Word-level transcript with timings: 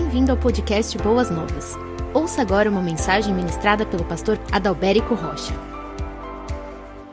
Bem-vindo 0.00 0.32
ao 0.32 0.38
podcast 0.38 0.96
Boas 0.96 1.30
Novas. 1.30 1.76
Ouça 2.14 2.40
agora 2.40 2.70
uma 2.70 2.80
mensagem 2.80 3.34
ministrada 3.34 3.84
pelo 3.84 4.02
pastor 4.02 4.40
Adalberico 4.50 5.14
Rocha. 5.14 5.52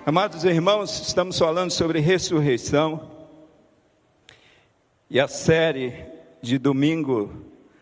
Amados 0.06 0.46
irmãos, 0.46 1.02
estamos 1.02 1.38
falando 1.38 1.70
sobre 1.70 2.00
ressurreição 2.00 3.12
e 5.10 5.20
a 5.20 5.28
série 5.28 6.05
de 6.42 6.58
domingo 6.58 7.30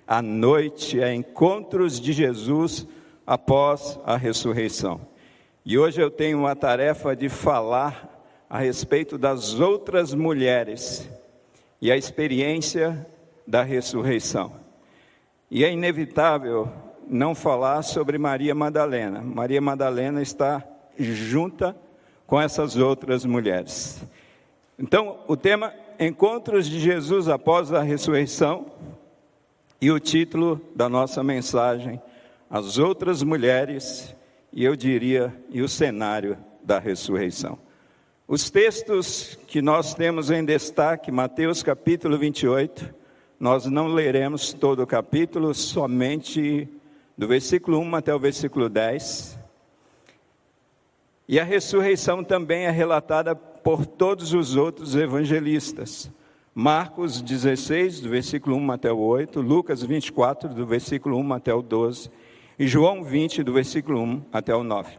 à 0.08 0.24
noite 0.24 1.00
é 1.00 1.14
Encontros 1.14 2.00
de 2.02 2.12
Jesus 2.12 2.88
após 3.28 4.00
a 4.04 4.18
ressurreição. 4.18 5.00
E 5.64 5.78
hoje 5.78 6.02
eu 6.02 6.10
tenho 6.10 6.48
a 6.48 6.56
tarefa 6.56 7.16
de 7.16 7.30
falar 7.30 8.26
a 8.50 8.58
respeito 8.58 9.20
das 9.20 9.60
outras 9.60 10.16
mulheres 10.16 11.08
e 11.80 11.92
a 11.92 11.96
experiência 11.96 13.06
da 13.46 13.62
ressurreição. 13.62 14.65
E 15.56 15.64
é 15.64 15.72
inevitável 15.72 16.70
não 17.08 17.34
falar 17.34 17.82
sobre 17.82 18.18
Maria 18.18 18.54
Madalena. 18.54 19.22
Maria 19.22 19.62
Madalena 19.62 20.22
está 20.22 20.62
junta 21.00 21.74
com 22.28 22.42
essas 22.42 22.76
outras 22.76 23.24
mulheres. 23.24 24.04
Então, 24.78 25.20
o 25.30 25.38
tema 25.38 25.74
Encontros 25.98 26.68
de 26.68 26.78
Jesus 26.78 27.30
após 27.30 27.72
a 27.72 27.82
ressurreição 27.82 28.66
e 29.80 29.90
o 29.90 29.98
título 29.98 30.60
da 30.76 30.90
nossa 30.90 31.24
mensagem 31.24 32.02
As 32.50 32.78
outras 32.78 33.24
mulheres 33.24 34.14
e 34.52 34.62
eu 34.62 34.76
diria 34.76 35.34
e 35.50 35.62
o 35.62 35.70
cenário 35.70 36.38
da 36.62 36.80
ressurreição. 36.80 37.58
Os 38.28 38.50
textos 38.50 39.40
que 39.48 39.62
nós 39.62 39.94
temos 39.94 40.30
em 40.30 40.44
destaque, 40.44 41.14
Mateus 41.14 41.64
capítulo 41.64 42.18
28, 42.18 43.05
nós 43.40 43.66
não 43.66 43.88
leremos 43.88 44.54
todo 44.54 44.84
o 44.84 44.88
capítulo, 44.88 45.54
somente 45.54 46.70
do 47.18 47.28
versículo 47.28 47.80
1 47.80 47.96
até 47.96 48.16
o 48.16 48.20
versículo 48.20 48.70
10. 48.70 49.38
E 51.28 51.40
a 51.40 51.44
ressurreição 51.44 52.24
também 52.24 52.66
é 52.66 52.72
relatada 52.72 53.36
por 53.36 53.86
todos 53.86 54.34
os 54.34 54.56
outros 54.56 54.96
evangelistas. 54.96 56.10
Marcos 56.54 57.22
16, 57.22 58.00
do 58.00 58.10
versículo 58.10 58.56
1 58.56 58.72
até 58.72 58.92
o 58.92 58.98
8, 58.98 59.42
Lucas 59.42 59.84
24, 59.84 60.54
do 60.54 60.66
versículo 60.66 61.18
1 61.18 61.34
até 61.34 61.54
o 61.54 61.62
12, 61.62 62.10
e 62.58 62.66
João 62.66 63.04
20, 63.04 63.44
do 63.44 63.52
versículo 63.52 64.02
1 64.02 64.22
até 64.32 64.56
o 64.56 64.64
9. 64.64 64.94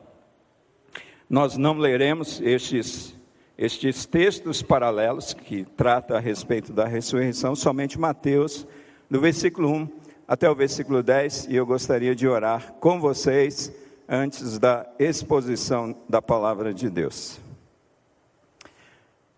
Nós 1.31 1.57
não 1.57 1.79
leremos 1.79 2.41
estes 2.43 3.16
estes 3.59 4.05
textos 4.05 4.61
paralelos 4.61 5.33
que 5.33 5.65
trata 5.77 6.17
a 6.17 6.21
respeito 6.21 6.73
da 6.73 6.87
ressurreição, 6.87 7.57
somente 7.57 7.99
Mateus, 7.99 8.67
do 9.11 9.21
versículo 9.21 9.71
1 9.71 9.89
até 10.29 10.51
o 10.51 10.55
versículo 10.55 11.03
10, 11.03 11.47
e 11.49 11.57
eu 11.57 11.65
gostaria 11.65 12.15
de 12.15 12.27
orar 12.27 12.75
com 12.81 13.01
vocês 13.01 13.73
antes 14.09 14.59
da 14.59 14.87
exposição 14.99 15.97
da 16.09 16.21
palavra 16.21 16.75
de 16.75 16.91
Deus. 16.91 17.41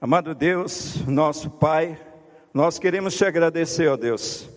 Amado 0.01 0.35
Deus, 0.35 1.05
nosso 1.07 1.51
Pai, 1.51 1.99
nós 2.53 2.79
queremos 2.79 3.15
te 3.15 3.25
agradecer, 3.25 3.89
ó 3.89 3.97
Deus, 3.97 4.49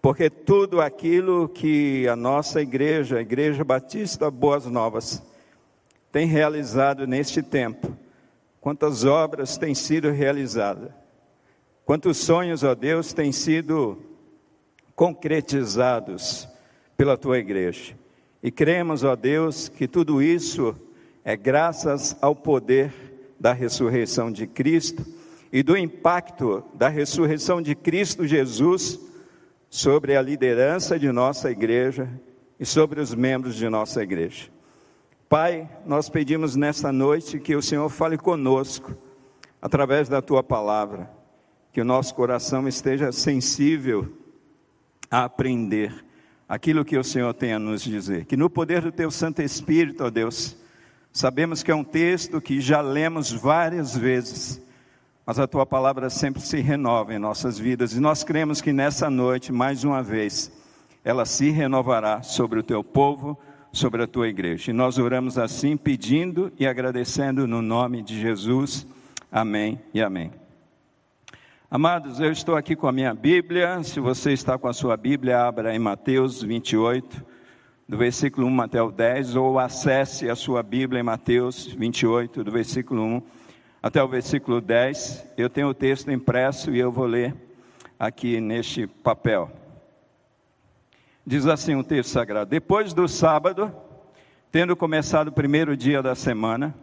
porque 0.00 0.30
tudo 0.30 0.80
aquilo 0.80 1.48
que 1.48 2.06
a 2.06 2.14
nossa 2.14 2.62
igreja, 2.62 3.18
a 3.18 3.22
Igreja 3.22 3.64
Batista 3.64 4.30
Boas 4.30 4.66
Novas, 4.66 5.22
tem 6.12 6.26
realizado 6.26 7.06
neste 7.06 7.42
tempo, 7.42 7.96
quantas 8.64 9.04
obras 9.04 9.58
têm 9.58 9.74
sido 9.74 10.10
realizadas, 10.10 10.90
quantos 11.84 12.16
sonhos, 12.16 12.62
ó 12.62 12.74
Deus, 12.74 13.12
têm 13.12 13.30
sido 13.30 13.98
concretizados 14.96 16.48
pela 16.96 17.14
tua 17.14 17.36
igreja. 17.36 17.94
E 18.42 18.50
cremos, 18.50 19.04
ó 19.04 19.14
Deus, 19.14 19.68
que 19.68 19.86
tudo 19.86 20.22
isso 20.22 20.74
é 21.22 21.36
graças 21.36 22.16
ao 22.22 22.34
poder 22.34 22.90
da 23.38 23.52
ressurreição 23.52 24.32
de 24.32 24.46
Cristo 24.46 25.04
e 25.52 25.62
do 25.62 25.76
impacto 25.76 26.64
da 26.72 26.88
ressurreição 26.88 27.60
de 27.60 27.74
Cristo 27.74 28.26
Jesus 28.26 28.98
sobre 29.68 30.16
a 30.16 30.22
liderança 30.22 30.98
de 30.98 31.12
nossa 31.12 31.50
igreja 31.50 32.08
e 32.58 32.64
sobre 32.64 32.98
os 32.98 33.14
membros 33.14 33.56
de 33.56 33.68
nossa 33.68 34.02
igreja. 34.02 34.53
Pai, 35.28 35.68
nós 35.86 36.08
pedimos 36.08 36.54
nesta 36.54 36.92
noite 36.92 37.40
que 37.40 37.56
o 37.56 37.62
Senhor 37.62 37.88
fale 37.88 38.18
conosco 38.18 38.94
através 39.60 40.08
da 40.08 40.20
tua 40.20 40.42
palavra, 40.42 41.10
que 41.72 41.80
o 41.80 41.84
nosso 41.84 42.14
coração 42.14 42.68
esteja 42.68 43.10
sensível 43.10 44.12
a 45.10 45.24
aprender 45.24 46.04
aquilo 46.46 46.84
que 46.84 46.98
o 46.98 47.02
Senhor 47.02 47.32
tem 47.32 47.54
a 47.54 47.58
nos 47.58 47.82
dizer. 47.82 48.26
Que 48.26 48.36
no 48.36 48.50
poder 48.50 48.82
do 48.82 48.92
teu 48.92 49.10
Santo 49.10 49.40
Espírito, 49.40 50.04
ó 50.04 50.10
Deus, 50.10 50.56
sabemos 51.10 51.62
que 51.62 51.70
é 51.70 51.74
um 51.74 51.84
texto 51.84 52.40
que 52.40 52.60
já 52.60 52.82
lemos 52.82 53.32
várias 53.32 53.96
vezes, 53.96 54.60
mas 55.24 55.38
a 55.38 55.46
tua 55.46 55.64
palavra 55.64 56.10
sempre 56.10 56.42
se 56.42 56.60
renova 56.60 57.14
em 57.14 57.18
nossas 57.18 57.58
vidas 57.58 57.94
e 57.94 58.00
nós 58.00 58.22
cremos 58.22 58.60
que 58.60 58.74
nessa 58.74 59.08
noite, 59.08 59.50
mais 59.50 59.84
uma 59.84 60.02
vez, 60.02 60.52
ela 61.02 61.24
se 61.24 61.48
renovará 61.48 62.22
sobre 62.22 62.60
o 62.60 62.62
teu 62.62 62.84
povo 62.84 63.38
sobre 63.74 64.04
a 64.04 64.06
tua 64.06 64.28
igreja. 64.28 64.70
E 64.70 64.74
nós 64.74 64.98
oramos 64.98 65.36
assim, 65.36 65.76
pedindo 65.76 66.52
e 66.58 66.66
agradecendo 66.66 67.46
no 67.46 67.60
nome 67.60 68.02
de 68.02 68.18
Jesus. 68.18 68.86
Amém 69.30 69.80
e 69.92 70.00
amém. 70.00 70.30
Amados, 71.68 72.20
eu 72.20 72.30
estou 72.30 72.54
aqui 72.54 72.76
com 72.76 72.86
a 72.86 72.92
minha 72.92 73.12
Bíblia. 73.12 73.82
Se 73.82 73.98
você 73.98 74.32
está 74.32 74.56
com 74.56 74.68
a 74.68 74.72
sua 74.72 74.96
Bíblia, 74.96 75.40
abra 75.40 75.74
em 75.74 75.78
Mateus 75.80 76.40
28, 76.40 77.20
do 77.88 77.98
versículo 77.98 78.46
1 78.46 78.60
até 78.60 78.80
o 78.80 78.92
10, 78.92 79.34
ou 79.34 79.58
acesse 79.58 80.30
a 80.30 80.36
sua 80.36 80.62
Bíblia 80.62 81.00
em 81.00 81.04
Mateus 81.04 81.66
28, 81.66 82.44
do 82.44 82.52
versículo 82.52 83.02
1 83.02 83.22
até 83.82 84.00
o 84.00 84.06
versículo 84.06 84.60
10. 84.60 85.32
Eu 85.36 85.50
tenho 85.50 85.66
o 85.66 85.74
texto 85.74 86.12
impresso 86.12 86.70
e 86.70 86.78
eu 86.78 86.92
vou 86.92 87.06
ler 87.06 87.34
aqui 87.98 88.40
neste 88.40 88.86
papel. 88.86 89.63
Diz 91.26 91.46
assim 91.46 91.74
o 91.74 91.82
texto 91.82 92.10
sagrado: 92.10 92.50
Depois 92.50 92.92
do 92.92 93.08
sábado, 93.08 93.74
tendo 94.52 94.76
começado 94.76 95.28
o 95.28 95.32
primeiro 95.32 95.74
dia 95.74 96.02
da 96.02 96.14
semana, 96.14 96.74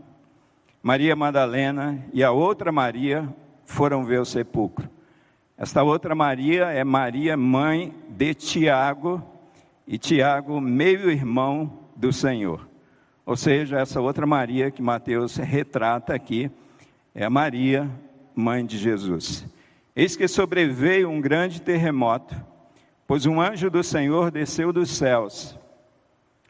Maria 0.81 1.16
Madalena 1.16 2.03
e 2.12 2.24
a 2.24 2.31
outra 2.31 2.72
Maria 2.72 3.29
foram 3.66 4.03
ver 4.03 4.19
o 4.19 4.25
sepulcro. 4.25 4.90
Esta 5.56 5.84
outra 5.84 6.16
Maria 6.16 6.72
é 6.72 6.84
Maria, 6.84 7.38
mãe 7.38 7.94
de 8.09 8.34
Tiago, 8.34 9.24
e 9.88 10.00
Tiago, 10.00 10.59
meio-irmão 10.59 11.79
do 11.96 12.12
Senhor. 12.12 12.68
Ou 13.23 13.35
seja, 13.35 13.79
essa 13.79 14.02
outra 14.02 14.25
Maria 14.25 14.72
que 14.72 14.81
Mateus 14.81 15.35
retrata 15.35 16.16
aqui 16.16 16.50
é 17.13 17.23
a 17.23 17.29
Maria, 17.29 17.88
mãe 18.34 18.66
de 18.66 18.79
Jesus. 18.79 19.46
Eis 19.96 20.16
que 20.16 20.28
sobreveio 20.28 21.12
um 21.12 21.22
grande 21.22 21.62
terremoto 21.62 22.35
Pois 23.11 23.25
um 23.25 23.41
anjo 23.41 23.69
do 23.69 23.83
Senhor 23.83 24.31
desceu 24.31 24.72
dos 24.72 24.89
céus 24.89 25.59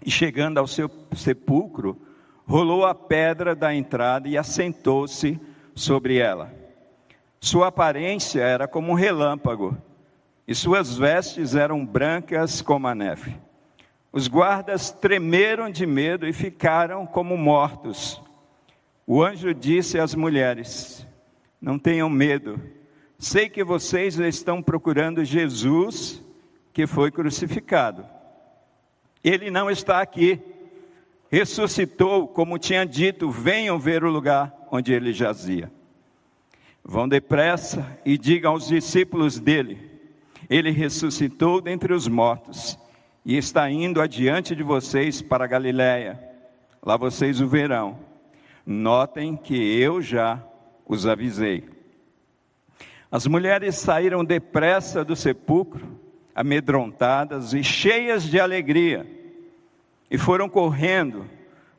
e, 0.05 0.11
chegando 0.11 0.59
ao 0.59 0.67
seu 0.67 0.91
sepulcro, 1.15 1.99
rolou 2.45 2.85
a 2.85 2.93
pedra 2.93 3.55
da 3.55 3.73
entrada 3.73 4.27
e 4.27 4.37
assentou-se 4.37 5.41
sobre 5.73 6.19
ela. 6.19 6.53
Sua 7.39 7.69
aparência 7.69 8.41
era 8.41 8.67
como 8.67 8.91
um 8.91 8.93
relâmpago 8.93 9.75
e 10.47 10.53
suas 10.53 10.95
vestes 10.95 11.55
eram 11.55 11.83
brancas 11.83 12.61
como 12.61 12.87
a 12.87 12.93
neve. 12.93 13.35
Os 14.13 14.27
guardas 14.27 14.91
tremeram 14.91 15.67
de 15.67 15.87
medo 15.87 16.27
e 16.27 16.31
ficaram 16.31 17.07
como 17.07 17.35
mortos. 17.35 18.21
O 19.07 19.23
anjo 19.23 19.51
disse 19.51 19.99
às 19.99 20.13
mulheres: 20.13 21.07
Não 21.59 21.79
tenham 21.79 22.07
medo, 22.07 22.61
sei 23.17 23.49
que 23.49 23.63
vocês 23.63 24.19
estão 24.19 24.61
procurando 24.61 25.25
Jesus 25.25 26.21
que 26.73 26.87
foi 26.87 27.11
crucificado. 27.11 28.05
Ele 29.23 29.51
não 29.51 29.69
está 29.69 30.01
aqui. 30.01 30.39
Ressuscitou, 31.29 32.27
como 32.27 32.59
tinha 32.59 32.85
dito, 32.85 33.29
venham 33.29 33.79
ver 33.79 34.03
o 34.03 34.09
lugar 34.11 34.53
onde 34.69 34.91
ele 34.91 35.13
jazia. 35.13 35.71
Vão 36.83 37.07
depressa 37.07 37.99
e 38.03 38.17
digam 38.17 38.51
aos 38.51 38.67
discípulos 38.67 39.39
dele: 39.39 39.79
Ele 40.49 40.71
ressuscitou 40.71 41.61
dentre 41.61 41.93
os 41.93 42.07
mortos 42.07 42.77
e 43.23 43.37
está 43.37 43.69
indo 43.69 44.01
adiante 44.01 44.55
de 44.55 44.63
vocês 44.63 45.21
para 45.21 45.47
Galiléia. 45.47 46.19
Lá 46.83 46.97
vocês 46.97 47.39
o 47.39 47.47
verão. 47.47 47.99
Notem 48.65 49.37
que 49.37 49.55
eu 49.55 50.01
já 50.01 50.43
os 50.85 51.05
avisei. 51.05 51.63
As 53.11 53.27
mulheres 53.27 53.75
saíram 53.75 54.25
depressa 54.25 55.05
do 55.05 55.15
sepulcro 55.15 56.00
amedrontadas 56.41 57.53
e 57.53 57.63
cheias 57.63 58.23
de 58.23 58.39
alegria, 58.39 59.05
e 60.09 60.17
foram 60.17 60.49
correndo 60.49 61.23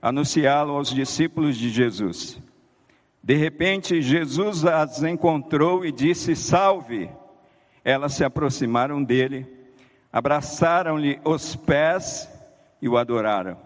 anunciá-lo 0.00 0.76
aos 0.76 0.94
discípulos 0.94 1.56
de 1.56 1.69
Jesus. 1.69 2.41
De 3.20 3.35
repente, 3.35 4.00
Jesus 4.00 4.64
as 4.64 5.03
encontrou 5.03 5.85
e 5.85 5.91
disse: 5.91 6.37
Salve! 6.37 7.11
Elas 7.85 8.14
se 8.14 8.23
aproximaram 8.23 9.03
dele, 9.03 9.47
abraçaram-lhe 10.12 11.19
os 11.25 11.56
pés 11.56 12.31
e 12.81 12.88
o 12.88 12.97
adoraram. 12.97 13.58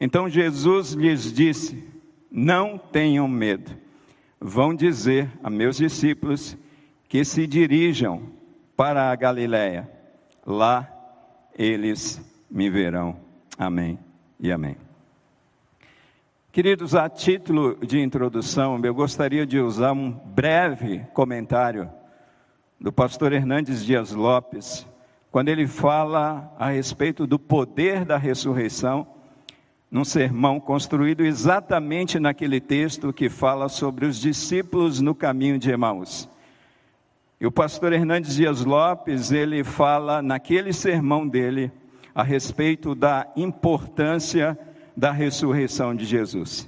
Então 0.00 0.28
Jesus 0.28 0.90
lhes 0.90 1.32
disse: 1.32 1.88
Não 2.28 2.76
tenham 2.76 3.28
medo. 3.28 3.70
Vão 4.40 4.74
dizer 4.74 5.30
a 5.40 5.48
meus 5.48 5.76
discípulos 5.76 6.56
que 7.08 7.24
se 7.24 7.46
dirijam 7.46 8.22
para 8.76 9.12
a 9.12 9.14
Galiléia. 9.14 9.95
Lá 10.46 10.88
eles 11.58 12.20
me 12.48 12.70
verão. 12.70 13.16
Amém 13.58 13.98
e 14.38 14.52
amém. 14.52 14.76
Queridos, 16.52 16.94
a 16.94 17.08
título 17.08 17.76
de 17.84 18.00
introdução, 18.00 18.80
eu 18.82 18.94
gostaria 18.94 19.44
de 19.44 19.58
usar 19.58 19.92
um 19.92 20.10
breve 20.10 21.00
comentário 21.12 21.90
do 22.80 22.92
pastor 22.92 23.32
Hernandes 23.32 23.84
Dias 23.84 24.12
Lopes, 24.12 24.86
quando 25.30 25.48
ele 25.48 25.66
fala 25.66 26.54
a 26.58 26.70
respeito 26.70 27.26
do 27.26 27.38
poder 27.38 28.04
da 28.04 28.16
ressurreição, 28.16 29.06
num 29.90 30.04
sermão 30.04 30.60
construído 30.60 31.24
exatamente 31.24 32.18
naquele 32.18 32.60
texto 32.60 33.12
que 33.12 33.28
fala 33.28 33.68
sobre 33.68 34.06
os 34.06 34.18
discípulos 34.18 35.00
no 35.00 35.14
caminho 35.14 35.58
de 35.58 35.70
Emaús. 35.70 36.28
E 37.38 37.46
o 37.46 37.52
pastor 37.52 37.92
Hernandes 37.92 38.36
Dias 38.36 38.64
Lopes, 38.64 39.30
ele 39.30 39.62
fala 39.62 40.22
naquele 40.22 40.72
sermão 40.72 41.28
dele 41.28 41.70
a 42.14 42.22
respeito 42.22 42.94
da 42.94 43.26
importância 43.36 44.58
da 44.96 45.12
ressurreição 45.12 45.94
de 45.94 46.06
Jesus. 46.06 46.66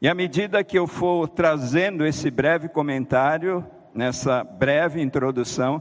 E 0.00 0.08
à 0.08 0.14
medida 0.14 0.64
que 0.64 0.76
eu 0.76 0.88
for 0.88 1.28
trazendo 1.28 2.04
esse 2.04 2.32
breve 2.32 2.68
comentário, 2.68 3.64
nessa 3.94 4.42
breve 4.42 5.00
introdução, 5.00 5.80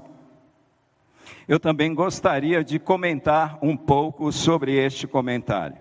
eu 1.47 1.59
também 1.59 1.91
gostaria 1.95 2.63
de 2.63 2.77
comentar 2.77 3.57
um 3.59 3.75
pouco 3.75 4.31
sobre 4.31 4.77
este 4.77 5.07
comentário. 5.07 5.77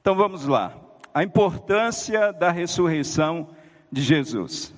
Então 0.00 0.16
vamos 0.16 0.46
lá. 0.46 0.74
A 1.12 1.22
importância 1.22 2.32
da 2.32 2.50
ressurreição 2.50 3.50
de 3.92 4.00
Jesus. 4.00 4.77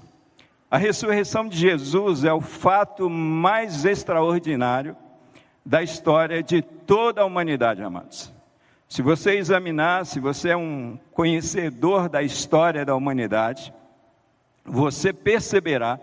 A 0.70 0.78
ressurreição 0.78 1.48
de 1.48 1.58
Jesus 1.58 2.22
é 2.22 2.32
o 2.32 2.40
fato 2.40 3.10
mais 3.10 3.84
extraordinário 3.84 4.96
da 5.66 5.82
história 5.82 6.44
de 6.44 6.62
toda 6.62 7.22
a 7.22 7.24
humanidade, 7.24 7.82
amados. 7.82 8.32
Se 8.88 9.02
você 9.02 9.32
examinar, 9.32 10.06
se 10.06 10.20
você 10.20 10.50
é 10.50 10.56
um 10.56 10.96
conhecedor 11.12 12.08
da 12.08 12.22
história 12.22 12.84
da 12.84 12.94
humanidade, 12.94 13.74
você 14.64 15.12
perceberá 15.12 15.98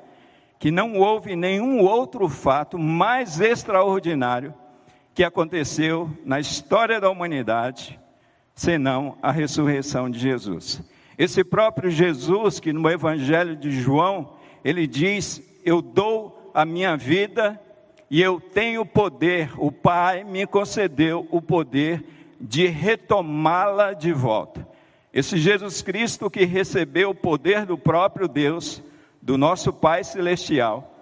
que 0.59 0.69
não 0.69 0.97
houve 0.97 1.33
nenhum 1.37 1.79
outro 1.79 2.27
fato 2.27 2.77
mais 2.77 3.39
extraordinário 3.39 4.53
que 5.13 5.23
aconteceu 5.23 6.09
na 6.25 6.41
história 6.41 6.99
da 6.99 7.09
humanidade, 7.09 7.97
senão 8.53 9.17
a 9.21 9.31
ressurreição 9.31 10.09
de 10.09 10.19
Jesus. 10.19 10.81
Esse 11.17 11.41
próprio 11.41 11.89
Jesus, 11.89 12.59
que 12.59 12.73
no 12.73 12.89
Evangelho 12.89 13.55
de 13.55 13.71
João, 13.71 14.36
ele 14.67 14.85
diz: 14.85 15.41
Eu 15.63 15.81
dou 15.81 16.51
a 16.53 16.65
minha 16.65 16.97
vida 16.97 17.57
e 18.11 18.21
eu 18.21 18.41
tenho 18.41 18.85
poder, 18.85 19.49
o 19.57 19.71
Pai 19.71 20.25
me 20.25 20.45
concedeu 20.45 21.25
o 21.31 21.41
poder 21.41 22.03
de 22.39 22.67
retomá-la 22.67 23.93
de 23.93 24.11
volta. 24.11 24.67
Esse 25.13 25.37
Jesus 25.37 25.81
Cristo 25.81 26.29
que 26.29 26.43
recebeu 26.43 27.11
o 27.11 27.15
poder 27.15 27.65
do 27.65 27.77
próprio 27.77 28.27
Deus, 28.27 28.83
do 29.21 29.37
nosso 29.37 29.71
Pai 29.71 30.03
Celestial, 30.03 30.93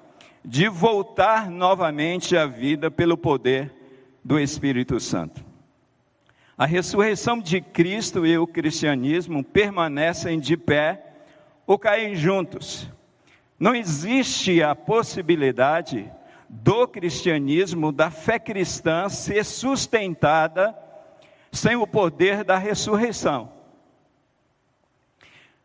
de 0.44 0.69
voltar 0.69 1.50
novamente 1.50 2.38
à 2.38 2.45
vida 2.45 2.91
pelo 2.91 3.18
poder 3.18 3.73
do 4.23 4.39
Espírito 4.39 5.00
Santo. 5.00 5.44
A 6.56 6.68
ressurreição 6.68 7.39
de 7.39 7.61
Cristo 7.61 8.27
e 8.27 8.38
o 8.38 8.45
cristianismo 8.45 9.44
permanecem 9.44 10.39
de 10.39 10.56
pé 10.56 11.03
ou 11.65 11.79
caem 11.79 12.15
juntos. 12.15 12.88
Não 13.60 13.74
existe 13.74 14.62
a 14.62 14.75
possibilidade 14.75 16.12
do 16.50 16.88
cristianismo, 16.88 17.92
da 17.92 18.10
fé 18.10 18.38
cristã, 18.38 19.10
ser 19.10 19.44
sustentada 19.44 20.75
sem 21.52 21.75
o 21.75 21.88
poder 21.88 22.44
da 22.44 22.57
ressurreição. 22.57 23.54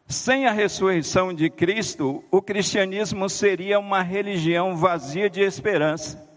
Sem 0.07 0.47
a 0.47 0.53
ressurreição 0.53 1.33
de 1.33 1.49
Cristo, 1.51 2.25
o 2.31 2.43
cristianismo 2.43 3.29
seria 3.29 3.79
uma 3.79 4.03
religião 4.03 4.77
vazia 4.77 5.31
de 5.31 5.41
esperança. 5.41 6.29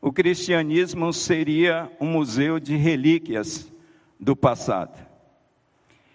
O 0.00 0.12
cristianismo 0.12 1.12
seria 1.12 1.90
um 1.98 2.06
museu 2.06 2.60
de 2.60 2.76
relíquias 2.76 3.72
do 4.20 4.36
passado. 4.36 4.98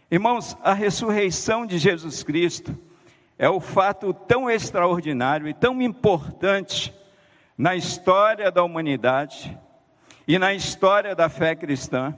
Irmãos, 0.09 0.55
a 0.61 0.73
ressurreição 0.73 1.65
de 1.65 1.77
Jesus 1.77 2.21
Cristo 2.21 2.77
é 3.41 3.49
o 3.49 3.59
fato 3.59 4.13
tão 4.13 4.47
extraordinário 4.47 5.47
e 5.47 5.53
tão 5.53 5.81
importante 5.81 6.93
na 7.57 7.75
história 7.75 8.51
da 8.51 8.63
humanidade 8.63 9.57
e 10.27 10.37
na 10.37 10.53
história 10.53 11.15
da 11.15 11.27
fé 11.27 11.55
cristã, 11.55 12.15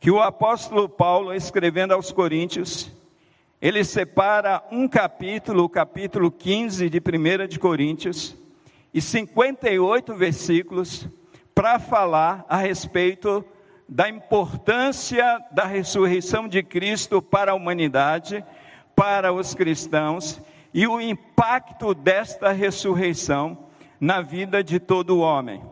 que 0.00 0.10
o 0.10 0.20
apóstolo 0.20 0.88
Paulo, 0.88 1.32
escrevendo 1.32 1.94
aos 1.94 2.10
Coríntios, 2.10 2.90
ele 3.62 3.84
separa 3.84 4.60
um 4.72 4.88
capítulo, 4.88 5.62
o 5.62 5.68
capítulo 5.68 6.28
15 6.28 6.90
de 6.90 6.98
1 6.98 7.46
de 7.46 7.56
Coríntios, 7.60 8.36
e 8.92 9.00
58 9.00 10.12
versículos, 10.16 11.06
para 11.54 11.78
falar 11.78 12.44
a 12.48 12.56
respeito 12.56 13.44
da 13.88 14.08
importância 14.08 15.38
da 15.52 15.66
ressurreição 15.66 16.48
de 16.48 16.64
Cristo 16.64 17.22
para 17.22 17.52
a 17.52 17.54
humanidade, 17.54 18.44
para 18.96 19.32
os 19.32 19.54
cristãos, 19.54 20.40
e 20.72 20.86
o 20.86 21.00
impacto 21.00 21.94
desta 21.94 22.52
ressurreição 22.52 23.66
na 24.00 24.20
vida 24.20 24.62
de 24.62 24.78
todo 24.78 25.20
homem. 25.20 25.62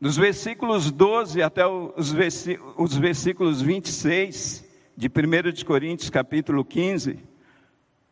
Dos 0.00 0.16
versículos 0.16 0.90
12 0.90 1.42
até 1.42 1.66
os 1.66 2.12
versículos 2.12 3.62
26, 3.62 4.64
de 4.96 5.08
1 5.08 5.52
de 5.52 5.64
Coríntios, 5.64 6.10
capítulo 6.10 6.64
15, 6.64 7.18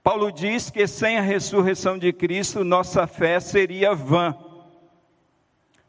Paulo 0.03 0.33
diz 0.33 0.71
que 0.71 0.87
sem 0.87 1.19
a 1.19 1.23
ressurreição 1.23 1.99
de 1.99 2.13
Cristo, 2.13 2.65
nossa 2.65 3.07
fé 3.07 3.39
seria 3.39 3.95
vã. 3.95 4.35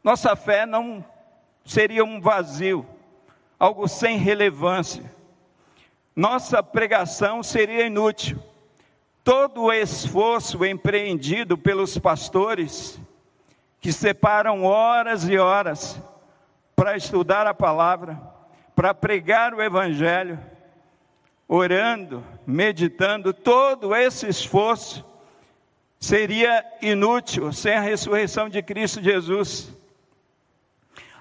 Nossa 0.02 0.36
fé 0.36 0.66
não 0.66 1.04
seria 1.64 2.04
um 2.04 2.20
vazio, 2.20 2.84
algo 3.58 3.86
sem 3.86 4.18
relevância. 4.18 5.04
Nossa 6.14 6.62
pregação 6.62 7.42
seria 7.42 7.86
inútil. 7.86 8.38
Todo 9.24 9.62
o 9.62 9.72
esforço 9.72 10.64
empreendido 10.64 11.56
pelos 11.56 11.96
pastores, 11.98 13.00
que 13.80 13.92
separam 13.92 14.64
horas 14.64 15.28
e 15.28 15.38
horas 15.38 16.00
para 16.74 16.96
estudar 16.96 17.46
a 17.46 17.54
palavra, 17.54 18.20
para 18.74 18.92
pregar 18.92 19.54
o 19.54 19.62
Evangelho, 19.62 20.38
orando, 21.46 22.24
meditando, 22.46 23.32
todo 23.32 23.94
esse 23.94 24.26
esforço 24.26 25.04
seria 26.00 26.64
inútil 26.80 27.52
sem 27.52 27.74
a 27.74 27.80
ressurreição 27.80 28.48
de 28.48 28.60
Cristo 28.62 29.00
Jesus. 29.00 29.72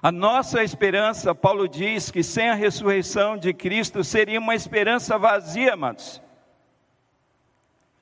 A 0.01 0.11
nossa 0.11 0.63
esperança, 0.63 1.35
Paulo 1.35 1.67
diz 1.67 2.09
que 2.09 2.23
sem 2.23 2.49
a 2.49 2.55
ressurreição 2.55 3.37
de 3.37 3.53
Cristo 3.53 4.03
seria 4.03 4.39
uma 4.39 4.55
esperança 4.55 5.19
vazia, 5.19 5.73
amados. 5.73 6.19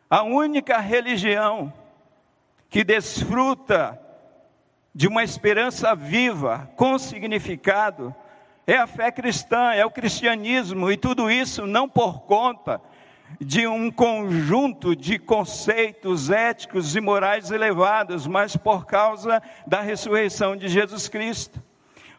A 0.09 0.23
única 0.23 0.79
religião 0.79 1.71
que 2.67 2.83
desfruta 2.83 3.99
de 4.93 5.07
uma 5.07 5.23
esperança 5.23 5.93
viva, 5.93 6.69
com 6.75 6.97
significado, 6.97 8.15
é 8.65 8.75
a 8.75 8.87
fé 8.87 9.11
cristã, 9.11 9.71
é 9.71 9.85
o 9.85 9.91
cristianismo, 9.91 10.91
e 10.91 10.97
tudo 10.97 11.29
isso 11.29 11.67
não 11.67 11.87
por 11.87 12.21
conta 12.21 12.81
de 13.39 13.67
um 13.67 13.91
conjunto 13.91 14.95
de 14.95 15.19
conceitos 15.19 16.31
éticos 16.31 16.95
e 16.95 17.01
morais 17.01 17.51
elevados, 17.51 18.25
mas 18.25 18.55
por 18.55 18.87
causa 18.87 19.41
da 19.67 19.81
ressurreição 19.81 20.55
de 20.55 20.67
Jesus 20.67 21.07
Cristo. 21.07 21.61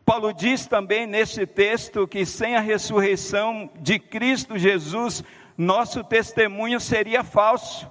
Paulo 0.04 0.32
diz 0.32 0.66
também 0.66 1.06
nesse 1.06 1.46
texto 1.46 2.06
que 2.06 2.24
sem 2.24 2.56
a 2.56 2.60
ressurreição 2.60 3.70
de 3.80 3.98
Cristo 3.98 4.58
Jesus, 4.58 5.22
nosso 5.56 6.02
testemunho 6.04 6.80
seria 6.80 7.22
falso. 7.22 7.90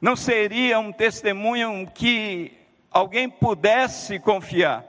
Não 0.00 0.14
seria 0.14 0.78
um 0.78 0.92
testemunho 0.92 1.90
que 1.94 2.52
alguém 2.90 3.28
pudesse 3.28 4.18
confiar. 4.18 4.84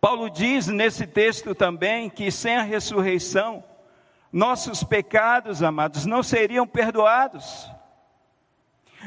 Paulo 0.00 0.30
diz 0.30 0.66
nesse 0.66 1.06
texto 1.06 1.54
também 1.54 2.08
que 2.08 2.30
sem 2.30 2.56
a 2.56 2.62
ressurreição, 2.62 3.62
nossos 4.32 4.82
pecados, 4.82 5.62
amados, 5.62 6.06
não 6.06 6.22
seriam 6.22 6.66
perdoados. 6.66 7.70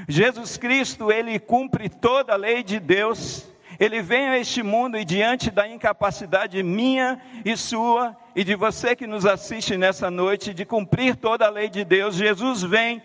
Jesus 0.08 0.58
Cristo, 0.58 1.12
ele 1.12 1.40
cumpre 1.40 1.90
toda 1.90 2.34
a 2.34 2.38
lei 2.38 2.64
de 2.64 2.80
Deus, 2.80 3.48
Ele 3.80 4.02
veio 4.02 4.32
a 4.32 4.38
este 4.38 4.62
mundo 4.62 4.98
e 4.98 5.06
diante 5.06 5.50
da 5.50 5.68
incapacidade 5.68 6.62
minha 6.64 7.20
e 7.44 7.56
sua 7.58 8.16
e 8.36 8.44
de 8.44 8.56
você 8.56 8.96
que 8.96 9.06
nos 9.06 9.26
assiste 9.26 9.78
nessa 9.78 10.10
noite 10.10 10.54
de 10.54 10.66
cumprir 10.66 11.16
toda 11.16 11.46
a 11.46 11.50
lei 11.50 11.70
de 11.70 11.84
Deus, 11.84 12.16
Jesus 12.16 12.64
vem 12.64 13.02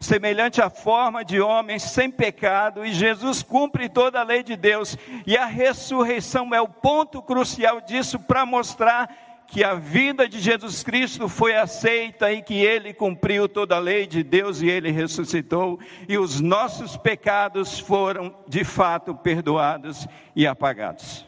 semelhante 0.00 0.62
à 0.62 0.70
forma 0.70 1.24
de 1.24 1.40
homem 1.40 1.78
sem 1.78 2.10
pecado, 2.10 2.84
e 2.84 2.92
Jesus 2.92 3.42
cumpre 3.42 3.88
toda 3.88 4.20
a 4.20 4.22
lei 4.22 4.42
de 4.42 4.56
Deus, 4.56 4.96
e 5.26 5.36
a 5.36 5.44
ressurreição 5.44 6.54
é 6.54 6.60
o 6.60 6.68
ponto 6.68 7.20
crucial 7.20 7.80
disso 7.80 8.18
para 8.18 8.46
mostrar 8.46 9.27
que 9.48 9.64
a 9.64 9.74
vida 9.74 10.28
de 10.28 10.38
Jesus 10.38 10.82
Cristo 10.82 11.26
foi 11.26 11.56
aceita 11.56 12.30
e 12.30 12.42
que 12.42 12.54
ele 12.54 12.92
cumpriu 12.92 13.48
toda 13.48 13.76
a 13.76 13.80
lei 13.80 14.06
de 14.06 14.22
Deus 14.22 14.60
e 14.60 14.68
ele 14.68 14.90
ressuscitou, 14.90 15.80
e 16.06 16.18
os 16.18 16.38
nossos 16.38 16.98
pecados 16.98 17.78
foram 17.78 18.34
de 18.46 18.62
fato 18.62 19.14
perdoados 19.14 20.06
e 20.36 20.46
apagados. 20.46 21.26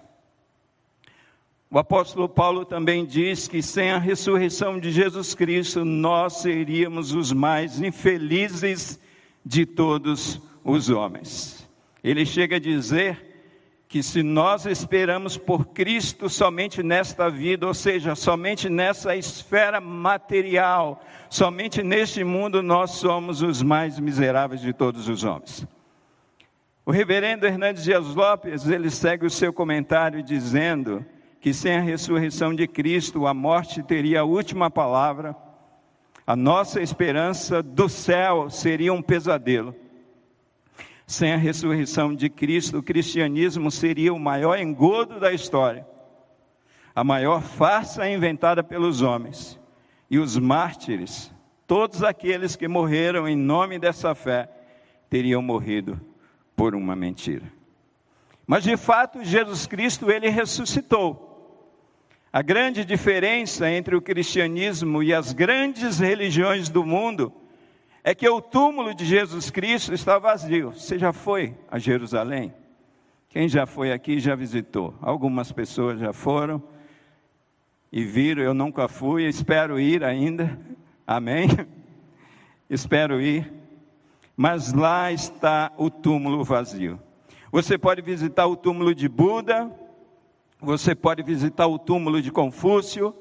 O 1.71 1.79
apóstolo 1.79 2.29
Paulo 2.29 2.67
também 2.67 3.07
diz 3.07 3.49
que 3.49 3.63
sem 3.63 3.91
a 3.91 3.99
ressurreição 3.99 4.79
de 4.79 4.91
Jesus 4.91 5.35
Cristo, 5.35 5.83
nós 5.83 6.43
seríamos 6.43 7.15
os 7.15 7.33
mais 7.33 7.81
infelizes 7.81 9.01
de 9.47 9.65
todos 9.65 10.43
os 10.63 10.91
homens. 10.91 11.67
Ele 12.05 12.27
chega 12.27 12.57
a 12.57 12.61
dizer 12.61 13.30
que 13.91 14.05
se 14.05 14.23
nós 14.23 14.67
esperamos 14.67 15.37
por 15.37 15.67
Cristo 15.67 16.29
somente 16.29 16.81
nesta 16.81 17.29
vida, 17.29 17.67
ou 17.67 17.75
seja, 17.75 18.15
somente 18.15 18.69
nessa 18.69 19.17
esfera 19.17 19.81
material, 19.81 21.05
somente 21.29 21.83
neste 21.83 22.23
mundo, 22.23 22.63
nós 22.63 22.93
somos 22.93 23.43
os 23.43 23.65
mais 23.65 23.99
miseráveis 23.99 24.61
de 24.61 24.73
todos 24.73 25.09
os 25.09 25.25
homens. 25.25 25.67
O 26.87 26.93
reverendo 26.93 27.45
Hernandes 27.45 27.83
Dias 27.83 28.15
Lopes, 28.15 28.69
ele 28.69 28.91
segue 28.91 29.27
o 29.27 29.31
seu 29.31 29.53
comentário 29.53 30.23
dizendo 30.23 31.05
que 31.41 31.53
sem 31.53 31.75
a 31.77 31.81
ressurreição 31.81 32.55
de 32.55 32.69
Cristo, 32.69 33.27
a 33.27 33.35
morte 33.35 33.83
teria 33.83 34.21
a 34.21 34.25
última 34.25 34.71
palavra, 34.71 35.35
a 36.25 36.37
nossa 36.37 36.81
esperança 36.81 37.61
do 37.61 37.89
céu 37.89 38.49
seria 38.51 38.93
um 38.93 39.03
pesadelo. 39.03 39.75
Sem 41.11 41.33
a 41.33 41.37
ressurreição 41.37 42.15
de 42.15 42.31
Cristo, 42.31 42.79
o 42.79 42.83
cristianismo 42.85 43.69
seria 43.69 44.15
o 44.15 44.21
maior 44.21 44.57
engodo 44.61 45.19
da 45.19 45.33
história, 45.33 45.85
a 46.95 47.03
maior 47.03 47.43
farsa 47.43 48.09
inventada 48.09 48.63
pelos 48.63 49.03
homens. 49.03 49.59
E 50.09 50.21
os 50.21 50.39
mártires, 50.39 51.35
todos 51.67 52.05
aqueles 52.05 52.55
que 52.55 52.69
morreram 52.69 53.27
em 53.27 53.35
nome 53.35 53.77
dessa 53.77 54.15
fé, 54.15 54.49
teriam 55.09 55.43
morrido 55.43 56.01
por 56.55 56.77
uma 56.77 56.95
mentira. 56.95 57.53
Mas 58.47 58.63
de 58.63 58.77
fato, 58.77 59.25
Jesus 59.25 59.67
Cristo, 59.67 60.13
ele 60.13 60.29
ressuscitou. 60.29 61.67
A 62.33 62.41
grande 62.41 62.85
diferença 62.85 63.69
entre 63.69 63.97
o 63.97 64.01
cristianismo 64.01 65.03
e 65.03 65.13
as 65.13 65.33
grandes 65.33 65.99
religiões 65.99 66.69
do 66.69 66.87
mundo 66.87 67.33
é 68.03 68.15
que 68.15 68.29
o 68.29 68.41
túmulo 68.41 68.95
de 68.95 69.05
Jesus 69.05 69.51
Cristo 69.51 69.93
está 69.93 70.19
vazio. 70.19 70.73
Você 70.73 70.99
já 70.99 71.13
foi 71.13 71.55
a 71.71 71.79
Jerusalém? 71.79 72.55
Quem 73.29 73.49
já 73.49 73.67
foi 73.67 73.93
aqui 73.93 74.19
já 74.19 74.35
visitou. 74.35 74.95
Algumas 75.01 75.53
pessoas 75.53 76.01
já 76.01 76.13
foram 76.13 76.63
e 77.93 78.05
viram, 78.05 78.43
eu 78.43 78.55
nunca 78.55 78.89
fui, 78.89 79.25
espero 79.25 79.79
ir 79.79 80.03
ainda. 80.03 80.59
Amém? 81.07 81.49
espero 82.69 83.21
ir. 83.21 83.53
Mas 84.37 84.73
lá 84.73 85.13
está 85.13 85.71
o 85.77 85.91
túmulo 85.91 86.43
vazio. 86.43 86.99
Você 87.53 87.77
pode 87.77 88.01
visitar 88.01 88.47
o 88.47 88.57
túmulo 88.57 88.95
de 88.95 89.09
Buda, 89.09 89.71
você 90.61 90.95
pode 90.95 91.23
visitar 91.23 91.67
o 91.67 91.79
túmulo 91.79 92.23
de 92.23 92.31
Confúcio, 92.31 93.15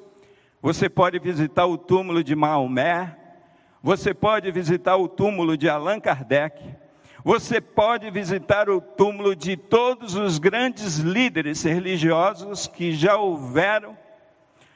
você 0.61 0.87
pode 0.87 1.19
visitar 1.19 1.65
o 1.65 1.77
túmulo 1.77 2.23
de 2.23 2.35
Maomé, 2.35 3.18
você 3.81 4.13
pode 4.13 4.51
visitar 4.51 4.97
o 4.97 5.07
túmulo 5.07 5.57
de 5.57 5.69
Allan 5.69 5.99
Kardec. 5.99 6.61
Você 7.23 7.59
pode 7.61 8.09
visitar 8.11 8.69
o 8.69 8.79
túmulo 8.79 9.35
de 9.35 9.55
todos 9.57 10.15
os 10.15 10.37
grandes 10.37 10.97
líderes 10.97 11.63
religiosos 11.63 12.67
que 12.67 12.93
já 12.93 13.17
houveram 13.17 13.97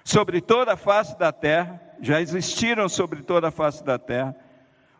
sobre 0.04 0.42
toda 0.42 0.74
a 0.74 0.78
face 0.78 1.18
da 1.18 1.32
terra, 1.32 1.82
já 2.02 2.22
existiram 2.22 2.90
sobre 2.90 3.24
toda 3.24 3.48
a 3.48 3.52
face 3.52 3.84
da 3.84 3.98
terra. 3.98 4.36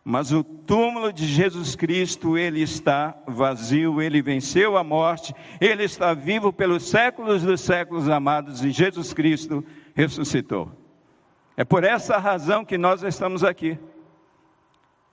Mas 0.02 0.32
o 0.32 0.44
túmulo 0.44 1.10
de 1.10 1.26
Jesus 1.26 1.74
Cristo, 1.74 2.36
ele 2.36 2.60
está 2.60 3.16
vazio, 3.26 4.02
ele 4.02 4.20
venceu 4.20 4.76
a 4.76 4.84
morte, 4.84 5.34
ele 5.58 5.84
está 5.84 6.12
vivo 6.12 6.52
pelos 6.52 6.88
séculos 6.88 7.42
dos 7.42 7.62
séculos 7.62 8.08
amados 8.08 8.62
e 8.62 8.70
Jesus 8.70 9.14
Cristo 9.14 9.64
ressuscitou. 9.94 10.70
É 11.56 11.64
por 11.64 11.84
essa 11.84 12.18
razão 12.18 12.64
que 12.64 12.76
nós 12.76 13.02
estamos 13.02 13.44
aqui. 13.44 13.78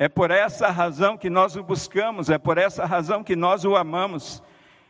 É 0.01 0.09
por 0.09 0.31
essa 0.31 0.71
razão 0.71 1.15
que 1.15 1.29
nós 1.29 1.55
o 1.55 1.61
buscamos, 1.61 2.27
é 2.27 2.39
por 2.39 2.57
essa 2.57 2.87
razão 2.87 3.23
que 3.23 3.35
nós 3.35 3.63
o 3.63 3.75
amamos, 3.75 4.41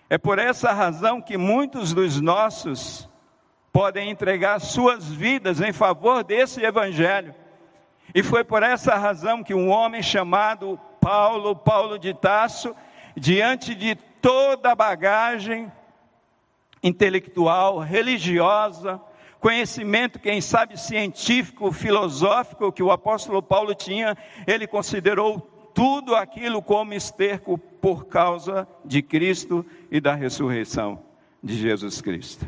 é 0.09 0.17
por 0.17 0.39
essa 0.39 0.71
razão 0.71 1.21
que 1.21 1.35
muitos 1.35 1.93
dos 1.93 2.21
nossos 2.21 3.09
podem 3.73 4.09
entregar 4.09 4.61
suas 4.61 5.09
vidas 5.09 5.59
em 5.59 5.73
favor 5.73 6.23
desse 6.23 6.63
evangelho. 6.63 7.35
E 8.15 8.23
foi 8.23 8.45
por 8.45 8.63
essa 8.63 8.95
razão 8.95 9.43
que 9.43 9.53
um 9.53 9.67
homem 9.67 10.01
chamado 10.01 10.79
Paulo, 11.01 11.57
Paulo 11.57 11.99
de 11.99 12.13
Tasso, 12.13 12.73
diante 13.13 13.75
de 13.75 13.95
toda 13.95 14.71
a 14.71 14.75
bagagem 14.75 15.69
intelectual, 16.81 17.79
religiosa, 17.79 19.01
conhecimento, 19.41 20.19
quem 20.19 20.39
sabe 20.39 20.79
científico, 20.79 21.71
filosófico 21.71 22.71
que 22.71 22.83
o 22.83 22.91
apóstolo 22.91 23.41
Paulo 23.41 23.73
tinha, 23.73 24.15
ele 24.45 24.67
considerou 24.67 25.41
tudo 25.73 26.15
aquilo 26.15 26.61
como 26.61 26.93
esterco 26.93 27.57
por 27.57 28.05
causa 28.05 28.67
de 28.85 29.01
Cristo 29.01 29.65
e 29.89 29.99
da 29.99 30.13
ressurreição 30.13 31.01
de 31.41 31.57
Jesus 31.57 32.01
Cristo. 32.01 32.45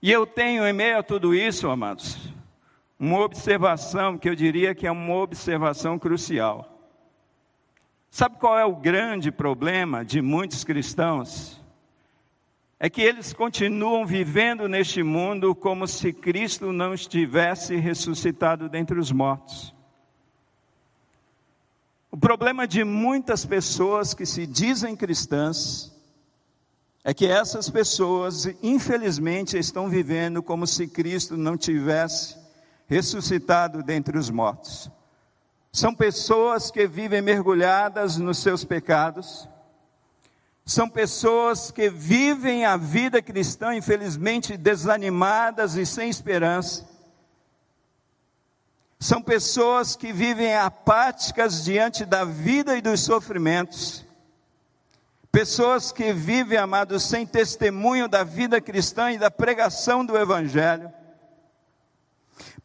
E 0.00 0.10
eu 0.10 0.26
tenho 0.26 0.66
em 0.66 0.72
meio 0.72 0.98
a 0.98 1.02
tudo 1.02 1.34
isso, 1.34 1.68
amados, 1.68 2.16
uma 2.98 3.20
observação 3.20 4.16
que 4.16 4.30
eu 4.30 4.34
diria 4.34 4.74
que 4.74 4.86
é 4.86 4.90
uma 4.90 5.14
observação 5.14 5.98
crucial. 5.98 6.72
Sabe 8.10 8.38
qual 8.38 8.58
é 8.58 8.64
o 8.64 8.74
grande 8.74 9.30
problema 9.30 10.02
de 10.02 10.22
muitos 10.22 10.64
cristãos? 10.64 11.55
É 12.78 12.90
que 12.90 13.00
eles 13.00 13.32
continuam 13.32 14.06
vivendo 14.06 14.68
neste 14.68 15.02
mundo 15.02 15.54
como 15.54 15.86
se 15.86 16.12
Cristo 16.12 16.72
não 16.72 16.92
estivesse 16.92 17.76
ressuscitado 17.76 18.68
dentre 18.68 18.98
os 18.98 19.10
mortos. 19.10 19.74
O 22.10 22.16
problema 22.16 22.66
de 22.66 22.84
muitas 22.84 23.44
pessoas 23.44 24.12
que 24.14 24.26
se 24.26 24.46
dizem 24.46 24.94
cristãs 24.94 25.94
é 27.02 27.14
que 27.14 27.26
essas 27.26 27.70
pessoas, 27.70 28.46
infelizmente, 28.62 29.56
estão 29.56 29.88
vivendo 29.88 30.42
como 30.42 30.66
se 30.66 30.88
Cristo 30.88 31.36
não 31.36 31.56
tivesse 31.56 32.36
ressuscitado 32.86 33.82
dentre 33.82 34.18
os 34.18 34.28
mortos. 34.28 34.90
São 35.72 35.94
pessoas 35.94 36.70
que 36.70 36.86
vivem 36.86 37.22
mergulhadas 37.22 38.16
nos 38.16 38.38
seus 38.38 38.64
pecados, 38.64 39.48
são 40.68 40.88
pessoas 40.88 41.70
que 41.70 41.88
vivem 41.88 42.64
a 42.64 42.76
vida 42.76 43.22
cristã, 43.22 43.72
infelizmente, 43.76 44.56
desanimadas 44.56 45.76
e 45.76 45.86
sem 45.86 46.10
esperança. 46.10 46.84
São 48.98 49.22
pessoas 49.22 49.94
que 49.94 50.12
vivem 50.12 50.56
apáticas 50.56 51.62
diante 51.62 52.04
da 52.04 52.24
vida 52.24 52.76
e 52.76 52.82
dos 52.82 53.00
sofrimentos. 53.00 54.04
Pessoas 55.30 55.92
que 55.92 56.12
vivem, 56.12 56.58
amados, 56.58 57.04
sem 57.04 57.24
testemunho 57.24 58.08
da 58.08 58.24
vida 58.24 58.60
cristã 58.60 59.12
e 59.12 59.18
da 59.18 59.30
pregação 59.30 60.04
do 60.04 60.18
Evangelho. 60.18 60.92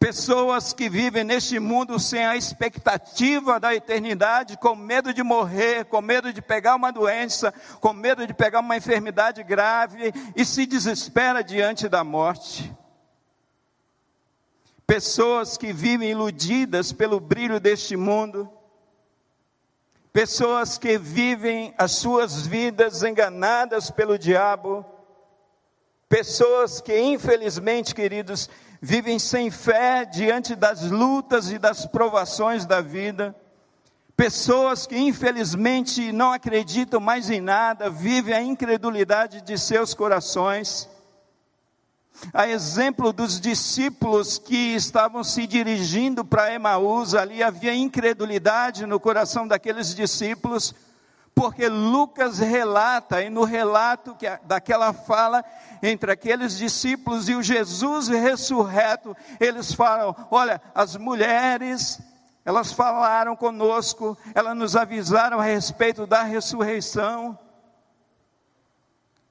Pessoas 0.01 0.73
que 0.73 0.89
vivem 0.89 1.23
neste 1.23 1.59
mundo 1.59 1.99
sem 1.99 2.25
a 2.25 2.35
expectativa 2.35 3.59
da 3.59 3.75
eternidade, 3.75 4.57
com 4.57 4.75
medo 4.75 5.13
de 5.13 5.21
morrer, 5.21 5.85
com 5.85 6.01
medo 6.01 6.33
de 6.33 6.41
pegar 6.41 6.73
uma 6.73 6.91
doença, 6.91 7.53
com 7.79 7.93
medo 7.93 8.25
de 8.25 8.33
pegar 8.33 8.61
uma 8.61 8.75
enfermidade 8.75 9.43
grave 9.43 10.11
e 10.35 10.43
se 10.43 10.65
desespera 10.65 11.43
diante 11.43 11.87
da 11.87 12.03
morte. 12.03 12.75
Pessoas 14.87 15.55
que 15.55 15.71
vivem 15.71 16.09
iludidas 16.09 16.91
pelo 16.91 17.19
brilho 17.19 17.59
deste 17.59 17.95
mundo, 17.95 18.49
pessoas 20.11 20.79
que 20.79 20.97
vivem 20.97 21.75
as 21.77 21.91
suas 21.91 22.47
vidas 22.47 23.03
enganadas 23.03 23.91
pelo 23.91 24.17
diabo, 24.17 24.83
pessoas 26.09 26.81
que, 26.81 26.99
infelizmente, 26.99 27.93
queridos, 27.93 28.49
vivem 28.81 29.19
sem 29.19 29.51
fé 29.51 30.03
diante 30.03 30.55
das 30.55 30.81
lutas 30.89 31.51
e 31.51 31.59
das 31.59 31.85
provações 31.85 32.65
da 32.65 32.81
vida, 32.81 33.35
Pessoas 34.21 34.85
que 34.85 34.95
infelizmente 34.95 36.11
não 36.11 36.31
acreditam 36.31 36.99
mais 36.99 37.31
em 37.31 37.41
nada, 37.41 37.89
vivem 37.89 38.35
a 38.35 38.41
incredulidade 38.43 39.41
de 39.41 39.57
seus 39.57 39.95
corações. 39.95 40.87
A 42.31 42.47
exemplo 42.47 43.11
dos 43.11 43.41
discípulos 43.41 44.37
que 44.37 44.75
estavam 44.75 45.23
se 45.23 45.47
dirigindo 45.47 46.23
para 46.23 46.53
Emaús, 46.53 47.15
ali 47.15 47.41
havia 47.41 47.73
incredulidade 47.73 48.85
no 48.85 48.99
coração 48.99 49.47
daqueles 49.47 49.95
discípulos, 49.95 50.75
porque 51.33 51.67
Lucas 51.67 52.37
relata, 52.37 53.23
e 53.23 53.29
no 53.31 53.43
relato 53.43 54.13
que, 54.13 54.27
daquela 54.43 54.93
fala 54.93 55.43
entre 55.81 56.11
aqueles 56.11 56.57
discípulos 56.57 57.27
e 57.29 57.35
o 57.35 57.41
Jesus 57.43 58.07
ressurreto, 58.07 59.15
eles 59.39 59.73
falam: 59.73 60.15
olha, 60.29 60.61
as 60.75 60.95
mulheres, 60.95 61.99
elas 62.45 62.71
falaram 62.71 63.35
conosco, 63.35 64.17
elas 64.35 64.55
nos 64.55 64.75
avisaram 64.75 65.39
a 65.39 65.43
respeito 65.43 66.05
da 66.05 66.23
ressurreição. 66.23 67.37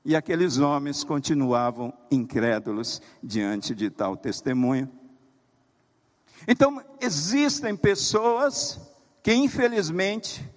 E 0.04 0.16
aqueles 0.16 0.58
homens 0.58 1.04
continuavam 1.04 1.92
incrédulos 2.10 3.02
diante 3.22 3.74
de 3.74 3.90
tal 3.90 4.16
testemunho. 4.16 4.90
Então, 6.48 6.82
existem 7.00 7.76
pessoas 7.76 8.80
que, 9.22 9.32
infelizmente, 9.34 10.49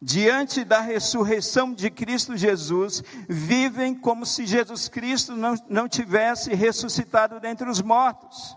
diante 0.00 0.64
da 0.64 0.80
ressurreição 0.80 1.74
de 1.74 1.90
Cristo 1.90 2.36
Jesus, 2.36 3.02
vivem 3.28 3.94
como 3.94 4.24
se 4.24 4.46
Jesus 4.46 4.88
Cristo 4.88 5.36
não, 5.36 5.54
não 5.68 5.88
tivesse 5.88 6.54
ressuscitado 6.54 7.38
dentre 7.38 7.68
os 7.68 7.82
mortos. 7.82 8.56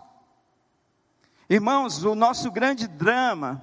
Irmãos, 1.48 2.02
o 2.04 2.14
nosso 2.14 2.50
grande 2.50 2.88
drama 2.88 3.62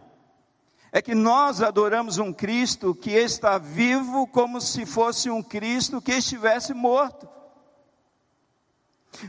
é 0.91 1.01
que 1.01 1.15
nós 1.15 1.61
adoramos 1.61 2.19
um 2.19 2.31
Cristo 2.31 2.93
que 2.93 3.11
está 3.11 3.57
vivo 3.57 4.27
como 4.27 4.61
se 4.61 4.85
fosse 4.85 5.29
um 5.29 5.41
Cristo 5.41 6.01
que 6.01 6.11
estivesse 6.11 6.73
morto. 6.73 7.27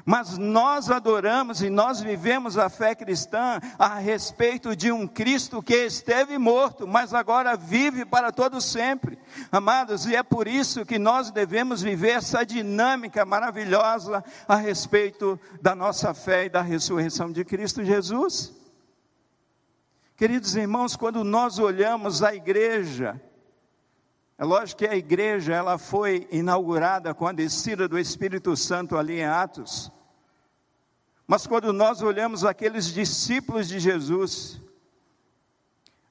Mas 0.04 0.38
nós 0.38 0.90
adoramos 0.90 1.60
e 1.60 1.68
nós 1.68 2.00
vivemos 2.00 2.56
a 2.56 2.68
fé 2.68 2.94
cristã 2.94 3.60
a 3.78 3.98
respeito 3.98 4.76
de 4.76 4.92
um 4.92 5.06
Cristo 5.06 5.62
que 5.62 5.74
esteve 5.74 6.38
morto, 6.38 6.86
mas 6.86 7.12
agora 7.12 7.56
vive 7.56 8.04
para 8.04 8.30
todo 8.32 8.60
sempre. 8.60 9.18
Amados, 9.50 10.06
e 10.06 10.14
é 10.14 10.22
por 10.22 10.46
isso 10.46 10.86
que 10.86 10.98
nós 10.98 11.30
devemos 11.30 11.82
viver 11.82 12.10
essa 12.10 12.44
dinâmica 12.44 13.24
maravilhosa 13.24 14.24
a 14.46 14.56
respeito 14.56 15.38
da 15.60 15.74
nossa 15.74 16.14
fé 16.14 16.46
e 16.46 16.50
da 16.50 16.62
ressurreição 16.62 17.30
de 17.30 17.44
Cristo 17.44 17.84
Jesus. 17.84 18.52
Queridos 20.16 20.54
irmãos, 20.54 20.94
quando 20.94 21.24
nós 21.24 21.58
olhamos 21.58 22.22
a 22.22 22.34
igreja, 22.34 23.20
é 24.42 24.44
lógico 24.44 24.80
que 24.80 24.88
a 24.88 24.96
igreja 24.96 25.54
ela 25.54 25.78
foi 25.78 26.26
inaugurada 26.32 27.14
com 27.14 27.28
a 27.28 27.32
descida 27.32 27.86
do 27.86 27.96
Espírito 27.96 28.56
Santo 28.56 28.96
ali 28.96 29.20
em 29.20 29.24
Atos. 29.24 29.88
Mas 31.28 31.46
quando 31.46 31.72
nós 31.72 32.02
olhamos 32.02 32.44
aqueles 32.44 32.86
discípulos 32.86 33.68
de 33.68 33.78
Jesus, 33.78 34.60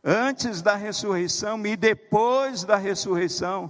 antes 0.01 0.61
da 0.61 0.77
ressurreição 0.77 1.61
e 1.67 1.75
depois 1.75 2.63
da 2.63 2.77
ressurreição, 2.77 3.69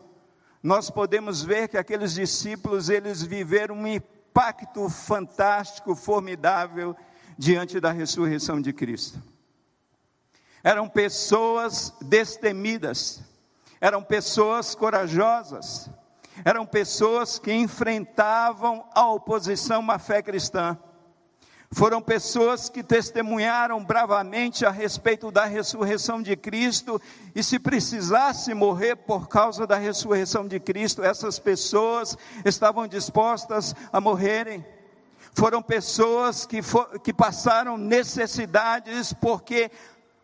nós 0.62 0.92
podemos 0.92 1.42
ver 1.42 1.68
que 1.68 1.76
aqueles 1.76 2.14
discípulos 2.14 2.88
eles 2.88 3.24
viveram 3.24 3.74
um 3.74 3.88
impacto 3.88 4.88
fantástico, 4.90 5.96
formidável 5.96 6.96
diante 7.36 7.80
da 7.80 7.92
ressurreição 7.92 8.62
de 8.62 8.72
Cristo. 8.72 9.20
Eram 10.64 10.88
pessoas 10.88 11.92
destemidas, 12.00 13.24
eram 13.82 14.04
pessoas 14.04 14.76
corajosas, 14.76 15.90
eram 16.46 16.66
pessoas 16.66 17.40
que 17.40 17.52
enfrentavam 17.52 18.86
a 18.94 19.12
oposição 19.12 19.90
à 19.90 19.98
fé 19.98 20.22
cristã. 20.22 20.78
Foram 21.74 22.02
pessoas 22.02 22.70
que 22.70 22.84
testemunharam 22.84 23.84
bravamente 23.84 24.66
a 24.66 24.70
respeito 24.70 25.32
da 25.32 25.46
ressurreição 25.46 26.22
de 26.22 26.36
Cristo, 26.36 27.02
e 27.34 27.42
se 27.42 27.58
precisasse 27.58 28.54
morrer 28.54 28.98
por 28.98 29.30
causa 29.30 29.66
da 29.66 29.78
ressurreição 29.78 30.48
de 30.48 30.60
Cristo, 30.60 31.02
essas 31.02 31.40
pessoas 31.40 32.18
estavam 32.46 32.88
dispostas 32.88 33.74
a 33.92 34.02
morrerem. 34.02 34.66
Foram 35.34 35.62
pessoas 35.62 36.46
que, 36.46 36.62
for, 36.62 37.00
que 37.00 37.14
passaram 37.14 37.78
necessidades 37.78 39.14
porque 39.14 39.72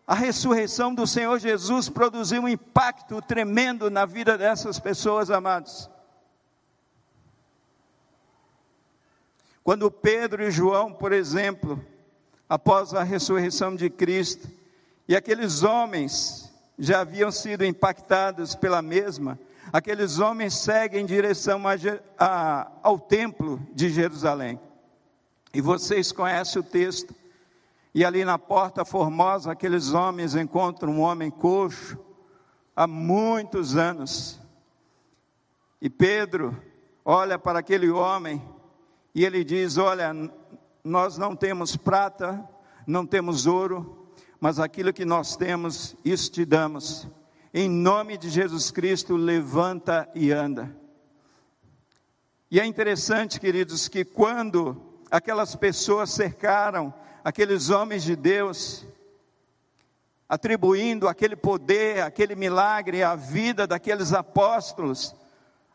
a 0.08 0.16
ressurreição 0.16 0.96
do 0.96 1.06
Senhor 1.06 1.38
Jesus 1.38 1.90
produziu 1.90 2.44
um 2.44 2.48
impacto 2.48 3.22
tremendo 3.22 3.92
na 3.92 4.06
vida 4.06 4.38
dessas 4.38 4.80
pessoas, 4.80 5.30
amados. 5.30 5.90
Quando 9.66 9.92
Pedro 9.92 10.42
e 10.42 10.50
João, 10.50 10.94
por 10.94 11.12
exemplo, 11.12 11.84
após 12.48 12.94
a 12.94 13.04
ressurreição 13.04 13.76
de 13.76 13.90
Cristo, 13.90 14.50
e 15.10 15.14
aqueles 15.14 15.62
homens 15.62 16.54
já 16.80 17.02
haviam 17.02 17.30
sido 17.30 17.66
impactados 17.66 18.56
pela 18.56 18.82
mesma, 18.82 19.38
aqueles 19.74 20.20
homens 20.20 20.54
seguem 20.54 21.02
em 21.02 21.06
direção 21.06 21.64
a, 21.68 21.76
a, 22.18 22.72
ao 22.82 22.98
templo 22.98 23.60
de 23.74 23.90
Jerusalém. 23.90 24.58
E 25.54 25.60
vocês 25.60 26.14
conhecem 26.14 26.62
o 26.62 26.64
texto 26.64 27.14
e 27.98 28.06
ali 28.06 28.24
na 28.24 28.38
porta 28.38 28.86
formosa, 28.86 29.52
aqueles 29.52 29.92
homens 29.92 30.36
encontram 30.36 30.94
um 30.94 31.02
homem 31.02 31.32
coxo 31.32 31.98
há 32.76 32.86
muitos 32.86 33.76
anos. 33.76 34.40
E 35.82 35.90
Pedro 35.90 36.56
olha 37.04 37.40
para 37.40 37.58
aquele 37.58 37.90
homem 37.90 38.40
e 39.16 39.26
ele 39.26 39.44
diz: 39.44 39.80
Olha, 39.80 40.14
nós 40.84 41.18
não 41.18 41.36
temos 41.36 41.76
prata, 41.76 42.48
não 42.86 43.04
temos 43.04 43.48
ouro, 43.48 44.08
mas 44.40 44.60
aquilo 44.60 44.94
que 44.94 45.04
nós 45.04 45.36
temos, 45.36 45.96
isso 46.06 46.32
te 46.32 46.46
damos. 46.46 47.08
Em 47.52 47.68
nome 47.68 48.16
de 48.16 48.30
Jesus 48.30 48.70
Cristo, 48.70 49.16
levanta 49.16 50.08
e 50.14 50.32
anda. 50.32 50.72
E 52.52 52.60
é 52.60 52.66
interessante, 52.68 53.40
queridos, 53.40 53.88
que 53.88 54.06
quando 54.06 54.80
aquelas 55.10 55.56
pessoas 55.56 56.12
cercaram 56.12 56.94
aqueles 57.28 57.70
homens 57.70 58.04
de 58.04 58.16
Deus, 58.16 58.86
atribuindo 60.30 61.10
aquele 61.10 61.36
poder, 61.36 62.02
aquele 62.02 62.38
milagre 62.38 63.04
à 63.04 63.16
vida 63.16 63.68
daqueles 63.68 64.14
apóstolos, 64.14 65.14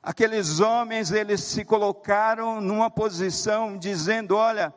aqueles 0.03 0.61
homens, 0.61 1.13
eles 1.13 1.43
se 1.43 1.63
colocaram 1.63 2.59
numa 2.59 2.91
posição 2.91 3.77
dizendo: 3.77 4.35
olha, 4.35 4.73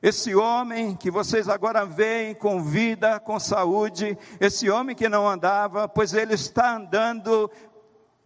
esse 0.00 0.32
homem 0.32 0.94
que 0.94 1.10
vocês 1.10 1.48
agora 1.48 1.84
veem 1.84 2.36
com 2.36 2.62
vida, 2.62 3.18
com 3.18 3.40
saúde, 3.40 4.16
esse 4.38 4.70
homem 4.70 4.94
que 4.94 5.08
não 5.08 5.28
andava, 5.28 5.88
pois 5.88 6.14
ele 6.14 6.34
está 6.34 6.76
andando 6.76 7.50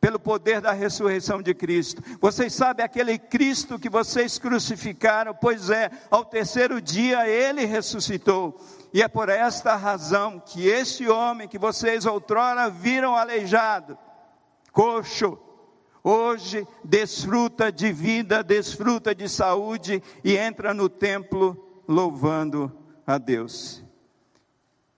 pelo 0.00 0.18
poder 0.18 0.60
da 0.60 0.72
ressurreição 0.72 1.42
de 1.42 1.54
Cristo. 1.54 2.02
Vocês 2.20 2.52
sabem 2.52 2.84
aquele 2.84 3.18
Cristo 3.18 3.78
que 3.78 3.88
vocês 3.88 4.38
crucificaram? 4.38 5.34
Pois 5.34 5.70
é, 5.70 5.90
ao 6.10 6.24
terceiro 6.24 6.80
dia 6.80 7.28
ele 7.28 7.64
ressuscitou. 7.64 8.60
E 8.92 9.02
é 9.02 9.08
por 9.08 9.28
esta 9.28 9.74
razão 9.74 10.40
que 10.40 10.66
este 10.66 11.08
homem 11.08 11.48
que 11.48 11.58
vocês 11.58 12.06
outrora 12.06 12.70
viram 12.70 13.14
aleijado, 13.14 13.98
coxo, 14.72 15.38
hoje 16.02 16.66
desfruta 16.82 17.70
de 17.70 17.92
vida, 17.92 18.42
desfruta 18.42 19.14
de 19.14 19.28
saúde 19.28 20.02
e 20.24 20.36
entra 20.36 20.72
no 20.72 20.88
templo 20.88 21.82
louvando 21.86 22.72
a 23.06 23.18
Deus. 23.18 23.82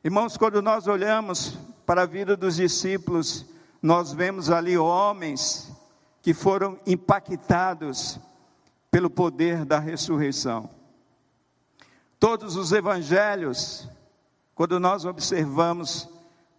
Irmãos, 0.05 0.37
quando 0.37 0.63
nós 0.63 0.87
olhamos 0.87 1.59
para 1.85 2.03
a 2.03 2.07
vida 2.07 2.37
dos 2.37 2.57
discípulos, 2.57 3.45
nós 3.83 4.13
vemos 4.13 4.51
ali 4.51 4.77
homens 4.77 5.73
que 6.23 6.35
foram 6.35 6.79
impactados 6.87 8.19
pelo 8.91 9.09
poder 9.09 9.65
da 9.65 9.79
ressurreição. 9.79 10.69
Todos 12.19 12.57
os 12.57 12.73
evangelhos, 12.73 13.89
quando 14.55 14.79
nós 14.79 15.05
observamos, 15.05 16.09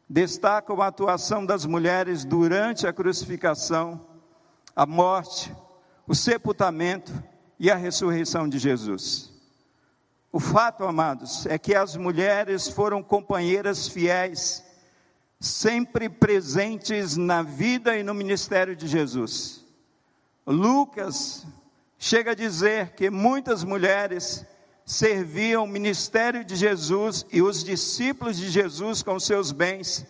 destacam 0.09 0.81
a 0.81 0.87
atuação 0.87 1.45
das 1.45 1.65
mulheres 1.65 2.25
durante 2.25 2.87
a 2.87 2.93
crucificação, 2.93 4.07
a 4.75 4.85
morte, 4.85 5.55
o 6.07 6.15
sepultamento 6.15 7.11
e 7.59 7.69
a 7.69 7.75
ressurreição 7.75 8.49
de 8.49 8.57
Jesus. 8.57 9.31
O 10.31 10.39
fato, 10.39 10.85
amados, 10.85 11.45
é 11.45 11.59
que 11.59 11.75
as 11.75 11.95
mulheres 11.95 12.67
foram 12.67 13.03
companheiras 13.03 13.87
fiéis 13.87 14.63
sempre 15.41 16.07
presentes 16.07 17.17
na 17.17 17.41
vida 17.41 17.97
e 17.97 18.03
no 18.03 18.13
ministério 18.13 18.75
de 18.75 18.87
Jesus. 18.87 19.65
Lucas 20.45 21.47
chega 21.97 22.31
a 22.31 22.35
dizer 22.35 22.93
que 22.93 23.09
muitas 23.09 23.63
mulheres 23.63 24.45
serviam 24.85 25.63
o 25.63 25.67
ministério 25.67 26.45
de 26.45 26.55
Jesus 26.55 27.25
e 27.31 27.41
os 27.41 27.63
discípulos 27.63 28.37
de 28.37 28.51
Jesus 28.51 29.01
com 29.01 29.19
seus 29.19 29.51
bens, 29.51 30.05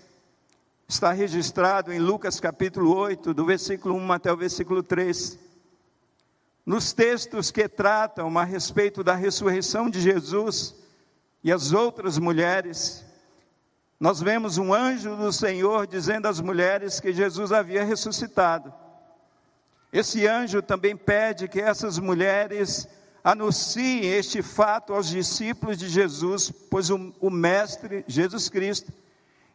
está 0.86 1.13
registrado 1.13 1.94
em 1.94 2.00
Lucas 2.00 2.41
capítulo 2.41 2.94
8, 2.94 3.34
do 3.34 3.46
versículo 3.46 3.96
1 3.96 4.12
até 4.12 4.34
o 4.34 4.38
versículo 4.38 4.84
3. 4.84 5.39
Nos 6.65 6.91
textos 6.91 7.52
que 7.52 7.70
tratam 7.70 8.38
a 8.38 8.44
respeito 8.44 9.02
da 9.02 9.15
ressurreição 9.15 9.89
de 9.89 10.02
Jesus 10.02 10.76
e 11.41 11.54
as 11.54 11.72
outras 11.72 12.17
mulheres, 12.17 13.06
nós 14.02 14.20
vemos 14.20 14.58
um 14.58 14.74
anjo 14.74 15.16
do 15.16 15.32
Senhor 15.32 15.86
dizendo 15.86 16.28
às 16.28 16.42
mulheres 16.42 17.00
que 17.00 17.14
Jesus 17.14 17.52
havia 17.52 17.84
ressuscitado. 17.84 18.74
Esse 19.94 20.26
anjo 20.26 20.60
também 20.60 20.98
pede 20.98 21.48
que 21.48 21.62
essas 21.62 22.00
mulheres 22.00 22.88
anunciem 23.24 24.06
este 24.06 24.42
fato 24.42 24.92
aos 24.92 25.08
discípulos 25.08 25.78
de 25.78 25.88
Jesus, 25.88 26.50
pois 26.50 26.90
o, 26.90 27.14
o 27.20 27.30
Mestre, 27.30 28.04
Jesus 28.08 28.50
Cristo, 28.50 28.92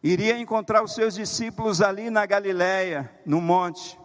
iria 0.00 0.38
encontrar 0.38 0.84
os 0.84 0.94
seus 0.94 1.14
discípulos 1.14 1.82
ali 1.82 2.08
na 2.08 2.24
Galiléia, 2.24 3.10
no 3.26 3.40
monte. 3.40 3.98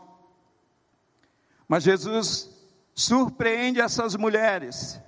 Mas 1.68 1.84
Jesus 1.84 2.50
surpreende 2.96 3.80
essas 3.80 4.16
mulheres. 4.16 5.00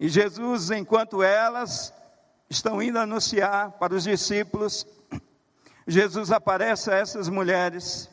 E 0.00 0.08
Jesus, 0.08 0.72
enquanto 0.72 1.22
elas 1.22 1.94
estão 2.48 2.82
indo 2.82 2.98
anunciar 2.98 3.72
para 3.72 3.94
os 3.94 4.04
discípulos, 4.04 4.86
Jesus 5.86 6.30
aparece 6.30 6.90
a 6.90 6.96
essas 6.96 7.28
mulheres 7.28 8.10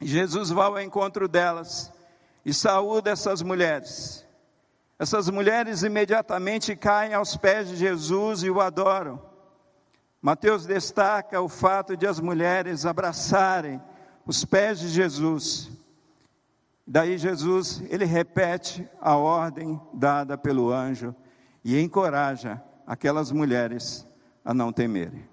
Jesus 0.00 0.50
vai 0.50 0.66
ao 0.66 0.80
encontro 0.80 1.26
delas 1.26 1.92
e 2.44 2.54
saúda 2.54 3.10
essas 3.10 3.42
mulheres. 3.42 4.24
Essas 4.98 5.28
mulheres 5.28 5.82
imediatamente 5.82 6.74
caem 6.76 7.14
aos 7.14 7.36
pés 7.36 7.68
de 7.68 7.76
Jesus 7.76 8.42
e 8.42 8.50
o 8.50 8.60
adoram. 8.60 9.20
Mateus 10.20 10.66
destaca 10.66 11.40
o 11.40 11.48
fato 11.48 11.96
de 11.96 12.06
as 12.06 12.20
mulheres 12.20 12.86
abraçarem 12.86 13.80
os 14.26 14.44
pés 14.44 14.78
de 14.78 14.88
Jesus. 14.88 15.70
Daí 16.86 17.18
Jesus, 17.18 17.82
ele 17.88 18.04
repete 18.04 18.88
a 19.00 19.16
ordem 19.16 19.80
dada 19.92 20.38
pelo 20.38 20.72
anjo 20.72 21.14
e 21.64 21.78
encoraja 21.78 22.62
aquelas 22.88 23.30
mulheres 23.30 24.06
a 24.42 24.54
não 24.54 24.72
temerem. 24.72 25.28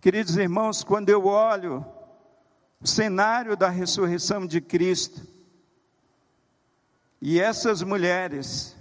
Queridos 0.00 0.36
irmãos, 0.36 0.82
quando 0.82 1.10
eu 1.10 1.26
olho 1.26 1.86
o 2.80 2.86
cenário 2.86 3.56
da 3.56 3.68
ressurreição 3.68 4.44
de 4.44 4.60
Cristo. 4.60 5.22
E 7.20 7.40
essas 7.40 7.80
mulheres, 7.84 8.76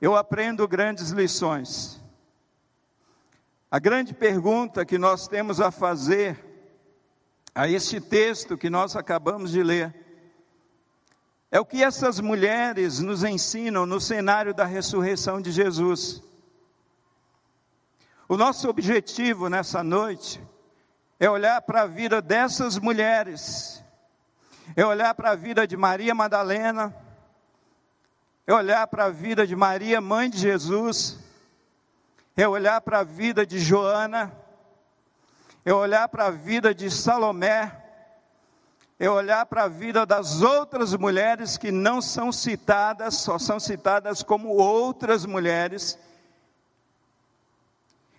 eu 0.00 0.14
aprendo 0.14 0.68
grandes 0.68 1.10
lições. 1.10 2.00
A 3.68 3.80
grande 3.80 4.14
pergunta 4.14 4.86
que 4.86 4.96
nós 4.96 5.26
temos 5.26 5.60
a 5.60 5.72
fazer 5.72 6.38
a 7.52 7.68
este 7.68 8.00
texto 8.00 8.56
que 8.56 8.70
nós 8.70 8.94
acabamos 8.94 9.50
de 9.50 9.60
ler 9.64 10.05
é 11.56 11.60
o 11.60 11.64
que 11.64 11.82
essas 11.82 12.20
mulheres 12.20 13.00
nos 13.00 13.24
ensinam 13.24 13.86
no 13.86 13.98
cenário 13.98 14.52
da 14.52 14.66
ressurreição 14.66 15.40
de 15.40 15.50
Jesus. 15.50 16.22
O 18.28 18.36
nosso 18.36 18.68
objetivo 18.68 19.48
nessa 19.48 19.82
noite 19.82 20.38
é 21.18 21.30
olhar 21.30 21.62
para 21.62 21.84
a 21.84 21.86
vida 21.86 22.20
dessas 22.20 22.78
mulheres, 22.78 23.82
é 24.76 24.84
olhar 24.84 25.14
para 25.14 25.30
a 25.30 25.34
vida 25.34 25.66
de 25.66 25.78
Maria 25.78 26.14
Madalena, 26.14 26.94
é 28.46 28.52
olhar 28.52 28.86
para 28.88 29.06
a 29.06 29.10
vida 29.10 29.46
de 29.46 29.56
Maria, 29.56 29.98
mãe 29.98 30.28
de 30.28 30.36
Jesus, 30.36 31.18
é 32.36 32.46
olhar 32.46 32.82
para 32.82 32.98
a 32.98 33.02
vida 33.02 33.46
de 33.46 33.58
Joana, 33.58 34.30
é 35.64 35.72
olhar 35.72 36.06
para 36.10 36.26
a 36.26 36.30
vida 36.30 36.74
de 36.74 36.90
Salomé, 36.90 37.85
é 38.98 39.10
olhar 39.10 39.44
para 39.46 39.64
a 39.64 39.68
vida 39.68 40.06
das 40.06 40.40
outras 40.40 40.94
mulheres 40.94 41.58
que 41.58 41.70
não 41.70 42.00
são 42.00 42.32
citadas, 42.32 43.16
só 43.16 43.38
são 43.38 43.60
citadas 43.60 44.22
como 44.22 44.48
outras 44.48 45.26
mulheres. 45.26 45.98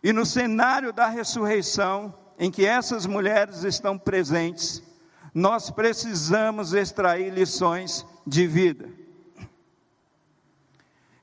E 0.04 0.13
no 0.13 0.26
cenário 0.26 0.94
da 0.94 1.08
ressurreição, 1.08 2.13
em 2.38 2.52
que 2.52 2.63
essas 2.63 3.08
mulheres 3.08 3.63
estão 3.63 3.98
presentes, 3.98 4.84
nós 5.34 5.72
precisamos 5.72 6.74
extrair 6.74 7.32
lições 7.32 8.06
de 8.26 8.46
vida. 8.46 8.88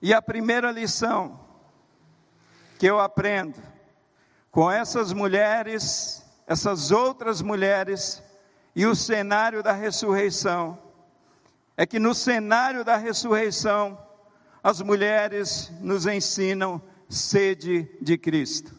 E 0.03 0.13
a 0.13 0.21
primeira 0.21 0.73
lição 0.73 1.41
que 2.79 2.87
eu 2.87 2.99
aprendo 2.99 3.63
com 4.51 4.71
essas 4.71 5.13
mulheres, 5.13 6.25
essas 6.47 6.91
outras 6.91 7.41
mulheres 7.41 8.23
e 8.75 8.87
o 8.87 8.95
cenário 8.95 9.63
da 9.63 9.73
ressurreição, 9.73 10.79
é 11.77 11.87
que 11.87 11.99
no 11.99 12.15
cenário 12.15 12.85
da 12.85 12.97
ressurreição, 12.97 13.99
as 14.63 14.81
mulheres 14.81 15.71
nos 15.81 16.07
ensinam 16.07 16.81
sede 17.09 17.89
de 18.01 18.17
Cristo. 18.17 18.75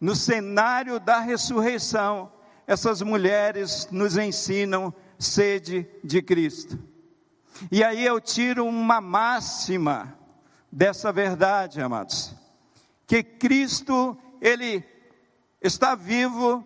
No 0.00 0.14
cenário 0.14 1.00
da 1.00 1.18
ressurreição, 1.18 2.30
essas 2.66 3.02
mulheres 3.02 3.88
nos 3.90 4.16
ensinam 4.16 4.94
sede 5.18 5.88
de 6.04 6.22
Cristo. 6.22 6.78
E 7.72 7.82
aí 7.82 8.04
eu 8.04 8.20
tiro 8.20 8.64
uma 8.64 9.00
máxima 9.00 10.16
dessa 10.70 11.10
verdade, 11.10 11.80
amados, 11.80 12.32
que 13.06 13.22
Cristo, 13.22 14.16
ele 14.40 14.84
está 15.60 15.94
vivo, 15.94 16.64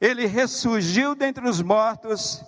ele 0.00 0.26
ressurgiu 0.26 1.14
dentre 1.14 1.48
os 1.48 1.60
mortos 1.60 2.44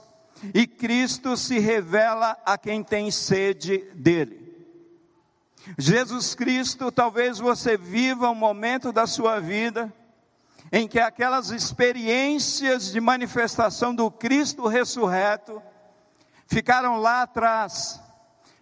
e 0.55 0.67
Cristo 0.67 1.37
se 1.37 1.59
revela 1.59 2.37
a 2.45 2.57
quem 2.57 2.83
tem 2.83 3.11
sede 3.11 3.79
dele. 3.95 4.41
Jesus 5.77 6.35
Cristo, 6.35 6.91
talvez 6.91 7.39
você 7.39 7.77
viva 7.77 8.31
um 8.31 8.35
momento 8.35 8.93
da 8.93 9.07
sua 9.07 9.41
vida 9.41 9.93
em 10.73 10.87
que 10.87 10.99
aquelas 10.99 11.51
experiências 11.51 12.91
de 12.93 13.01
manifestação 13.01 13.95
do 13.95 14.11
Cristo 14.11 14.67
ressurreto 14.67 15.61
ficaram 16.47 16.97
lá 16.97 17.23
atrás, 17.23 18.01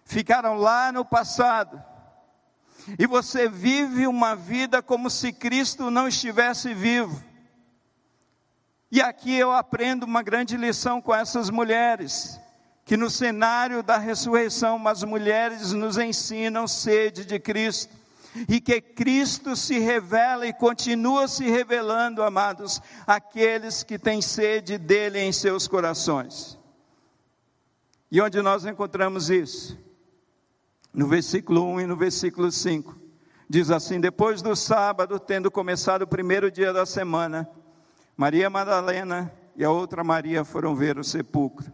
ficaram 0.03 0.55
lá 0.55 0.91
no 0.91 1.05
passado. 1.05 1.81
E 2.97 3.05
você 3.05 3.47
vive 3.47 4.07
uma 4.07 4.35
vida 4.35 4.81
como 4.81 5.09
se 5.09 5.31
Cristo 5.31 5.91
não 5.91 6.07
estivesse 6.07 6.73
vivo. 6.73 7.28
E 8.91 9.01
aqui 9.01 9.35
eu 9.35 9.51
aprendo 9.51 10.03
uma 10.03 10.23
grande 10.23 10.57
lição 10.57 11.01
com 11.01 11.13
essas 11.13 11.49
mulheres 11.49 12.39
que 12.89 12.97
no 12.97 13.07
cenário 13.07 13.83
da 13.83 13.99
ressurreição 13.99 14.87
as 14.87 15.03
mulheres 15.03 15.73
nos 15.73 15.99
ensinam 15.99 16.67
sede 16.67 17.23
de 17.23 17.37
Cristo 17.37 17.93
e 18.47 18.59
que 18.59 18.81
Cristo 18.81 19.55
se 19.55 19.77
revela 19.77 20.47
e 20.47 20.53
continua 20.53 21.27
se 21.27 21.47
revelando, 21.47 22.23
amados, 22.23 22.81
àqueles 23.05 23.83
que 23.83 23.99
têm 23.99 24.23
sede 24.23 24.79
dele 24.79 25.19
em 25.19 25.31
seus 25.31 25.67
corações. 25.67 26.57
E 28.11 28.19
onde 28.19 28.41
nós 28.41 28.65
encontramos 28.65 29.29
isso? 29.29 29.77
No 30.91 31.07
versículo 31.07 31.63
1 31.73 31.81
e 31.81 31.85
no 31.85 31.95
versículo 31.95 32.51
5. 32.51 32.95
Diz 33.47 33.69
assim: 33.69 33.99
Depois 33.99 34.41
do 34.41 34.55
sábado, 34.55 35.19
tendo 35.19 35.51
começado 35.51 36.03
o 36.03 36.07
primeiro 36.07 36.49
dia 36.49 36.73
da 36.73 36.87
semana, 36.87 37.47
Maria 38.19 38.49
Madalena 38.49 39.31
e 39.55 39.63
a 39.63 39.71
outra 39.71 40.03
Maria 40.03 40.43
foram 40.43 40.75
ver 40.75 40.99
o 40.99 41.05
sepulcro. 41.05 41.71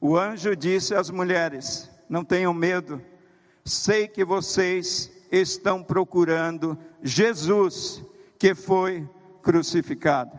O 0.00 0.18
anjo 0.18 0.56
disse 0.56 0.92
às 0.92 1.08
mulheres: 1.08 1.88
Não 2.08 2.24
tenham 2.24 2.52
medo, 2.52 3.00
sei 3.64 4.08
que 4.08 4.24
vocês 4.24 5.12
estão 5.30 5.84
procurando 5.84 6.76
Jesus 7.00 8.02
que 8.36 8.56
foi 8.56 9.08
crucificado. 9.40 10.36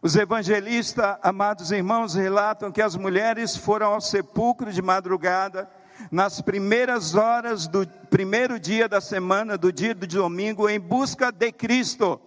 Os 0.00 0.14
evangelistas, 0.14 1.18
amados 1.20 1.72
irmãos, 1.72 2.14
relatam 2.14 2.70
que 2.70 2.80
as 2.80 2.94
mulheres 2.94 3.56
foram 3.56 3.94
ao 3.94 4.00
sepulcro 4.00 4.72
de 4.72 4.80
madrugada, 4.80 5.68
nas 6.08 6.40
primeiras 6.40 7.16
horas 7.16 7.66
do 7.66 7.84
primeiro 8.08 8.60
dia 8.60 8.88
da 8.88 9.00
semana, 9.00 9.58
do 9.58 9.72
dia 9.72 9.92
do 9.92 10.06
domingo, 10.06 10.68
em 10.68 10.78
busca 10.78 11.32
de 11.32 11.50
Cristo. 11.50 12.20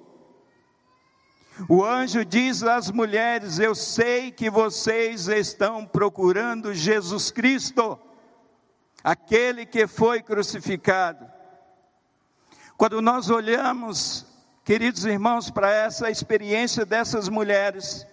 O 1.67 1.83
anjo 1.83 2.23
diz 2.23 2.63
às 2.63 2.89
mulheres: 2.89 3.59
Eu 3.59 3.75
sei 3.75 4.31
que 4.31 4.49
vocês 4.49 5.27
estão 5.27 5.85
procurando 5.85 6.73
Jesus 6.73 7.31
Cristo, 7.31 7.99
aquele 9.03 9.65
que 9.65 9.87
foi 9.87 10.21
crucificado. 10.21 11.29
Quando 12.77 13.01
nós 13.01 13.29
olhamos, 13.29 14.25
queridos 14.63 15.03
irmãos, 15.03 15.49
para 15.49 15.69
essa 15.73 16.09
experiência 16.09 16.85
dessas 16.85 17.27
mulheres, 17.27 18.07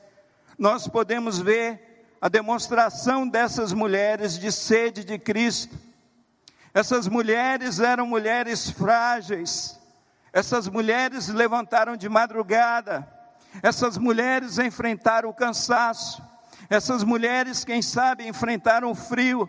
nós 0.58 0.88
podemos 0.88 1.38
ver 1.38 2.16
a 2.20 2.28
demonstração 2.28 3.28
dessas 3.28 3.72
mulheres 3.72 4.36
de 4.38 4.50
sede 4.50 5.04
de 5.04 5.18
Cristo. 5.18 5.76
Essas 6.74 7.06
mulheres 7.06 7.78
eram 7.78 8.06
mulheres 8.06 8.68
frágeis, 8.68 9.78
Essas 10.32 10.68
mulheres 10.68 11.28
levantaram 11.28 11.96
de 11.96 12.08
madrugada, 12.10 13.15
essas 13.62 13.98
mulheres 13.98 14.58
enfrentaram 14.58 15.28
o 15.28 15.34
cansaço, 15.34 16.22
essas 16.68 17.04
mulheres, 17.04 17.64
quem 17.64 17.80
sabe, 17.80 18.26
enfrentaram 18.26 18.90
o 18.90 18.94
frio, 18.94 19.48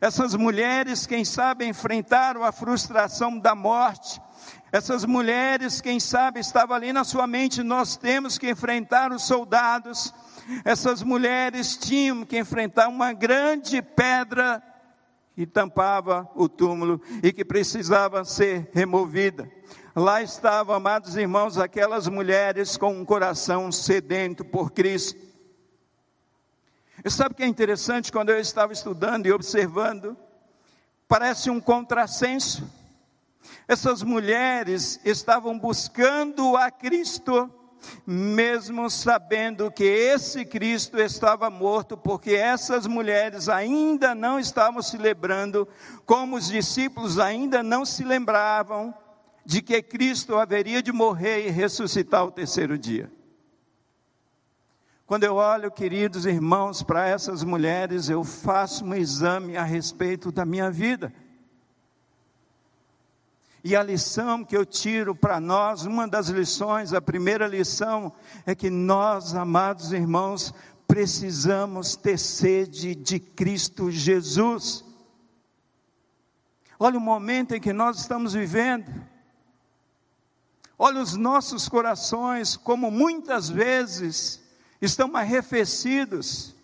essas 0.00 0.34
mulheres, 0.34 1.06
quem 1.06 1.24
sabe, 1.24 1.66
enfrentaram 1.66 2.44
a 2.44 2.52
frustração 2.52 3.38
da 3.38 3.54
morte, 3.54 4.20
essas 4.72 5.04
mulheres, 5.04 5.80
quem 5.80 5.98
sabe, 5.98 6.38
estava 6.38 6.74
ali 6.74 6.92
na 6.92 7.02
sua 7.02 7.26
mente, 7.26 7.62
nós 7.62 7.96
temos 7.96 8.38
que 8.38 8.48
enfrentar 8.48 9.12
os 9.12 9.24
soldados. 9.24 10.14
Essas 10.64 11.02
mulheres 11.02 11.76
tinham 11.76 12.24
que 12.24 12.38
enfrentar 12.38 12.88
uma 12.88 13.12
grande 13.12 13.82
pedra 13.82 14.62
que 15.34 15.44
tampava 15.44 16.28
o 16.36 16.48
túmulo 16.48 17.00
e 17.22 17.32
que 17.32 17.44
precisava 17.44 18.24
ser 18.24 18.68
removida. 18.72 19.50
Lá 19.94 20.22
estavam, 20.22 20.76
amados 20.76 21.16
irmãos, 21.16 21.58
aquelas 21.58 22.06
mulheres 22.06 22.76
com 22.76 22.92
um 22.92 23.04
coração 23.04 23.72
sedento 23.72 24.44
por 24.44 24.70
Cristo. 24.70 25.18
E 27.04 27.10
sabe 27.10 27.32
o 27.32 27.34
que 27.34 27.42
é 27.42 27.46
interessante 27.46 28.12
quando 28.12 28.30
eu 28.30 28.38
estava 28.38 28.72
estudando 28.72 29.26
e 29.26 29.32
observando? 29.32 30.16
Parece 31.08 31.50
um 31.50 31.60
contrassenso. 31.60 32.70
Essas 33.66 34.00
mulheres 34.04 35.00
estavam 35.04 35.58
buscando 35.58 36.56
a 36.56 36.70
Cristo, 36.70 37.50
mesmo 38.06 38.88
sabendo 38.88 39.72
que 39.72 39.82
esse 39.82 40.44
Cristo 40.44 41.00
estava 41.00 41.50
morto, 41.50 41.96
porque 41.96 42.34
essas 42.34 42.86
mulheres 42.86 43.48
ainda 43.48 44.14
não 44.14 44.38
estavam 44.38 44.82
se 44.82 44.96
lembrando, 44.96 45.66
como 46.06 46.36
os 46.36 46.46
discípulos 46.46 47.18
ainda 47.18 47.60
não 47.60 47.84
se 47.84 48.04
lembravam 48.04 48.94
de 49.44 49.62
que 49.62 49.82
Cristo 49.82 50.36
haveria 50.36 50.82
de 50.82 50.92
morrer 50.92 51.46
e 51.46 51.50
ressuscitar 51.50 52.24
o 52.24 52.30
terceiro 52.30 52.78
dia. 52.78 53.10
Quando 55.06 55.24
eu 55.24 55.34
olho, 55.34 55.72
queridos 55.72 56.24
irmãos, 56.24 56.84
para 56.84 57.08
essas 57.08 57.42
mulheres, 57.42 58.08
eu 58.08 58.22
faço 58.22 58.84
um 58.84 58.94
exame 58.94 59.56
a 59.56 59.64
respeito 59.64 60.30
da 60.30 60.44
minha 60.44 60.70
vida. 60.70 61.12
E 63.64 63.74
a 63.74 63.82
lição 63.82 64.44
que 64.44 64.56
eu 64.56 64.64
tiro 64.64 65.14
para 65.14 65.40
nós, 65.40 65.84
uma 65.84 66.06
das 66.06 66.28
lições, 66.28 66.94
a 66.94 67.00
primeira 67.00 67.46
lição, 67.46 68.12
é 68.46 68.54
que 68.54 68.70
nós, 68.70 69.34
amados 69.34 69.92
irmãos, 69.92 70.54
precisamos 70.86 71.96
ter 71.96 72.18
sede 72.18 72.94
de 72.94 73.18
Cristo 73.18 73.90
Jesus. 73.90 74.84
Olha 76.78 76.98
o 76.98 77.00
momento 77.00 77.54
em 77.54 77.60
que 77.60 77.72
nós 77.72 77.98
estamos 77.98 78.32
vivendo. 78.32 78.90
Olha 80.82 81.02
os 81.02 81.14
nossos 81.14 81.68
corações, 81.68 82.56
como 82.56 82.90
muitas 82.90 83.50
vezes 83.50 84.42
estão 84.80 85.14
arrefecidos 85.14 86.54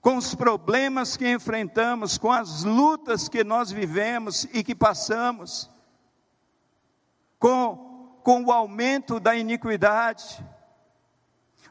com 0.00 0.16
os 0.16 0.34
problemas 0.34 1.18
que 1.18 1.30
enfrentamos, 1.30 2.16
com 2.16 2.32
as 2.32 2.64
lutas 2.64 3.28
que 3.28 3.44
nós 3.44 3.70
vivemos 3.70 4.44
e 4.54 4.64
que 4.64 4.74
passamos 4.74 5.68
com, 7.38 8.18
com 8.24 8.42
o 8.42 8.50
aumento 8.50 9.20
da 9.20 9.36
iniquidade. 9.36 10.42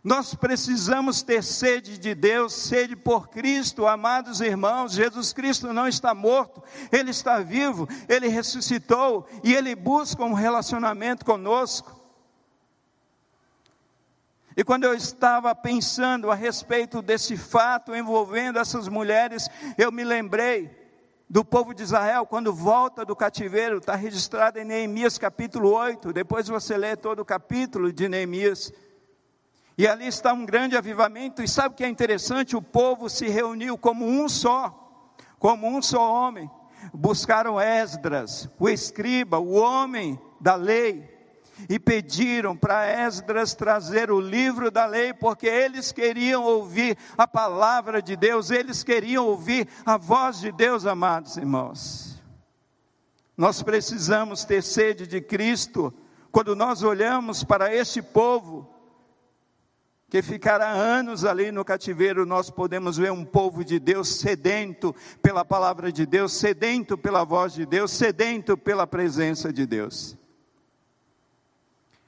Nós 0.06 0.36
precisamos 0.36 1.24
ter 1.24 1.44
sede 1.44 1.98
de 1.98 2.13
Deus, 2.13 2.54
sede 2.54 2.96
por 2.96 3.28
Cristo, 3.28 3.88
amados 3.88 4.39
irmãos. 4.39 4.91
Jesus 4.91 5.34
Cristo 5.34 5.74
não 5.74 5.88
está 5.88 6.13
morto, 6.13 6.62
Ele 6.91 7.10
está 7.10 7.39
vivo, 7.39 7.89
Ele 8.08 8.28
ressuscitou 8.28 9.28
e 9.44 9.52
Ele 9.52 9.74
busca 9.74 10.24
um 10.24 10.34
relacionamento 10.34 11.26
conosco. 11.26 12.00
E 14.56 14.63
quando 14.63 14.84
eu 14.84 14.94
estava 14.94 15.56
pensando 15.56 16.30
a 16.30 16.36
respeito 16.36 17.02
desse 17.02 17.36
fato 17.36 17.96
envolvendo 17.96 18.60
essas 18.60 18.88
mulheres, 18.88 19.50
eu 19.76 19.91
me 19.91 20.04
lembrei 20.04 20.70
do 21.28 21.44
povo 21.44 21.74
de 21.74 21.82
Israel, 21.82 22.28
quando 22.28 22.54
volta 22.54 23.04
do 23.04 23.15
cativeiro, 23.15 23.80
está 23.80 23.96
registrado 23.96 24.60
em 24.60 24.65
Neemias 24.65 25.18
capítulo 25.18 25.72
8, 25.72 26.13
depois 26.13 26.48
você 26.48 26.78
lê 26.78 26.96
todo 26.96 27.22
o 27.22 27.26
capítulo 27.26 27.91
de 27.91 28.08
Neemias. 28.08 28.72
E 29.77 29.85
ali 29.88 30.07
está 30.07 30.31
um 30.31 30.45
grande 30.45 30.77
avivamento, 30.77 31.43
e 31.43 31.47
sabe 31.47 31.73
o 31.73 31.77
que 31.77 31.83
é 31.83 31.89
interessante? 31.89 32.55
O 32.55 32.61
povo 32.61 33.09
se 33.09 33.27
reuniu 33.27 33.77
como 33.77 34.05
um 34.05 34.29
só, 34.29 35.03
como 35.38 35.67
um 35.67 35.81
só 35.81 36.13
homem. 36.13 36.49
Buscaram 36.93 37.59
Esdras, 37.59 38.49
o 38.57 38.69
escriba, 38.69 39.38
o 39.38 39.53
homem 39.53 40.19
da 40.39 40.55
lei, 40.55 41.13
e 41.69 41.77
pediram 41.77 42.55
para 42.55 42.88
Esdras 42.88 43.53
trazer 43.53 44.11
o 44.11 44.19
livro 44.19 44.71
da 44.71 44.85
lei, 44.85 45.13
porque 45.13 45.47
eles 45.47 45.91
queriam 45.91 46.43
ouvir 46.43 46.97
a 47.17 47.27
palavra 47.27 48.01
de 48.01 48.15
Deus, 48.15 48.51
eles 48.51 48.83
queriam 48.83 49.25
ouvir 49.25 49.67
a 49.85 49.97
voz 49.97 50.39
de 50.39 50.51
Deus, 50.51 50.85
amados 50.85 51.35
irmãos. 51.35 52.21
Nós 53.35 53.61
precisamos 53.61 54.45
ter 54.45 54.63
sede 54.63 55.05
de 55.05 55.19
Cristo, 55.19 55.93
quando 56.31 56.55
nós 56.55 56.83
olhamos 56.83 57.43
para 57.43 57.73
este 57.73 58.01
povo, 58.01 58.74
que 60.15 60.21
ficará 60.21 60.69
anos 60.69 61.25
ali 61.25 61.51
no 61.51 61.65
cativeiro, 61.65 62.25
nós 62.25 62.49
podemos 62.49 62.95
ver 62.95 63.12
um 63.12 63.25
povo 63.25 63.65
de 63.65 63.78
Deus 63.78 64.15
sedento 64.15 64.95
pela 65.21 65.43
palavra 65.43 65.91
de 65.91 66.06
Deus, 66.06 66.32
sedento 66.32 66.97
pela 66.97 67.25
voz 67.25 67.51
de 67.51 67.65
Deus, 67.65 67.91
sedento 67.91 68.56
pela 68.56 68.88
presença 68.88 69.51
de 69.51 69.65
Deus. 69.65 70.17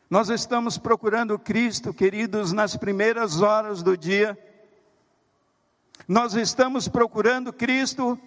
Nós 0.10 0.30
estamos 0.30 0.78
procurando 0.78 1.38
Cristo, 1.38 1.94
queridos, 1.94 2.54
nas 2.54 2.78
primeiras 2.78 3.42
horas 3.42 3.84
do 3.84 3.98
dia. 3.98 4.40
Nós 6.08 6.34
estamos 6.34 6.88
procurando 6.88 7.52
Cristo. 7.52 8.18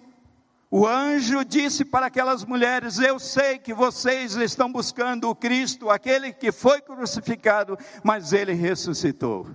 O 0.69 0.85
anjo 0.85 1.43
disse 1.43 1.83
para 1.83 2.05
aquelas 2.05 2.45
mulheres: 2.45 2.99
Eu 2.99 3.17
sei 3.17 3.57
que 3.57 3.73
vocês 3.73 4.35
estão 4.35 4.71
buscando 4.71 5.27
o 5.27 5.35
Cristo, 5.35 5.89
aquele 5.89 6.31
que 6.31 6.51
foi 6.51 6.81
crucificado, 6.81 7.75
mas 8.03 8.31
ele 8.31 8.53
ressuscitou. 8.53 9.47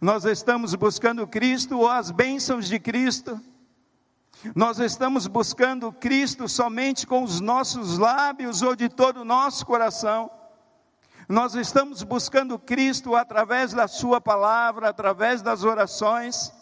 Nós 0.00 0.24
estamos 0.24 0.74
buscando 0.74 1.26
Cristo 1.26 1.78
ou 1.78 1.88
as 1.88 2.10
bênçãos 2.10 2.66
de 2.66 2.78
Cristo. 2.78 3.40
Nós 4.54 4.78
estamos 4.78 5.26
buscando 5.26 5.92
Cristo 5.92 6.48
somente 6.48 7.06
com 7.06 7.22
os 7.22 7.40
nossos 7.40 7.96
lábios 7.96 8.60
ou 8.60 8.74
de 8.74 8.88
todo 8.88 9.20
o 9.20 9.24
nosso 9.24 9.64
coração. 9.64 10.30
Nós 11.28 11.54
estamos 11.54 12.02
buscando 12.02 12.58
Cristo 12.58 13.14
através 13.14 13.72
da 13.72 13.88
Sua 13.88 14.20
palavra, 14.20 14.90
através 14.90 15.40
das 15.40 15.64
orações, 15.64 16.52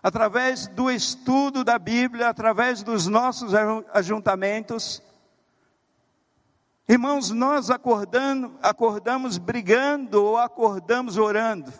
através 0.00 0.68
do 0.68 0.88
estudo 0.90 1.64
da 1.64 1.78
Bíblia, 1.78 2.28
através 2.28 2.82
dos 2.84 3.08
nossos 3.08 3.52
ajuntamentos. 3.92 5.02
Irmãos, 6.88 7.30
nós 7.30 7.70
acordando, 7.70 8.56
acordamos 8.62 9.36
brigando 9.36 10.22
ou 10.22 10.38
acordamos 10.38 11.16
orando. 11.16 11.72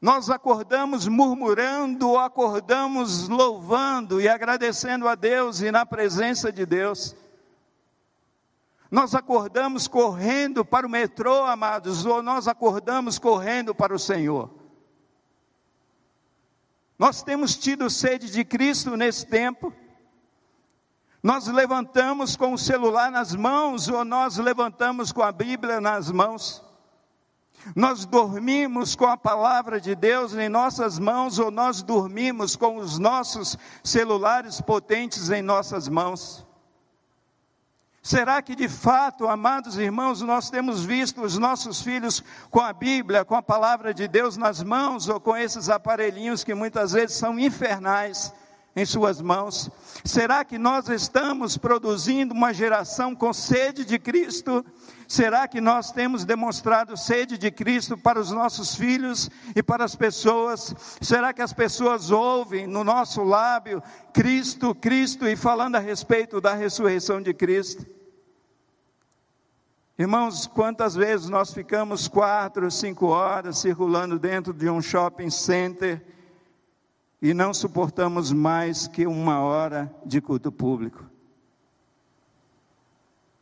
Nós 0.00 0.30
acordamos 0.30 1.06
murmurando 1.06 2.08
ou 2.08 2.18
acordamos 2.18 3.28
louvando 3.28 4.20
e 4.20 4.28
agradecendo 4.28 5.06
a 5.06 5.14
Deus 5.14 5.60
e 5.60 5.70
na 5.70 5.84
presença 5.84 6.50
de 6.50 6.64
Deus. 6.64 7.14
Nós 8.90 9.14
acordamos 9.14 9.86
correndo 9.86 10.64
para 10.64 10.86
o 10.86 10.90
metrô, 10.90 11.44
amados, 11.44 12.06
ou 12.06 12.22
nós 12.22 12.48
acordamos 12.48 13.18
correndo 13.18 13.74
para 13.74 13.94
o 13.94 13.98
Senhor. 13.98 14.50
Nós 16.98 17.22
temos 17.22 17.56
tido 17.56 17.88
sede 17.90 18.30
de 18.30 18.44
Cristo 18.44 18.96
nesse 18.96 19.26
tempo. 19.26 19.72
Nós 21.22 21.46
levantamos 21.46 22.36
com 22.36 22.54
o 22.54 22.58
celular 22.58 23.10
nas 23.10 23.34
mãos, 23.34 23.86
ou 23.88 24.04
nós 24.04 24.38
levantamos 24.38 25.12
com 25.12 25.22
a 25.22 25.30
Bíblia 25.30 25.80
nas 25.80 26.10
mãos. 26.10 26.69
Nós 27.74 28.04
dormimos 28.04 28.94
com 28.94 29.06
a 29.06 29.16
palavra 29.16 29.80
de 29.80 29.94
Deus 29.94 30.34
em 30.34 30.48
nossas 30.48 30.98
mãos, 30.98 31.38
ou 31.38 31.50
nós 31.50 31.82
dormimos 31.82 32.56
com 32.56 32.76
os 32.76 32.98
nossos 32.98 33.56
celulares 33.84 34.60
potentes 34.60 35.30
em 35.30 35.42
nossas 35.42 35.88
mãos. 35.88 36.46
Será 38.02 38.40
que 38.40 38.56
de 38.56 38.66
fato, 38.66 39.28
amados 39.28 39.76
irmãos, 39.76 40.22
nós 40.22 40.48
temos 40.48 40.82
visto 40.82 41.20
os 41.20 41.36
nossos 41.36 41.82
filhos 41.82 42.24
com 42.50 42.60
a 42.60 42.72
Bíblia, 42.72 43.26
com 43.26 43.34
a 43.36 43.42
palavra 43.42 43.92
de 43.92 44.08
Deus 44.08 44.38
nas 44.38 44.62
mãos, 44.62 45.08
ou 45.08 45.20
com 45.20 45.36
esses 45.36 45.68
aparelhinhos 45.68 46.42
que 46.42 46.54
muitas 46.54 46.92
vezes 46.92 47.16
são 47.16 47.38
infernais 47.38 48.32
em 48.74 48.86
suas 48.86 49.20
mãos? 49.20 49.70
Será 50.02 50.44
que 50.44 50.56
nós 50.56 50.88
estamos 50.88 51.58
produzindo 51.58 52.32
uma 52.32 52.54
geração 52.54 53.14
com 53.14 53.32
sede 53.32 53.84
de 53.84 53.98
Cristo? 53.98 54.64
Será 55.10 55.48
que 55.48 55.60
nós 55.60 55.90
temos 55.90 56.24
demonstrado 56.24 56.96
sede 56.96 57.36
de 57.36 57.50
Cristo 57.50 57.98
para 57.98 58.20
os 58.20 58.30
nossos 58.30 58.76
filhos 58.76 59.28
e 59.56 59.60
para 59.60 59.84
as 59.84 59.96
pessoas? 59.96 60.72
Será 61.00 61.32
que 61.32 61.42
as 61.42 61.52
pessoas 61.52 62.12
ouvem 62.12 62.64
no 62.64 62.84
nosso 62.84 63.24
lábio 63.24 63.82
Cristo, 64.12 64.72
Cristo 64.72 65.26
e 65.26 65.34
falando 65.34 65.74
a 65.74 65.80
respeito 65.80 66.40
da 66.40 66.54
ressurreição 66.54 67.20
de 67.20 67.34
Cristo? 67.34 67.84
Irmãos, 69.98 70.46
quantas 70.46 70.94
vezes 70.94 71.28
nós 71.28 71.52
ficamos 71.52 72.06
quatro, 72.06 72.70
cinco 72.70 73.06
horas 73.06 73.58
circulando 73.58 74.16
dentro 74.16 74.52
de 74.52 74.70
um 74.70 74.80
shopping 74.80 75.28
center 75.28 76.06
e 77.20 77.34
não 77.34 77.52
suportamos 77.52 78.30
mais 78.30 78.86
que 78.86 79.08
uma 79.08 79.40
hora 79.40 79.92
de 80.06 80.20
culto 80.20 80.52
público? 80.52 81.09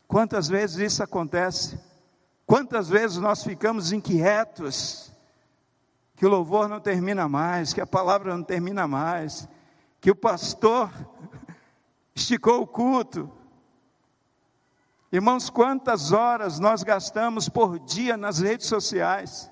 Quantas 0.09 0.49
vezes 0.49 0.79
isso 0.79 1.03
acontece? 1.05 1.79
Quantas 2.45 2.89
vezes 2.89 3.19
nós 3.19 3.45
ficamos 3.45 3.93
inquietos, 3.93 5.13
que 6.17 6.27
o 6.27 6.29
louvor 6.29 6.69
não 6.69 6.81
termina 6.81 7.29
mais, 7.29 7.73
que 7.73 7.81
a 7.81 7.87
palavra 7.87 8.35
não 8.35 8.43
termina 8.43 8.89
mais, 8.89 9.49
que 10.01 10.11
o 10.11 10.17
pastor 10.17 10.91
esticou 12.17 12.63
o 12.63 12.67
culto, 12.67 13.31
Irmãos, 15.11 15.49
quantas 15.49 16.13
horas 16.13 16.59
nós 16.59 16.83
gastamos 16.83 17.49
por 17.49 17.79
dia 17.79 18.15
nas 18.15 18.41
redes 18.41 18.67
sociais? 18.67 19.51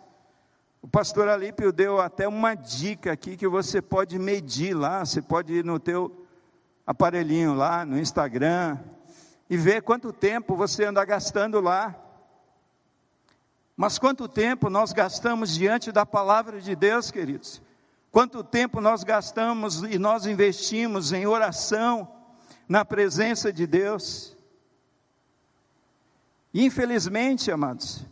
O 0.82 0.86
pastor 0.86 1.30
Alípio 1.30 1.72
deu 1.72 1.98
até 1.98 2.28
uma 2.28 2.54
dica 2.54 3.12
aqui 3.12 3.38
que 3.38 3.48
você 3.48 3.80
pode 3.80 4.18
medir 4.18 4.74
lá, 4.74 5.02
você 5.02 5.22
pode 5.22 5.54
ir 5.54 5.64
no 5.64 5.80
teu 5.80 6.26
aparelhinho 6.86 7.54
lá, 7.54 7.86
no 7.86 7.98
Instagram, 7.98 8.78
e 9.48 9.56
ver 9.56 9.82
quanto 9.82 10.12
tempo 10.12 10.56
você 10.56 10.84
anda 10.84 11.04
gastando 11.04 11.60
lá. 11.60 11.94
Mas 13.76 13.98
quanto 13.98 14.26
tempo 14.26 14.70
nós 14.70 14.92
gastamos 14.92 15.54
diante 15.54 15.92
da 15.92 16.04
palavra 16.06 16.60
de 16.60 16.74
Deus, 16.74 17.10
queridos? 17.10 17.62
Quanto 18.10 18.42
tempo 18.42 18.80
nós 18.80 19.04
gastamos 19.04 19.82
e 19.82 19.98
nós 19.98 20.26
investimos 20.26 21.12
em 21.12 21.26
oração, 21.26 22.10
na 22.68 22.84
presença 22.84 23.52
de 23.52 23.66
Deus? 23.66 24.34
Infelizmente, 26.54 27.50
amados, 27.50 28.06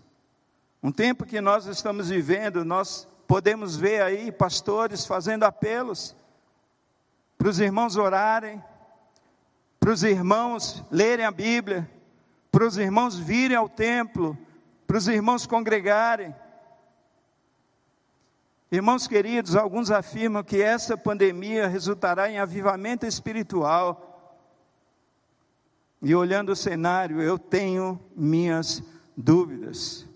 um 0.82 0.92
tempo 0.92 1.24
que 1.24 1.40
nós 1.40 1.64
estamos 1.64 2.10
vivendo, 2.10 2.62
nós 2.62 3.08
podemos 3.26 3.74
ver 3.74 4.02
aí 4.02 4.30
pastores 4.30 5.06
fazendo 5.06 5.44
apelos 5.44 6.14
para 7.38 7.48
os 7.48 7.58
irmãos 7.58 7.96
orarem, 7.96 8.62
para 9.84 9.92
os 9.92 10.02
irmãos 10.02 10.82
lerem 10.90 11.26
a 11.26 11.30
Bíblia, 11.30 11.86
para 12.50 12.66
os 12.66 12.78
irmãos 12.78 13.18
virem 13.18 13.54
ao 13.54 13.68
templo, 13.68 14.34
para 14.86 14.96
os 14.96 15.06
irmãos 15.06 15.46
congregarem. 15.46 16.34
Irmãos 18.72 19.06
queridos, 19.06 19.54
alguns 19.54 19.90
afirmam 19.90 20.42
que 20.42 20.62
essa 20.62 20.96
pandemia 20.96 21.68
resultará 21.68 22.30
em 22.30 22.38
avivamento 22.38 23.04
espiritual 23.04 24.40
e 26.00 26.14
olhando 26.14 26.52
o 26.52 26.56
cenário, 26.56 27.20
eu 27.20 27.38
tenho 27.38 28.00
minhas 28.16 28.82
dúvidas. 29.14 30.08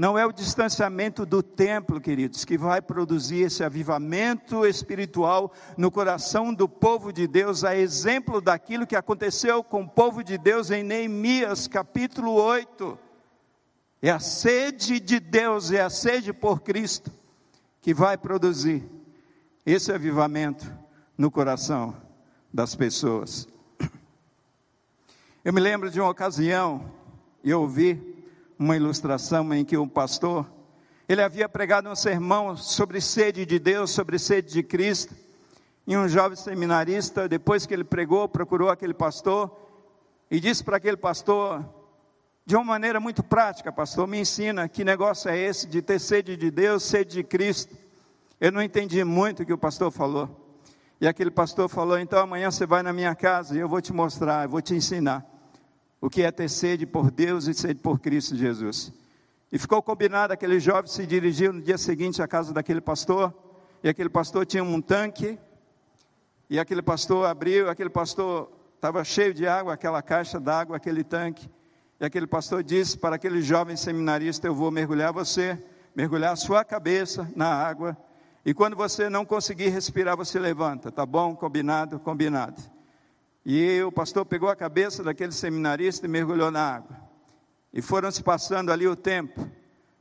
Não 0.00 0.18
é 0.18 0.24
o 0.24 0.32
distanciamento 0.32 1.26
do 1.26 1.42
templo, 1.42 2.00
queridos, 2.00 2.42
que 2.42 2.56
vai 2.56 2.80
produzir 2.80 3.42
esse 3.42 3.62
avivamento 3.62 4.64
espiritual 4.64 5.52
no 5.76 5.90
coração 5.90 6.54
do 6.54 6.66
povo 6.66 7.12
de 7.12 7.26
Deus, 7.26 7.64
a 7.64 7.76
exemplo 7.76 8.40
daquilo 8.40 8.86
que 8.86 8.96
aconteceu 8.96 9.62
com 9.62 9.82
o 9.82 9.86
povo 9.86 10.24
de 10.24 10.38
Deus 10.38 10.70
em 10.70 10.82
Neemias, 10.82 11.68
capítulo 11.68 12.32
8. 12.32 12.98
É 14.00 14.10
a 14.10 14.18
sede 14.18 15.00
de 15.00 15.20
Deus, 15.20 15.70
é 15.70 15.82
a 15.82 15.90
sede 15.90 16.32
por 16.32 16.62
Cristo 16.62 17.12
que 17.82 17.92
vai 17.92 18.16
produzir 18.16 18.82
esse 19.66 19.92
avivamento 19.92 20.66
no 21.14 21.30
coração 21.30 21.94
das 22.50 22.74
pessoas. 22.74 23.46
Eu 25.44 25.52
me 25.52 25.60
lembro 25.60 25.90
de 25.90 26.00
uma 26.00 26.08
ocasião, 26.08 26.90
eu 27.44 27.60
ouvi 27.60 28.19
uma 28.60 28.76
ilustração 28.76 29.54
em 29.54 29.64
que 29.64 29.78
um 29.78 29.88
pastor, 29.88 30.46
ele 31.08 31.22
havia 31.22 31.48
pregado 31.48 31.88
um 31.88 31.94
sermão 31.94 32.54
sobre 32.54 33.00
sede 33.00 33.46
de 33.46 33.58
Deus, 33.58 33.90
sobre 33.90 34.18
sede 34.18 34.52
de 34.52 34.62
Cristo, 34.62 35.14
e 35.86 35.96
um 35.96 36.06
jovem 36.06 36.36
seminarista, 36.36 37.26
depois 37.26 37.64
que 37.64 37.72
ele 37.72 37.84
pregou, 37.84 38.28
procurou 38.28 38.68
aquele 38.68 38.92
pastor 38.92 39.50
e 40.30 40.38
disse 40.38 40.62
para 40.62 40.76
aquele 40.76 40.98
pastor, 40.98 41.64
de 42.44 42.54
uma 42.54 42.62
maneira 42.62 43.00
muito 43.00 43.22
prática, 43.22 43.72
pastor, 43.72 44.06
me 44.06 44.20
ensina 44.20 44.68
que 44.68 44.84
negócio 44.84 45.30
é 45.30 45.38
esse 45.38 45.66
de 45.66 45.80
ter 45.80 45.98
sede 45.98 46.36
de 46.36 46.50
Deus, 46.50 46.82
sede 46.82 47.12
de 47.14 47.24
Cristo. 47.24 47.74
Eu 48.38 48.52
não 48.52 48.62
entendi 48.62 49.02
muito 49.04 49.42
o 49.42 49.46
que 49.46 49.54
o 49.54 49.58
pastor 49.58 49.90
falou. 49.90 50.28
E 51.00 51.08
aquele 51.08 51.30
pastor 51.30 51.66
falou: 51.66 51.98
então 51.98 52.18
amanhã 52.18 52.50
você 52.50 52.66
vai 52.66 52.82
na 52.82 52.92
minha 52.92 53.14
casa 53.14 53.56
e 53.56 53.58
eu 53.58 53.68
vou 53.68 53.80
te 53.80 53.92
mostrar, 53.92 54.44
eu 54.44 54.50
vou 54.50 54.60
te 54.60 54.74
ensinar 54.74 55.39
o 56.00 56.08
que 56.08 56.22
é 56.22 56.30
ter 56.30 56.48
sede 56.48 56.86
por 56.86 57.10
Deus 57.10 57.46
e 57.46 57.54
sede 57.54 57.80
por 57.80 58.00
Cristo 58.00 58.34
Jesus. 58.34 58.92
E 59.52 59.58
ficou 59.58 59.82
combinado, 59.82 60.32
aquele 60.32 60.58
jovem 60.58 60.90
se 60.90 61.04
dirigiu 61.06 61.52
no 61.52 61.60
dia 61.60 61.76
seguinte 61.76 62.22
à 62.22 62.28
casa 62.28 62.52
daquele 62.52 62.80
pastor, 62.80 63.34
e 63.82 63.88
aquele 63.88 64.08
pastor 64.08 64.46
tinha 64.46 64.62
um 64.62 64.80
tanque, 64.80 65.38
e 66.48 66.58
aquele 66.58 66.82
pastor 66.82 67.26
abriu, 67.26 67.68
aquele 67.68 67.90
pastor 67.90 68.50
estava 68.76 69.04
cheio 69.04 69.34
de 69.34 69.46
água, 69.46 69.74
aquela 69.74 70.00
caixa 70.02 70.40
d'água, 70.40 70.76
aquele 70.76 71.04
tanque, 71.04 71.50
e 72.00 72.04
aquele 72.04 72.26
pastor 72.26 72.62
disse 72.62 72.96
para 72.96 73.16
aquele 73.16 73.42
jovem 73.42 73.76
seminarista: 73.76 74.46
Eu 74.46 74.54
vou 74.54 74.70
mergulhar 74.70 75.12
você, 75.12 75.62
mergulhar 75.94 76.32
a 76.32 76.36
sua 76.36 76.64
cabeça 76.64 77.30
na 77.36 77.48
água, 77.48 77.96
e 78.44 78.54
quando 78.54 78.74
você 78.74 79.10
não 79.10 79.24
conseguir 79.24 79.68
respirar, 79.68 80.16
você 80.16 80.38
levanta, 80.38 80.90
tá 80.90 81.04
bom? 81.04 81.36
Combinado? 81.36 81.98
Combinado. 81.98 82.79
E 83.44 83.82
o 83.82 83.90
pastor 83.90 84.26
pegou 84.26 84.48
a 84.48 84.56
cabeça 84.56 85.02
daquele 85.02 85.32
seminarista 85.32 86.06
e 86.06 86.08
mergulhou 86.08 86.50
na 86.50 86.76
água. 86.76 86.96
E 87.72 87.80
foram 87.80 88.10
se 88.10 88.22
passando 88.22 88.70
ali 88.70 88.86
o 88.86 88.96
tempo. 88.96 89.48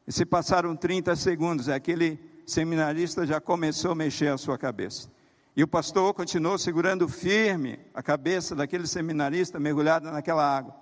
E 0.08 0.12
se 0.12 0.26
passaram 0.26 0.76
30 0.76 1.16
segundos, 1.16 1.70
aquele 1.70 2.20
seminarista 2.46 3.26
já 3.26 3.40
começou 3.40 3.92
a 3.92 3.96
mexer 3.96 4.28
a 4.28 4.38
sua 4.38 4.58
cabeça. 4.58 5.10
E 5.56 5.64
o 5.64 5.68
pastor 5.68 6.14
continuou 6.14 6.58
segurando 6.58 7.08
firme 7.08 7.80
a 7.94 8.02
cabeça 8.02 8.56
daquele 8.56 8.88
seminarista 8.88 9.60
mergulhada 9.60 10.12
naquela 10.12 10.44
água. 10.44 10.76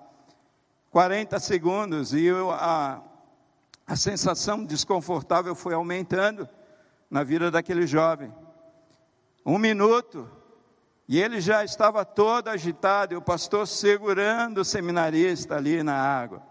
40 0.91 1.39
segundos 1.39 2.13
e 2.13 2.29
a, 2.29 3.01
a 3.85 3.95
sensação 3.95 4.63
desconfortável 4.63 5.53
foi 5.53 5.73
aumentando 5.73 6.47
na 7.09 7.23
vida 7.23 7.51
daquele 7.51 7.85
jovem. 7.85 8.33
Um 9.45 9.57
minuto, 9.57 10.29
e 11.07 11.19
ele 11.19 11.39
já 11.39 11.63
estava 11.63 12.03
todo 12.03 12.49
agitado, 12.49 13.13
e 13.13 13.17
o 13.17 13.21
pastor 13.21 13.65
segurando 13.65 14.59
o 14.59 14.65
seminarista 14.65 15.55
ali 15.55 15.81
na 15.81 15.95
água. 15.95 16.43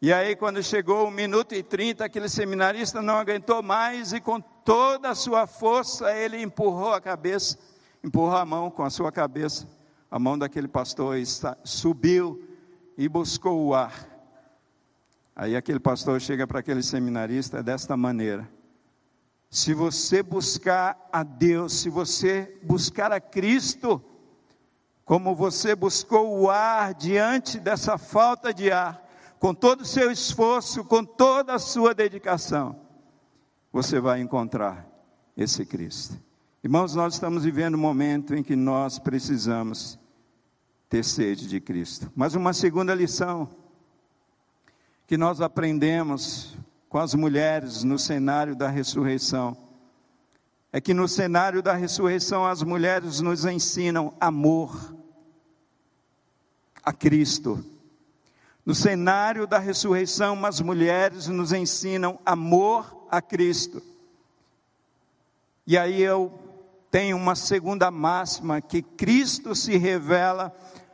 E 0.00 0.12
aí, 0.12 0.36
quando 0.36 0.62
chegou 0.62 1.08
um 1.08 1.10
minuto 1.10 1.54
e 1.54 1.62
trinta, 1.62 2.04
aquele 2.04 2.28
seminarista 2.28 3.02
não 3.02 3.16
aguentou 3.16 3.62
mais 3.62 4.12
e, 4.12 4.20
com 4.20 4.40
toda 4.40 5.10
a 5.10 5.14
sua 5.14 5.46
força, 5.46 6.14
ele 6.14 6.40
empurrou 6.40 6.92
a 6.92 7.00
cabeça, 7.00 7.58
empurrou 8.04 8.36
a 8.36 8.44
mão 8.44 8.70
com 8.70 8.84
a 8.84 8.90
sua 8.90 9.10
cabeça, 9.10 9.66
a 10.08 10.18
mão 10.18 10.38
daquele 10.38 10.68
pastor, 10.68 11.16
subiu 11.64 12.40
e 12.96 13.08
buscou 13.08 13.66
o 13.66 13.74
ar. 13.74 14.06
Aí, 15.34 15.56
aquele 15.56 15.80
pastor 15.80 16.20
chega 16.20 16.46
para 16.46 16.60
aquele 16.60 16.82
seminarista 16.82 17.62
desta 17.62 17.96
maneira: 17.96 18.48
se 19.56 19.72
você 19.72 20.22
buscar 20.22 21.08
a 21.10 21.22
Deus, 21.22 21.72
se 21.72 21.88
você 21.88 22.60
buscar 22.62 23.10
a 23.10 23.18
Cristo, 23.18 24.04
como 25.02 25.34
você 25.34 25.74
buscou 25.74 26.42
o 26.42 26.50
ar 26.50 26.92
diante 26.92 27.58
dessa 27.58 27.96
falta 27.96 28.52
de 28.52 28.70
ar, 28.70 29.02
com 29.38 29.54
todo 29.54 29.80
o 29.80 29.86
seu 29.86 30.10
esforço, 30.10 30.84
com 30.84 31.02
toda 31.02 31.54
a 31.54 31.58
sua 31.58 31.94
dedicação, 31.94 32.78
você 33.72 33.98
vai 33.98 34.20
encontrar 34.20 34.86
esse 35.34 35.64
Cristo. 35.64 36.20
Irmãos, 36.62 36.94
nós 36.94 37.14
estamos 37.14 37.42
vivendo 37.42 37.76
um 37.76 37.80
momento 37.80 38.34
em 38.34 38.42
que 38.42 38.54
nós 38.54 38.98
precisamos 38.98 39.98
ter 40.86 41.02
sede 41.02 41.48
de 41.48 41.62
Cristo. 41.62 42.12
Mas 42.14 42.34
uma 42.34 42.52
segunda 42.52 42.94
lição 42.94 43.48
que 45.06 45.16
nós 45.16 45.40
aprendemos 45.40 46.58
com 46.88 46.98
as 46.98 47.14
mulheres 47.14 47.82
no 47.82 47.98
cenário 47.98 48.54
da 48.54 48.68
ressurreição. 48.68 49.56
É 50.72 50.80
que 50.80 50.94
no 50.94 51.08
cenário 51.08 51.62
da 51.62 51.72
ressurreição 51.74 52.46
as 52.46 52.62
mulheres 52.62 53.20
nos 53.20 53.44
ensinam 53.44 54.14
amor 54.20 54.94
a 56.82 56.92
Cristo. 56.92 57.64
No 58.64 58.74
cenário 58.74 59.46
da 59.46 59.58
ressurreição, 59.58 60.44
as 60.44 60.60
mulheres 60.60 61.28
nos 61.28 61.52
ensinam 61.52 62.18
amor 62.26 63.06
a 63.10 63.22
Cristo. 63.22 63.80
E 65.66 65.78
aí 65.78 66.02
eu 66.02 66.36
tenho 66.90 67.16
uma 67.16 67.34
segunda 67.34 67.90
máxima: 67.90 68.60
que 68.60 68.82
Cristo 68.82 69.54
se 69.54 69.76
revela 69.76 70.52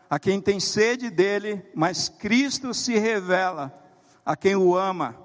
a 0.08 0.18
quem 0.18 0.40
tem 0.40 0.60
sede 0.60 1.08
dele, 1.10 1.62
mas 1.74 2.10
Cristo 2.10 2.74
se 2.74 2.98
revela 2.98 3.72
a 4.24 4.36
quem 4.36 4.54
o 4.54 4.76
ama. 4.76 5.16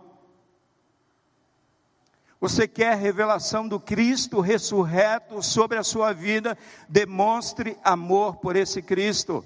Você 2.39 2.67
quer 2.67 2.95
revelação 2.95 3.67
do 3.67 3.79
Cristo 3.79 4.41
ressurreto 4.41 5.41
sobre 5.41 5.77
a 5.77 5.83
sua 5.83 6.13
vida? 6.13 6.55
Demonstre 6.87 7.77
amor 7.83 8.35
por 8.37 8.55
esse 8.55 8.81
Cristo. 8.81 9.43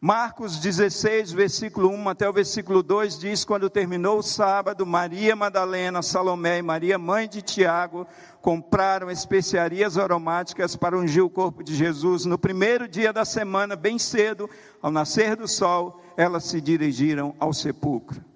Marcos 0.00 0.56
16, 0.58 1.32
versículo 1.32 1.90
1 1.90 2.08
até 2.08 2.26
o 2.26 2.32
versículo 2.32 2.82
2 2.82 3.18
diz: 3.18 3.44
Quando 3.44 3.68
terminou 3.68 4.20
o 4.20 4.22
sábado, 4.22 4.86
Maria 4.86 5.36
Madalena, 5.36 6.00
Salomé 6.00 6.58
e 6.58 6.62
Maria, 6.62 6.96
mãe 6.96 7.28
de 7.28 7.42
Tiago, 7.42 8.06
compraram 8.40 9.10
especiarias 9.10 9.98
aromáticas 9.98 10.74
para 10.74 10.96
ungir 10.96 11.22
o 11.22 11.28
corpo 11.28 11.62
de 11.62 11.74
Jesus. 11.74 12.24
No 12.24 12.38
primeiro 12.38 12.88
dia 12.88 13.12
da 13.12 13.26
semana, 13.26 13.76
bem 13.76 13.98
cedo, 13.98 14.48
ao 14.80 14.90
nascer 14.90 15.36
do 15.36 15.46
sol, 15.46 16.00
elas 16.16 16.44
se 16.44 16.62
dirigiram 16.62 17.34
ao 17.38 17.52
sepulcro. 17.52 18.29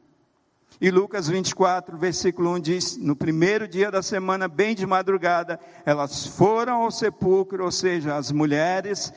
E 0.81 0.91
Lucas 0.91 1.29
24, 1.29 1.97
versículo 1.97 2.53
1 2.55 2.61
diz: 2.61 2.97
No 2.97 3.15
primeiro 3.15 3.69
dia 3.69 3.91
da 3.91 4.03
semana, 4.03 4.49
bem 4.49 4.75
de 4.75 4.85
madrugada, 4.87 5.59
elas 5.85 6.27
foram 6.27 6.83
ao 6.83 6.91
sepulcro, 6.91 7.65
ou 7.65 7.71
seja, 7.71 8.17
as 8.17 8.33
mulheres 8.33 9.13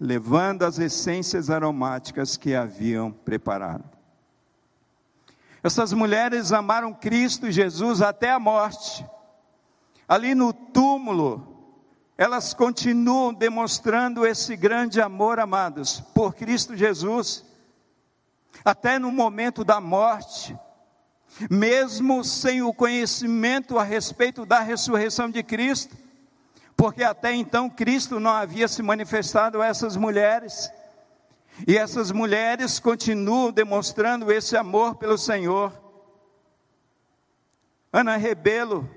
levando 0.00 0.64
as 0.64 0.78
essências 0.78 1.50
aromáticas 1.50 2.36
que 2.36 2.54
haviam 2.54 3.12
preparado. 3.12 3.84
Essas 5.62 5.92
mulheres 5.92 6.50
amaram 6.50 6.92
Cristo 6.92 7.50
Jesus 7.50 8.02
até 8.02 8.32
a 8.32 8.40
morte. 8.40 9.06
Ali 10.08 10.34
no 10.34 10.52
túmulo, 10.52 11.52
elas 12.18 12.52
continuam 12.52 13.32
demonstrando 13.32 14.26
esse 14.26 14.56
grande 14.56 15.00
amor, 15.00 15.38
amados, 15.38 16.00
por 16.12 16.34
Cristo 16.34 16.76
Jesus, 16.76 17.44
até 18.64 18.98
no 18.98 19.12
momento 19.12 19.62
da 19.62 19.80
morte, 19.80 20.58
mesmo 21.50 22.24
sem 22.24 22.62
o 22.62 22.72
conhecimento 22.72 23.78
a 23.78 23.82
respeito 23.82 24.44
da 24.44 24.60
ressurreição 24.60 25.30
de 25.30 25.42
Cristo, 25.42 25.96
porque 26.76 27.02
até 27.02 27.32
então 27.32 27.70
Cristo 27.70 28.18
não 28.18 28.30
havia 28.30 28.66
se 28.68 28.82
manifestado 28.82 29.60
a 29.62 29.66
essas 29.66 29.96
mulheres. 29.96 30.70
E 31.66 31.76
essas 31.76 32.10
mulheres 32.10 32.80
continuam 32.80 33.52
demonstrando 33.52 34.32
esse 34.32 34.56
amor 34.56 34.96
pelo 34.96 35.18
Senhor. 35.18 35.72
Ana 37.92 38.16
Rebelo, 38.16 38.88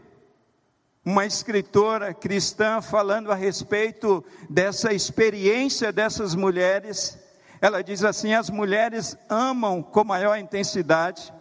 uma 1.04 1.26
escritora 1.26 2.14
cristã, 2.14 2.82
falando 2.82 3.32
a 3.32 3.36
respeito 3.36 4.24
dessa 4.50 4.94
experiência 4.94 5.92
dessas 5.92 6.34
mulheres, 6.34 7.20
ela 7.62 7.84
diz 7.84 8.04
assim: 8.04 8.34
as 8.34 8.50
mulheres 8.50 9.18
amam 9.30 9.84
com 9.84 10.04
maior 10.04 10.38
intensidade, 10.38 11.32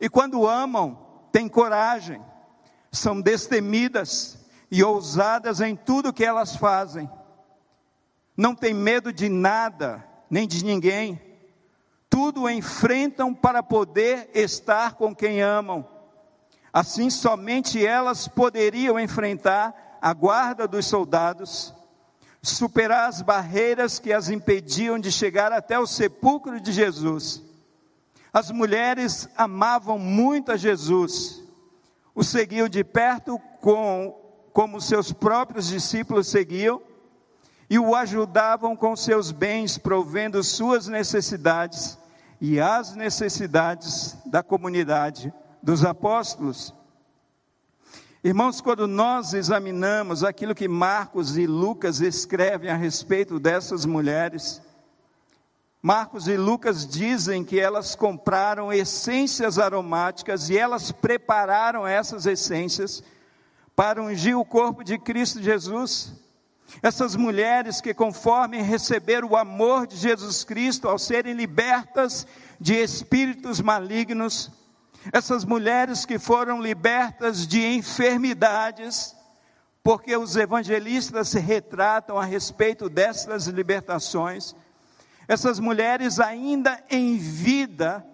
e 0.00 0.08
quando 0.08 0.46
amam, 0.46 0.98
têm 1.30 1.48
coragem, 1.48 2.20
são 2.90 3.20
destemidas, 3.20 4.40
e 4.70 4.84
ousadas 4.84 5.60
em 5.60 5.74
tudo 5.74 6.12
que 6.12 6.24
elas 6.24 6.54
fazem. 6.54 7.10
Não 8.36 8.54
tem 8.54 8.72
medo 8.72 9.12
de 9.12 9.28
nada, 9.28 10.06
nem 10.30 10.46
de 10.46 10.64
ninguém. 10.64 11.20
Tudo 12.08 12.48
enfrentam 12.48 13.34
para 13.34 13.62
poder 13.62 14.30
estar 14.32 14.94
com 14.94 15.14
quem 15.14 15.42
amam. 15.42 15.86
Assim, 16.72 17.10
somente 17.10 17.84
elas 17.84 18.28
poderiam 18.28 18.98
enfrentar 18.98 19.98
a 20.00 20.12
guarda 20.14 20.68
dos 20.68 20.86
soldados, 20.86 21.74
superar 22.40 23.08
as 23.08 23.20
barreiras 23.20 23.98
que 23.98 24.12
as 24.12 24.30
impediam 24.30 24.98
de 24.98 25.10
chegar 25.10 25.52
até 25.52 25.78
o 25.78 25.86
sepulcro 25.86 26.60
de 26.60 26.72
Jesus. 26.72 27.42
As 28.32 28.50
mulheres 28.50 29.28
amavam 29.36 29.98
muito 29.98 30.52
a 30.52 30.56
Jesus, 30.56 31.42
o 32.14 32.22
seguiam 32.22 32.68
de 32.68 32.84
perto 32.84 33.38
com 33.60 34.16
como 34.52 34.80
seus 34.80 35.12
próprios 35.12 35.68
discípulos 35.68 36.28
seguiam, 36.28 36.82
e 37.68 37.78
o 37.78 37.94
ajudavam 37.94 38.74
com 38.74 38.96
seus 38.96 39.30
bens, 39.30 39.78
provendo 39.78 40.42
suas 40.42 40.88
necessidades 40.88 41.96
e 42.40 42.58
as 42.58 42.96
necessidades 42.96 44.16
da 44.26 44.42
comunidade 44.42 45.32
dos 45.62 45.84
apóstolos. 45.84 46.74
Irmãos, 48.24 48.60
quando 48.60 48.88
nós 48.88 49.34
examinamos 49.34 50.24
aquilo 50.24 50.54
que 50.54 50.66
Marcos 50.68 51.36
e 51.36 51.46
Lucas 51.46 52.00
escrevem 52.00 52.70
a 52.70 52.76
respeito 52.76 53.38
dessas 53.38 53.86
mulheres, 53.86 54.60
Marcos 55.82 56.28
e 56.28 56.36
Lucas 56.36 56.86
dizem 56.86 57.42
que 57.42 57.58
elas 57.58 57.94
compraram 57.94 58.70
essências 58.70 59.58
aromáticas 59.58 60.50
e 60.50 60.58
elas 60.58 60.92
prepararam 60.92 61.86
essas 61.86 62.26
essências 62.26 63.02
para 63.74 64.02
ungir 64.02 64.36
o 64.36 64.44
corpo 64.44 64.84
de 64.84 64.98
Cristo 64.98 65.42
Jesus. 65.42 66.12
Essas 66.82 67.16
mulheres 67.16 67.80
que, 67.80 67.94
conforme 67.94 68.60
receberam 68.60 69.28
o 69.28 69.36
amor 69.36 69.86
de 69.86 69.96
Jesus 69.96 70.44
Cristo 70.44 70.86
ao 70.86 70.98
serem 70.98 71.32
libertas 71.32 72.26
de 72.60 72.74
espíritos 72.74 73.58
malignos, 73.62 74.50
essas 75.10 75.46
mulheres 75.46 76.04
que 76.04 76.18
foram 76.18 76.60
libertas 76.60 77.46
de 77.46 77.66
enfermidades, 77.66 79.16
porque 79.82 80.14
os 80.14 80.36
evangelistas 80.36 81.30
se 81.30 81.40
retratam 81.40 82.18
a 82.18 82.24
respeito 82.24 82.86
dessas 82.90 83.46
libertações, 83.46 84.54
essas 85.30 85.60
mulheres 85.60 86.18
ainda 86.18 86.82
em 86.90 87.16
vida, 87.16 88.04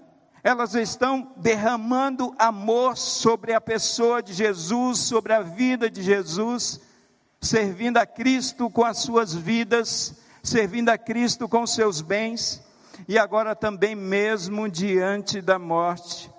elas 0.44 0.74
estão 0.74 1.32
derramando 1.38 2.34
amor 2.38 2.98
sobre 2.98 3.54
a 3.54 3.60
pessoa 3.60 4.22
de 4.22 4.34
Jesus, 4.34 4.98
sobre 4.98 5.32
a 5.32 5.40
vida 5.40 5.90
de 5.90 6.02
Jesus, 6.02 6.78
servindo 7.40 7.96
a 7.96 8.04
Cristo 8.04 8.68
com 8.68 8.84
as 8.84 8.98
suas 8.98 9.32
vidas, 9.34 10.14
servindo 10.42 10.90
a 10.90 10.98
Cristo 10.98 11.48
com 11.48 11.66
seus 11.66 12.02
bens, 12.02 12.62
e 13.08 13.18
agora 13.18 13.56
também, 13.56 13.94
mesmo 13.94 14.68
diante 14.68 15.40
da 15.40 15.58
morte, 15.58 16.30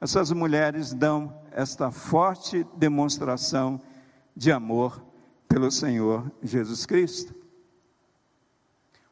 essas 0.00 0.32
mulheres 0.32 0.92
dão 0.92 1.32
esta 1.52 1.92
forte 1.92 2.66
demonstração 2.74 3.80
de 4.34 4.50
amor 4.50 5.00
pelo 5.48 5.70
Senhor 5.70 6.28
Jesus 6.42 6.84
Cristo. 6.86 7.43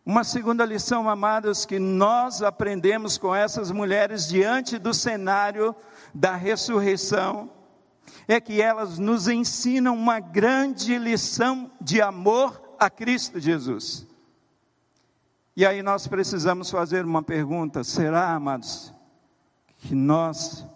Uma 0.05 0.25
segunda 0.25 0.65
lição, 0.65 1.09
amados, 1.09 1.65
que 1.65 1.79
nós 1.79 2.43
aprendemos 2.43 3.17
com 3.17 3.33
essas 3.33 3.71
mulheres 3.71 4.27
diante 4.27 4.77
do 4.77 4.93
cenário 4.93 5.75
da 6.13 6.35
ressurreição, 6.35 7.49
é 8.27 8.41
que 8.41 8.61
elas 8.61 8.99
nos 8.99 9.29
ensinam 9.29 9.95
uma 9.95 10.19
grande 10.19 10.99
lição 10.99 11.71
de 11.81 12.03
amor 12.03 12.61
a 12.81 12.91
Cristo 12.91 13.39
Jesus. 13.39 14.05
E 15.55 15.65
aí 15.65 15.83
nós 15.83 16.09
precisamos 16.09 16.69
fazer 16.69 17.05
uma 17.05 17.23
pergunta: 17.23 17.85
será, 17.85 18.35
amados, 18.35 18.93
que 19.79 19.95
nós 19.95 20.67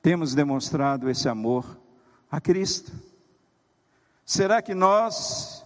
temos 0.00 0.36
demonstrado 0.36 1.10
esse 1.10 1.28
amor 1.28 1.80
a 2.30 2.40
Cristo? 2.40 2.92
Será 4.24 4.62
que 4.62 4.74
nós 4.74 5.57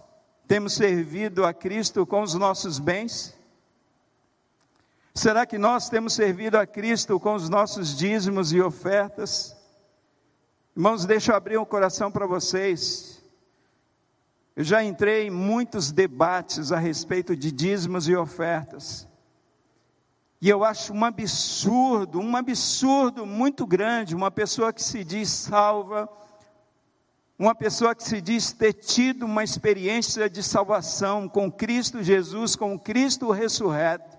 temos 0.47 0.73
servido 0.73 1.45
a 1.45 1.53
Cristo 1.53 2.05
com 2.05 2.21
os 2.21 2.33
nossos 2.33 2.79
bens? 2.79 3.35
Será 5.13 5.45
que 5.45 5.57
nós 5.57 5.89
temos 5.89 6.13
servido 6.13 6.57
a 6.57 6.65
Cristo 6.65 7.19
com 7.19 7.35
os 7.35 7.47
nossos 7.47 7.95
dízimos 7.95 8.51
e 8.51 8.59
ofertas? 8.59 9.55
Irmãos, 10.75 11.05
deixa 11.05 11.31
eu 11.31 11.35
abrir 11.35 11.57
um 11.59 11.65
coração 11.65 12.11
para 12.11 12.25
vocês. 12.25 13.21
Eu 14.55 14.63
já 14.63 14.83
entrei 14.83 15.27
em 15.27 15.31
muitos 15.31 15.91
debates 15.91 16.71
a 16.71 16.77
respeito 16.77 17.35
de 17.35 17.51
dízimos 17.51 18.07
e 18.07 18.15
ofertas. 18.15 19.07
E 20.41 20.49
eu 20.49 20.63
acho 20.63 20.91
um 20.91 21.05
absurdo, 21.05 22.19
um 22.19 22.35
absurdo 22.35 23.25
muito 23.25 23.65
grande, 23.65 24.15
uma 24.15 24.29
pessoa 24.29 24.73
que 24.73 24.83
se 24.83 25.03
diz 25.03 25.29
salva, 25.29 26.09
uma 27.43 27.53
pessoa 27.53 27.93
que 27.93 28.05
se 28.05 28.21
diz 28.21 28.53
ter 28.53 28.71
tido 28.71 29.25
uma 29.25 29.43
experiência 29.43 30.29
de 30.29 30.41
salvação 30.41 31.27
com 31.27 31.51
Cristo 31.51 32.01
Jesus, 32.01 32.55
com 32.55 32.79
Cristo 32.79 33.31
ressurreto, 33.31 34.17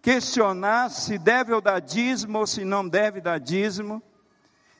questionar 0.00 0.88
se 0.88 1.18
deve 1.18 1.52
ou 1.52 1.60
dar 1.60 1.80
dízimo 1.80 2.38
ou 2.38 2.46
se 2.46 2.64
não 2.64 2.88
deve 2.88 3.20
dar 3.20 3.40
dízimo, 3.40 4.00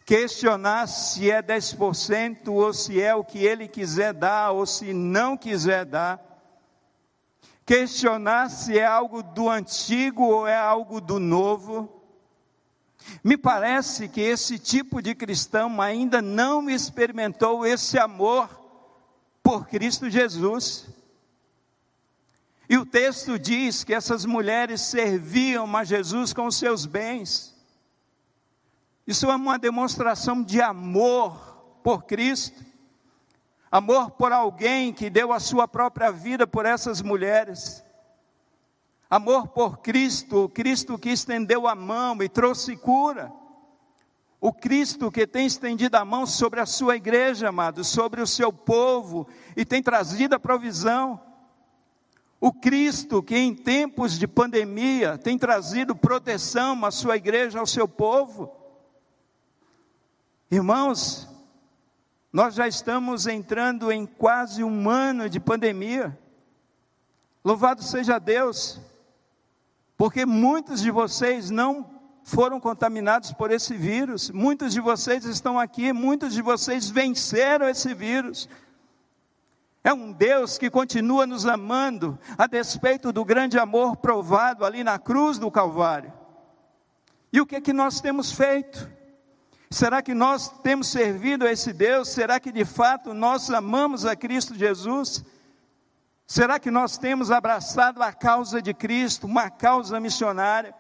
questionar 0.07 0.87
se 0.87 1.29
é 1.29 1.43
10% 1.43 2.47
ou 2.47 2.73
se 2.73 3.03
é 3.03 3.13
o 3.13 3.25
que 3.25 3.45
ele 3.45 3.67
quiser 3.67 4.15
dar 4.15 4.53
ou 4.53 4.65
se 4.65 4.95
não 4.95 5.37
quiser 5.37 5.85
dar, 5.85 6.21
questionar 7.67 8.49
se 8.51 8.79
é 8.79 8.87
algo 8.87 9.21
do 9.21 9.51
antigo 9.51 10.23
ou 10.23 10.47
é 10.47 10.57
algo 10.57 11.01
do 11.01 11.19
novo, 11.19 12.02
me 13.23 13.37
parece 13.37 14.09
que 14.09 14.21
esse 14.21 14.59
tipo 14.59 15.01
de 15.01 15.15
cristão 15.15 15.81
ainda 15.81 16.21
não 16.21 16.69
experimentou 16.69 17.65
esse 17.67 17.99
amor 17.99 18.49
por 19.43 19.67
Cristo 19.69 20.11
Jesus. 20.11 20.87
E 22.69 22.79
o 22.79 22.87
texto 22.87 23.39
diz 23.39 23.85
que 23.85 23.95
essas 23.95 24.25
mulheres 24.25 24.81
serviam 24.81 25.77
a 25.77 25.85
Jesus 25.85 26.33
com 26.33 26.51
seus 26.51 26.87
bens. 26.87 27.55
Isso 29.07 29.31
é 29.31 29.37
uma 29.37 29.59
demonstração 29.59 30.43
de 30.43 30.61
amor 30.61 31.37
por 31.83 32.05
Cristo, 32.05 32.65
amor 33.71 34.13
por 34.13 34.33
alguém 34.33 34.93
que 34.93 35.11
deu 35.11 35.33
a 35.33 35.41
sua 35.41 35.67
própria 35.67 36.11
vida 36.11 36.47
por 36.47 36.65
essas 36.65 37.03
mulheres 37.03 37.85
Amor 39.13 39.49
por 39.49 39.81
Cristo, 39.81 40.45
o 40.45 40.49
Cristo 40.49 40.99
que 40.99 41.11
estendeu 41.11 41.69
a 41.69 41.75
mão 41.75 42.17
e 42.23 42.31
trouxe 42.31 42.75
cura. 42.75 43.31
O 44.41 44.55
Cristo 44.55 45.13
que 45.13 45.27
tem 45.27 45.45
estendido 45.45 45.99
a 45.99 46.03
mão 46.03 46.25
sobre 46.25 46.61
a 46.61 46.65
sua 46.65 46.97
igreja, 46.97 47.51
amados, 47.51 47.89
sobre 47.89 48.23
o 48.23 48.27
seu 48.27 48.51
povo 48.51 49.29
e 49.55 49.67
tem 49.67 49.83
trazido 49.83 50.35
a 50.35 50.41
provisão. 50.41 51.21
O 52.41 52.55
Cristo 52.55 53.23
que 53.23 53.37
em 53.37 53.55
tempos 53.55 54.19
de 54.19 54.27
pandemia 54.27 55.19
tem 55.19 55.37
trazido 55.37 55.95
proteção 55.95 56.83
à 56.83 56.91
sua 56.91 57.19
igreja, 57.19 57.59
ao 57.59 57.67
seu 57.67 57.87
povo. 57.87 58.51
Irmãos, 60.51 61.29
nós 62.33 62.55
já 62.55 62.67
estamos 62.67 63.27
entrando 63.27 63.93
em 63.93 64.07
quase 64.07 64.65
um 64.65 64.89
ano 64.89 65.29
de 65.29 65.39
pandemia. 65.39 66.19
Louvado 67.45 67.83
seja 67.83 68.19
Deus, 68.19 68.81
porque 69.97 70.27
muitos 70.27 70.81
de 70.81 70.91
vocês 70.91 71.51
não 71.51 71.91
foram 72.25 72.61
contaminados 72.61 73.33
por 73.33 73.51
esse 73.51 73.75
vírus, 73.75 74.31
muitos 74.31 74.73
de 74.73 74.81
vocês 74.81 75.25
estão 75.25 75.59
aqui, 75.59 75.93
muitos 75.93 76.33
de 76.35 76.43
vocês 76.43 76.89
venceram 76.89 77.69
esse 77.69 77.93
vírus. 77.95 78.49
É 79.85 79.93
um 79.93 80.13
Deus 80.13 80.59
que 80.59 80.71
continua 80.71 81.27
nos 81.27 81.45
amando, 81.45 82.19
a 82.39 82.47
despeito 82.47 83.13
do 83.13 83.25
grande 83.25 83.59
amor 83.59 83.97
provado 83.97 84.65
ali 84.65 84.85
na 84.85 84.99
cruz 84.99 85.39
do 85.39 85.51
Calvário. 85.51 86.13
E 87.33 87.41
o 87.41 87.47
que 87.47 87.57
é 87.57 87.61
que 87.61 87.73
nós 87.73 88.01
temos 88.01 88.31
feito? 88.31 88.89
Será 89.71 90.03
que 90.03 90.15
nós 90.15 90.49
temos 90.63 90.89
servido 90.89 91.47
a 91.47 91.51
esse 91.51 91.73
Deus? 91.73 92.11
Será 92.11 92.39
que 92.39 92.53
de 92.53 92.65
fato 92.65 93.15
nós 93.15 93.51
amamos 93.51 94.05
a 94.05 94.15
Cristo 94.15 94.55
Jesus? 94.55 95.25
Será 96.27 96.59
que 96.59 96.71
nós 96.71 96.97
temos 96.97 97.31
abraçado 97.31 98.03
a 98.03 98.13
causa 98.13 98.63
de 98.63 98.73
Cristo, 98.73 99.27
uma 99.27 99.51
causa 99.51 100.01
missionária? 100.01 100.75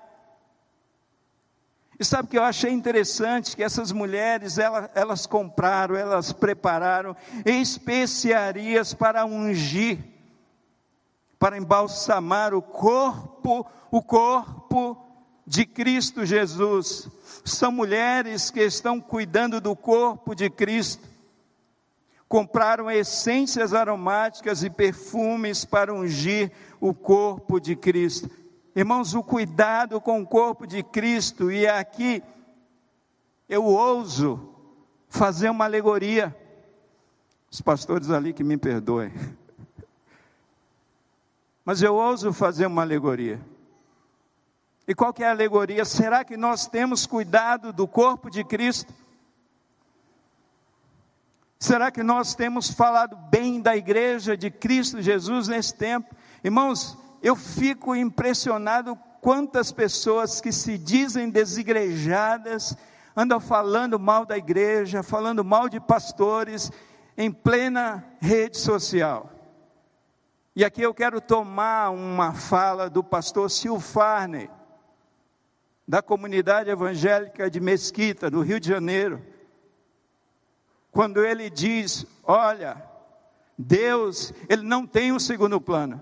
E 1.98 2.04
sabe 2.04 2.24
o 2.24 2.28
que 2.28 2.38
eu 2.38 2.42
achei 2.42 2.72
interessante? 2.72 3.54
Que 3.54 3.62
essas 3.62 3.92
mulheres, 3.92 4.58
elas, 4.58 4.90
elas 4.94 5.26
compraram, 5.26 5.94
elas 5.94 6.32
prepararam 6.32 7.14
especiarias 7.44 8.94
para 8.94 9.24
ungir, 9.24 9.98
para 11.38 11.56
embalsamar 11.56 12.54
o 12.54 12.62
corpo, 12.62 13.64
o 13.90 14.02
corpo 14.02 14.96
de 15.46 15.66
Cristo 15.66 16.24
Jesus. 16.24 17.08
São 17.44 17.70
mulheres 17.70 18.50
que 18.50 18.60
estão 18.60 19.00
cuidando 19.00 19.60
do 19.60 19.76
corpo 19.76 20.34
de 20.34 20.48
Cristo 20.48 21.11
compraram 22.32 22.90
essências 22.90 23.74
aromáticas 23.74 24.62
e 24.62 24.70
perfumes 24.70 25.66
para 25.66 25.92
ungir 25.92 26.50
o 26.80 26.94
corpo 26.94 27.60
de 27.60 27.76
Cristo. 27.76 28.30
Irmãos, 28.74 29.12
o 29.12 29.22
cuidado 29.22 30.00
com 30.00 30.22
o 30.22 30.26
corpo 30.26 30.66
de 30.66 30.82
Cristo, 30.82 31.52
e 31.52 31.66
aqui 31.66 32.22
eu 33.46 33.62
ouso 33.66 34.48
fazer 35.10 35.50
uma 35.50 35.66
alegoria. 35.66 36.34
Os 37.50 37.60
pastores 37.60 38.08
ali 38.08 38.32
que 38.32 38.42
me 38.42 38.56
perdoem. 38.56 39.12
Mas 41.66 41.82
eu 41.82 41.94
ouso 41.94 42.32
fazer 42.32 42.64
uma 42.64 42.80
alegoria. 42.80 43.38
E 44.88 44.94
qual 44.94 45.12
que 45.12 45.22
é 45.22 45.26
a 45.26 45.32
alegoria? 45.32 45.84
Será 45.84 46.24
que 46.24 46.38
nós 46.38 46.66
temos 46.66 47.04
cuidado 47.04 47.74
do 47.74 47.86
corpo 47.86 48.30
de 48.30 48.42
Cristo? 48.42 48.90
Será 51.62 51.92
que 51.92 52.02
nós 52.02 52.34
temos 52.34 52.72
falado 52.72 53.16
bem 53.30 53.60
da 53.60 53.76
igreja 53.76 54.36
de 54.36 54.50
Cristo 54.50 55.00
Jesus 55.00 55.46
nesse 55.46 55.72
tempo? 55.72 56.12
Irmãos, 56.42 56.98
eu 57.22 57.36
fico 57.36 57.94
impressionado 57.94 58.98
quantas 59.20 59.70
pessoas 59.70 60.40
que 60.40 60.50
se 60.50 60.76
dizem 60.76 61.30
desigrejadas 61.30 62.76
andam 63.16 63.38
falando 63.38 63.96
mal 63.96 64.26
da 64.26 64.36
igreja, 64.36 65.04
falando 65.04 65.44
mal 65.44 65.68
de 65.68 65.78
pastores 65.78 66.68
em 67.16 67.30
plena 67.30 68.04
rede 68.20 68.58
social. 68.58 69.30
E 70.56 70.64
aqui 70.64 70.82
eu 70.82 70.92
quero 70.92 71.20
tomar 71.20 71.90
uma 71.90 72.34
fala 72.34 72.90
do 72.90 73.04
pastor 73.04 73.48
Sil 73.54 73.78
Farney, 73.78 74.50
da 75.86 76.02
comunidade 76.02 76.70
evangélica 76.70 77.48
de 77.48 77.60
Mesquita, 77.60 78.28
no 78.28 78.40
Rio 78.40 78.58
de 78.58 78.68
Janeiro 78.68 79.30
quando 80.92 81.24
ele 81.24 81.50
diz: 81.50 82.06
Olha, 82.22 82.80
Deus, 83.58 84.32
ele 84.48 84.62
não 84.62 84.86
tem 84.86 85.10
um 85.10 85.18
segundo 85.18 85.60
plano. 85.60 86.00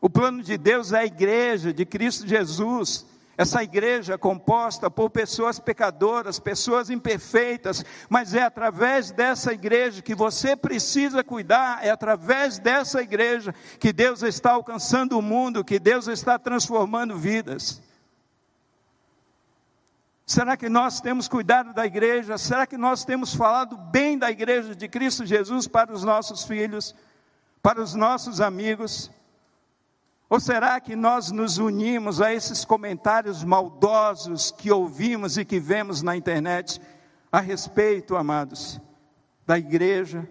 O 0.00 0.08
plano 0.08 0.42
de 0.42 0.56
Deus 0.56 0.92
é 0.92 1.00
a 1.00 1.04
igreja 1.04 1.74
de 1.74 1.84
Cristo 1.84 2.26
Jesus. 2.26 3.04
Essa 3.36 3.62
igreja 3.62 4.14
é 4.14 4.18
composta 4.18 4.90
por 4.90 5.10
pessoas 5.10 5.60
pecadoras, 5.60 6.40
pessoas 6.40 6.90
imperfeitas, 6.90 7.84
mas 8.08 8.34
é 8.34 8.42
através 8.42 9.12
dessa 9.12 9.52
igreja 9.52 10.02
que 10.02 10.12
você 10.12 10.56
precisa 10.56 11.22
cuidar, 11.22 11.84
é 11.84 11.90
através 11.90 12.58
dessa 12.58 13.00
igreja 13.00 13.54
que 13.78 13.92
Deus 13.92 14.24
está 14.24 14.52
alcançando 14.52 15.16
o 15.16 15.22
mundo, 15.22 15.64
que 15.64 15.78
Deus 15.78 16.08
está 16.08 16.36
transformando 16.36 17.16
vidas. 17.16 17.80
Será 20.28 20.58
que 20.58 20.68
nós 20.68 21.00
temos 21.00 21.26
cuidado 21.26 21.72
da 21.72 21.86
igreja? 21.86 22.36
Será 22.36 22.66
que 22.66 22.76
nós 22.76 23.02
temos 23.02 23.34
falado 23.34 23.78
bem 23.78 24.18
da 24.18 24.30
igreja 24.30 24.76
de 24.76 24.86
Cristo 24.86 25.24
Jesus 25.24 25.66
para 25.66 25.90
os 25.90 26.04
nossos 26.04 26.44
filhos, 26.44 26.94
para 27.62 27.80
os 27.80 27.94
nossos 27.94 28.38
amigos? 28.38 29.10
Ou 30.28 30.38
será 30.38 30.78
que 30.80 30.94
nós 30.94 31.30
nos 31.30 31.56
unimos 31.56 32.20
a 32.20 32.30
esses 32.30 32.62
comentários 32.62 33.42
maldosos 33.42 34.50
que 34.50 34.70
ouvimos 34.70 35.38
e 35.38 35.46
que 35.46 35.58
vemos 35.58 36.02
na 36.02 36.14
internet 36.14 36.78
a 37.32 37.40
respeito, 37.40 38.14
amados, 38.14 38.78
da 39.46 39.58
igreja? 39.58 40.28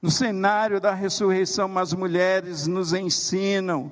No 0.00 0.12
cenário 0.12 0.80
da 0.80 0.94
ressurreição, 0.94 1.76
as 1.76 1.92
mulheres 1.92 2.68
nos 2.68 2.92
ensinam 2.92 3.90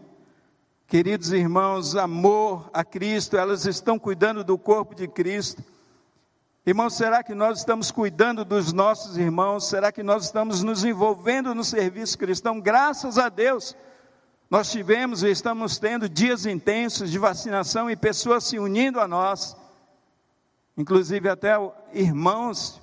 Queridos 0.86 1.32
irmãos, 1.32 1.96
amor 1.96 2.70
a 2.72 2.84
Cristo, 2.84 3.38
elas 3.38 3.64
estão 3.64 3.98
cuidando 3.98 4.44
do 4.44 4.58
corpo 4.58 4.94
de 4.94 5.08
Cristo. 5.08 5.64
Irmãos, 6.66 6.94
será 6.94 7.22
que 7.22 7.34
nós 7.34 7.58
estamos 7.58 7.90
cuidando 7.90 8.44
dos 8.44 8.70
nossos 8.70 9.16
irmãos? 9.16 9.66
Será 9.66 9.90
que 9.90 10.02
nós 10.02 10.26
estamos 10.26 10.62
nos 10.62 10.84
envolvendo 10.84 11.54
no 11.54 11.64
serviço 11.64 12.18
cristão? 12.18 12.60
Graças 12.60 13.16
a 13.16 13.30
Deus, 13.30 13.74
nós 14.50 14.70
tivemos 14.70 15.22
e 15.22 15.30
estamos 15.30 15.78
tendo 15.78 16.06
dias 16.06 16.44
intensos 16.44 17.10
de 17.10 17.18
vacinação 17.18 17.90
e 17.90 17.96
pessoas 17.96 18.44
se 18.44 18.58
unindo 18.58 19.00
a 19.00 19.08
nós, 19.08 19.56
inclusive 20.76 21.30
até 21.30 21.54
irmãos 21.94 22.80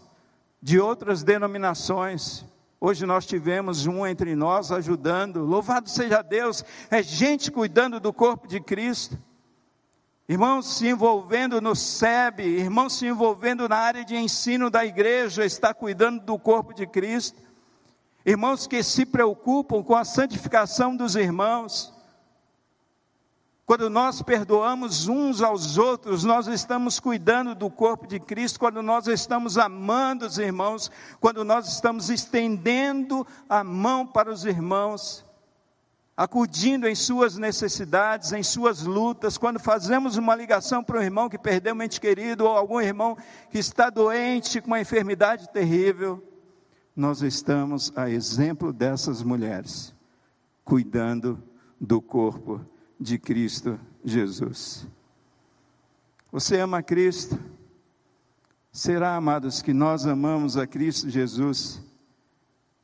de 0.60 0.80
outras 0.80 1.24
denominações, 1.24 2.44
Hoje 2.84 3.06
nós 3.06 3.28
tivemos 3.28 3.86
um 3.86 4.08
entre 4.08 4.36
nós 4.36 4.72
ajudando, 4.72 5.46
louvado 5.46 5.88
seja 5.88 6.24
Deus, 6.24 6.66
é 6.90 7.04
gente 7.04 7.52
cuidando 7.52 8.00
do 8.00 8.12
corpo 8.12 8.48
de 8.48 8.60
Cristo. 8.60 9.20
Irmãos 10.28 10.78
se 10.78 10.88
envolvendo 10.88 11.62
no 11.62 11.76
SEB, 11.76 12.40
irmãos 12.42 12.98
se 12.98 13.06
envolvendo 13.06 13.70
na 13.70 13.78
área 13.78 14.04
de 14.04 14.16
ensino 14.16 14.68
da 14.68 14.84
igreja, 14.84 15.46
está 15.46 15.76
cuidando 15.76 16.26
do 16.26 16.40
corpo 16.40 16.74
de 16.74 16.88
Cristo. 16.88 17.40
Irmãos 18.26 18.66
que 18.66 18.82
se 18.82 19.06
preocupam 19.06 19.84
com 19.84 19.96
a 19.96 20.04
santificação 20.04 20.96
dos 20.96 21.16
irmãos, 21.16 21.94
quando 23.66 23.90
nós 23.90 24.22
perdoamos 24.22 25.08
uns 25.08 25.42
aos 25.42 25.78
outros, 25.78 26.24
nós 26.24 26.48
estamos 26.48 27.00
cuidando 27.00 27.56
do 27.56 27.70
corpo 27.70 28.06
de 28.06 28.20
Cristo, 28.20 28.60
quando 28.60 28.82
nós 28.82 29.08
estamos 29.08 29.58
amando 29.58 30.26
os 30.26 30.38
irmãos, 30.38 30.92
quando 31.20 31.44
nós 31.44 31.68
estamos 31.68 32.10
estendendo 32.10 33.26
a 33.48 33.64
mão 33.64 34.06
para 34.06 34.32
os 34.32 34.46
irmãos, 34.46 35.24
acudindo 36.18 36.88
em 36.88 36.96
suas 36.96 37.38
necessidades, 37.38 38.34
em 38.34 38.44
suas 38.44 38.84
lutas, 38.84 39.38
quando 39.38 39.60
fazemos 39.60 40.18
uma 40.18 40.36
ligação 40.36 40.84
para 40.84 41.00
um 41.00 41.04
irmão 41.04 41.30
que 41.30 41.38
perdeu 41.38 41.74
um 41.74 41.82
ente 41.82 42.02
querido, 42.02 42.46
ou 42.46 42.58
algum 42.58 42.82
irmão 42.82 43.18
que 43.50 43.60
está 43.60 43.90
doente 43.90 44.60
com 44.60 44.68
uma 44.68 44.82
enfermidade 44.82 45.50
terrível, 45.50 46.22
nós 46.96 47.22
estamos 47.22 47.94
a 47.96 48.10
exemplo 48.10 48.74
dessas 48.74 49.24
mulheres, 49.24 49.96
cuidando 50.66 51.42
do 51.80 52.02
corpo 52.02 52.60
de 53.02 53.18
Cristo 53.18 53.80
Jesus. 54.06 54.88
Você 56.32 56.60
ama 56.60 56.84
Cristo? 56.84 57.38
Será, 58.72 59.16
amados, 59.16 59.62
que 59.62 59.74
nós 59.74 60.06
amamos 60.06 60.56
a 60.56 60.68
Cristo 60.68 61.10
Jesus? 61.10 61.82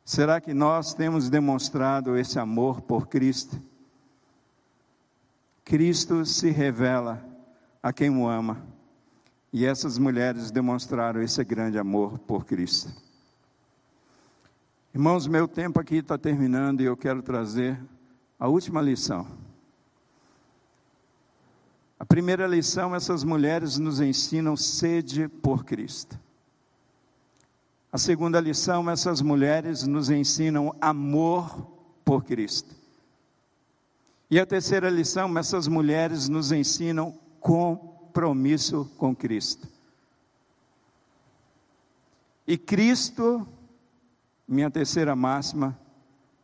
Será 0.03 0.41
que 0.41 0.55
nós 0.55 0.95
temos 0.95 1.29
demonstrado 1.29 2.17
esse 2.17 2.39
amor 2.39 2.81
por 2.81 3.07
Cristo? 3.07 3.61
Cristo 5.63 6.25
se 6.25 6.49
revela 6.49 7.23
a 7.83 7.93
quem 7.93 8.09
o 8.09 8.27
ama, 8.27 8.65
e 9.53 9.65
essas 9.65 9.97
mulheres 9.97 10.49
demonstraram 10.49 11.21
esse 11.21 11.43
grande 11.43 11.77
amor 11.77 12.17
por 12.19 12.43
Cristo. 12.43 12.91
Irmãos, 14.93 15.27
meu 15.27 15.47
tempo 15.47 15.79
aqui 15.79 15.97
está 15.97 16.17
terminando 16.17 16.81
e 16.81 16.85
eu 16.85 16.97
quero 16.97 17.21
trazer 17.21 17.79
A 18.39 18.47
última 18.47 18.81
lição. 18.81 19.46
A 21.99 22.05
primeira 22.05 22.45
lição, 22.45 22.95
essas 22.95 23.23
mulheres 23.23 23.77
nos 23.79 23.99
ensinam 23.99 24.55
sede 24.55 25.27
por 25.27 25.65
Cristo. 25.65 26.19
A 27.91 27.97
segunda 27.97 28.39
lição, 28.39 28.89
essas 28.89 29.21
mulheres 29.21 29.83
nos 29.83 30.09
ensinam 30.09 30.75
amor 30.79 31.67
por 32.05 32.23
Cristo. 32.23 32.75
E 34.29 34.39
a 34.39 34.45
terceira 34.45 34.89
lição, 34.89 35.35
essas 35.37 35.67
mulheres 35.67 36.29
nos 36.29 36.51
ensinam 36.51 37.17
compromisso 37.39 38.91
com 38.97 39.15
Cristo. 39.15 39.67
E 42.45 42.57
Cristo, 42.57 43.47
minha 44.47 44.69
terceira 44.69 45.15
máxima, 45.15 45.77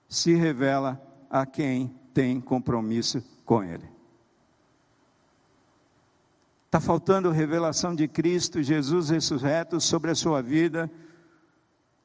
se 0.09 0.33
revela 0.33 1.01
a 1.29 1.45
quem 1.45 1.93
tem 2.13 2.41
compromisso 2.41 3.23
com 3.45 3.63
Ele. 3.63 3.92
Está 6.73 6.81
faltando 6.81 7.29
revelação 7.29 7.93
de 7.93 8.07
Cristo, 8.07 8.63
Jesus 8.63 9.11
ressurreto 9.11 9.79
sobre 9.79 10.09
a 10.09 10.15
sua 10.15 10.41
vida. 10.41 10.89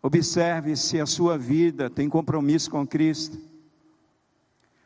Observe 0.02 0.76
se 0.76 1.00
a 1.00 1.06
sua 1.06 1.38
vida 1.38 1.88
tem 1.88 2.06
compromisso 2.06 2.70
com 2.70 2.86
Cristo. 2.86 3.38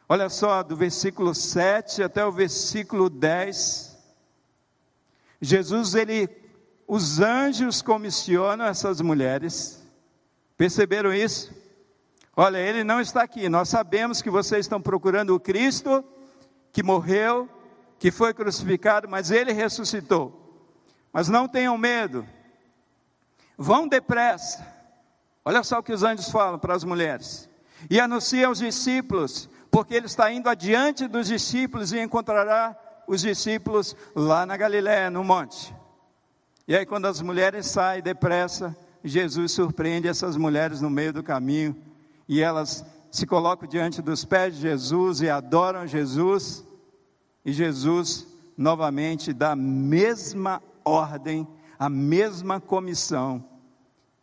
Olha 0.09 0.29
só, 0.29 0.63
do 0.63 0.77
versículo 0.77 1.35
7 1.35 2.01
até 2.01 2.25
o 2.25 2.31
versículo 2.31 3.11
10. 3.11 3.99
Jesus, 5.41 5.97
ele, 5.97 6.29
os 6.87 7.19
anjos 7.19 7.83
comissionam 7.83 8.67
essas 8.67 9.01
mulheres. 9.01 9.85
Perceberam 10.57 11.13
isso? 11.13 11.53
Olha, 12.37 12.59
ele 12.59 12.85
não 12.85 13.01
está 13.01 13.25
aqui. 13.25 13.49
Nós 13.49 13.69
sabemos 13.69 14.23
que 14.23 14.31
vocês 14.31 14.65
estão 14.65 14.81
procurando 14.81 15.35
o 15.35 15.41
Cristo 15.41 16.05
que 16.73 16.85
morreu, 16.85 17.49
que 18.03 18.11
foi 18.11 18.35
crucificado, 18.35 19.09
mas 19.09 19.31
ele 19.31 19.53
ressuscitou. 19.53 20.67
Mas 21.13 21.29
não 21.29 21.47
tenham 21.47 21.79
medo. 21.79 22.27
Vão 23.57 23.87
depressa. 23.87 24.67
Olha 25.45 25.63
só 25.63 25.79
o 25.79 25.85
que 25.85 25.93
os 25.93 26.03
anjos 26.03 26.29
falam 26.29 26.59
para 26.59 26.75
as 26.75 26.83
mulheres. 26.83 27.49
E 27.89 28.01
anuncia 28.01 28.49
aos 28.49 28.59
discípulos, 28.59 29.49
porque 29.71 29.95
ele 29.95 30.07
está 30.07 30.33
indo 30.33 30.49
adiante 30.49 31.07
dos 31.07 31.29
discípulos 31.29 31.93
e 31.93 32.01
encontrará 32.01 32.77
os 33.07 33.21
discípulos 33.21 33.95
lá 34.17 34.45
na 34.45 34.57
Galiléia, 34.57 35.09
no 35.09 35.23
monte. 35.23 35.73
E 36.67 36.75
aí, 36.75 36.85
quando 36.85 37.07
as 37.07 37.23
mulheres 37.23 37.67
saem 37.67 38.03
depressa, 38.03 38.77
Jesus 39.05 39.53
surpreende 39.53 40.09
essas 40.09 40.37
mulheres 40.37 40.81
no 40.81 40.91
meio 40.91 41.13
do 41.13 41.23
caminho 41.23 41.77
e 42.27 42.43
elas 42.43 42.85
se 43.13 43.29
colocam 43.29 43.69
diante 43.69 44.03
dos 44.03 44.25
pés 44.25 44.57
de 44.57 44.63
Jesus 44.63 45.21
e 45.21 45.31
adoram 45.31 45.87
Jesus, 45.87 46.65
e 47.45 47.53
Jesus 47.53 48.27
novamente 48.57 49.33
dá 49.33 49.53
a 49.53 49.57
mesma 49.57 50.63
ordem, 50.85 51.47
a 51.79 51.89
mesma 51.89 52.61
comissão 52.61 53.45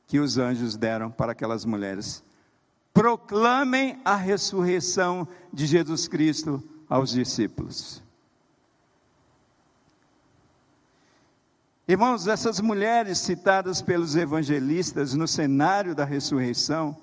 que 0.08 0.20
os 0.20 0.38
anjos 0.38 0.76
deram 0.76 1.12
para 1.12 1.34
aquelas 1.34 1.66
mulheres. 1.66 2.24
Proclamem 2.94 4.00
a 4.04 4.16
ressurreição 4.16 5.28
de 5.54 5.66
Jesus 5.66 6.08
Cristo 6.08 6.64
aos 6.90 7.12
discípulos. 7.12 8.02
Irmãos, 11.88 12.28
essas 12.28 12.60
mulheres 12.60 13.18
citadas 13.18 13.82
pelos 13.82 14.16
evangelistas 14.16 15.16
no 15.16 15.28
cenário 15.28 15.96
da 15.96 16.06
ressurreição, 16.06 16.96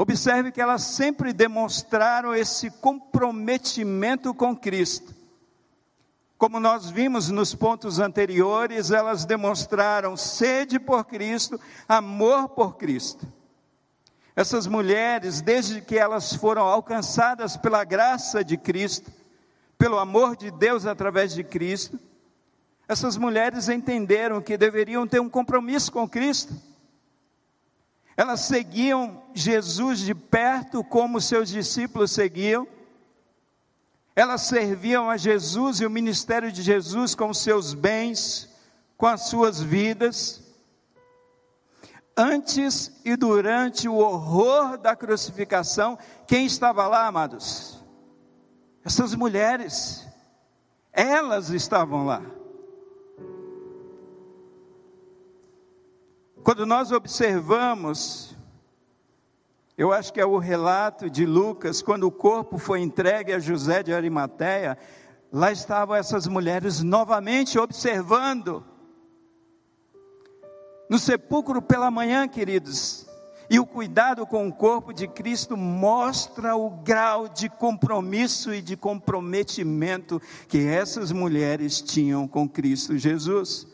Observe 0.00 0.50
que 0.50 0.62
elas 0.62 0.82
sempre 0.84 1.30
demonstraram 1.30 2.34
esse 2.34 2.70
comprometimento 2.70 4.32
com 4.32 4.56
Cristo. 4.56 5.14
Como 6.38 6.58
nós 6.58 6.88
vimos 6.88 7.28
nos 7.28 7.54
pontos 7.54 7.98
anteriores, 7.98 8.90
elas 8.90 9.26
demonstraram 9.26 10.16
sede 10.16 10.80
por 10.80 11.04
Cristo, 11.04 11.60
amor 11.86 12.48
por 12.48 12.78
Cristo. 12.78 13.30
Essas 14.34 14.66
mulheres, 14.66 15.42
desde 15.42 15.82
que 15.82 15.98
elas 15.98 16.32
foram 16.32 16.62
alcançadas 16.62 17.58
pela 17.58 17.84
graça 17.84 18.42
de 18.42 18.56
Cristo, 18.56 19.12
pelo 19.76 19.98
amor 19.98 20.34
de 20.34 20.50
Deus 20.50 20.86
através 20.86 21.34
de 21.34 21.44
Cristo, 21.44 22.00
essas 22.88 23.18
mulheres 23.18 23.68
entenderam 23.68 24.40
que 24.40 24.56
deveriam 24.56 25.06
ter 25.06 25.20
um 25.20 25.28
compromisso 25.28 25.92
com 25.92 26.08
Cristo 26.08 26.69
elas 28.20 28.40
seguiam 28.40 29.22
Jesus 29.32 30.00
de 30.00 30.14
perto, 30.14 30.84
como 30.84 31.22
seus 31.22 31.48
discípulos 31.48 32.10
seguiam. 32.10 32.68
Elas 34.14 34.42
serviam 34.42 35.08
a 35.08 35.16
Jesus 35.16 35.80
e 35.80 35.86
o 35.86 35.90
ministério 35.90 36.52
de 36.52 36.60
Jesus 36.60 37.14
com 37.14 37.32
seus 37.32 37.72
bens, 37.72 38.54
com 38.94 39.06
as 39.06 39.22
suas 39.28 39.62
vidas. 39.62 40.42
Antes 42.14 42.92
e 43.06 43.16
durante 43.16 43.88
o 43.88 43.94
horror 43.94 44.76
da 44.76 44.94
crucificação, 44.94 45.98
quem 46.26 46.44
estava 46.44 46.86
lá, 46.86 47.06
amados? 47.06 47.82
Essas 48.84 49.14
mulheres, 49.14 50.06
elas 50.92 51.48
estavam 51.48 52.04
lá. 52.04 52.20
Quando 56.42 56.64
nós 56.64 56.90
observamos, 56.90 58.34
eu 59.76 59.92
acho 59.92 60.12
que 60.12 60.20
é 60.20 60.24
o 60.24 60.38
relato 60.38 61.10
de 61.10 61.26
Lucas, 61.26 61.82
quando 61.82 62.04
o 62.04 62.10
corpo 62.10 62.56
foi 62.56 62.80
entregue 62.80 63.34
a 63.34 63.38
José 63.38 63.82
de 63.82 63.92
Arimateia, 63.92 64.78
lá 65.30 65.52
estavam 65.52 65.94
essas 65.94 66.26
mulheres 66.26 66.82
novamente 66.82 67.58
observando. 67.58 68.64
No 70.88 70.98
sepulcro 70.98 71.60
pela 71.60 71.90
manhã, 71.90 72.26
queridos, 72.26 73.06
e 73.50 73.60
o 73.60 73.66
cuidado 73.66 74.26
com 74.26 74.48
o 74.48 74.52
corpo 74.52 74.94
de 74.94 75.06
Cristo 75.06 75.58
mostra 75.58 76.56
o 76.56 76.70
grau 76.70 77.28
de 77.28 77.50
compromisso 77.50 78.54
e 78.54 78.62
de 78.62 78.78
comprometimento 78.78 80.22
que 80.48 80.66
essas 80.66 81.12
mulheres 81.12 81.82
tinham 81.82 82.26
com 82.26 82.48
Cristo 82.48 82.96
Jesus. 82.96 83.66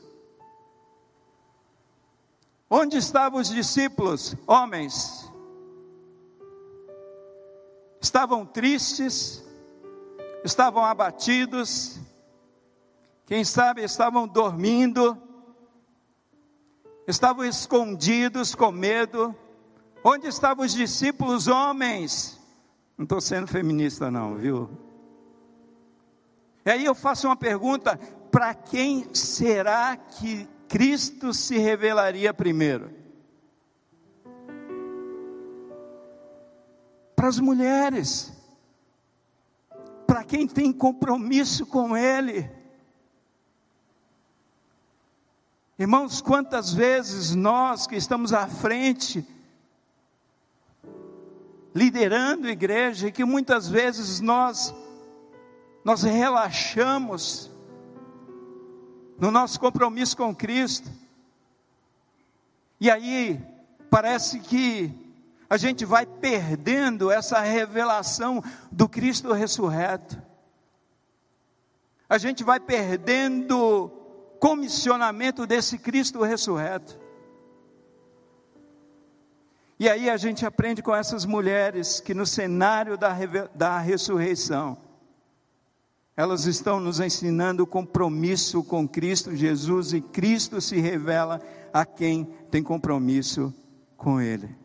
Onde 2.68 2.96
estavam 2.96 3.40
os 3.40 3.48
discípulos, 3.48 4.34
homens? 4.46 5.30
Estavam 8.00 8.44
tristes, 8.44 9.44
estavam 10.44 10.84
abatidos, 10.84 11.98
quem 13.24 13.44
sabe 13.44 13.82
estavam 13.82 14.26
dormindo, 14.26 15.16
estavam 17.06 17.44
escondidos 17.44 18.54
com 18.54 18.70
medo. 18.70 19.34
Onde 20.02 20.28
estavam 20.28 20.64
os 20.64 20.72
discípulos 20.72 21.48
homens? 21.48 22.40
Não 22.96 23.02
estou 23.02 23.20
sendo 23.20 23.46
feminista, 23.48 24.10
não, 24.10 24.36
viu? 24.36 24.70
E 26.64 26.70
aí 26.70 26.84
eu 26.84 26.94
faço 26.94 27.26
uma 27.26 27.36
pergunta: 27.36 27.96
para 28.30 28.54
quem 28.54 29.12
será 29.12 29.96
que 29.96 30.48
Cristo 30.68 31.32
se 31.32 31.56
revelaria 31.58 32.34
primeiro? 32.34 32.90
Para 37.14 37.28
as 37.28 37.38
mulheres, 37.38 38.32
para 40.06 40.24
quem 40.24 40.46
tem 40.46 40.72
compromisso 40.72 41.64
com 41.66 41.96
Ele. 41.96 42.50
Irmãos, 45.78 46.22
quantas 46.22 46.72
vezes 46.72 47.34
nós 47.34 47.86
que 47.86 47.96
estamos 47.96 48.32
à 48.32 48.46
frente, 48.46 49.26
liderando 51.74 52.46
a 52.46 52.50
igreja, 52.50 53.08
e 53.08 53.12
que 53.12 53.24
muitas 53.24 53.68
vezes 53.68 54.20
nós, 54.20 54.74
nós 55.84 56.02
relaxamos, 56.02 57.50
no 59.18 59.30
nosso 59.30 59.58
compromisso 59.58 60.16
com 60.16 60.34
Cristo. 60.34 60.90
E 62.80 62.90
aí, 62.90 63.40
parece 63.90 64.40
que 64.40 64.92
a 65.48 65.56
gente 65.56 65.84
vai 65.84 66.04
perdendo 66.04 67.10
essa 67.10 67.40
revelação 67.40 68.42
do 68.70 68.88
Cristo 68.88 69.32
ressurreto. 69.32 70.20
A 72.08 72.18
gente 72.18 72.44
vai 72.44 72.60
perdendo 72.60 73.90
comissionamento 74.38 75.46
desse 75.46 75.78
Cristo 75.78 76.22
ressurreto. 76.22 77.00
E 79.78 79.88
aí 79.88 80.08
a 80.08 80.16
gente 80.16 80.46
aprende 80.46 80.82
com 80.82 80.94
essas 80.94 81.24
mulheres 81.24 82.00
que 82.00 82.14
no 82.14 82.24
cenário 82.24 82.96
da, 82.96 83.14
da 83.54 83.78
ressurreição, 83.78 84.78
elas 86.16 86.46
estão 86.46 86.80
nos 86.80 86.98
ensinando 86.98 87.62
o 87.62 87.66
compromisso 87.66 88.64
com 88.64 88.88
Cristo 88.88 89.36
Jesus 89.36 89.92
e 89.92 90.00
Cristo 90.00 90.60
se 90.62 90.80
revela 90.80 91.42
a 91.72 91.84
quem 91.84 92.24
tem 92.50 92.62
compromisso 92.62 93.52
com 93.98 94.18
Ele. 94.18 94.56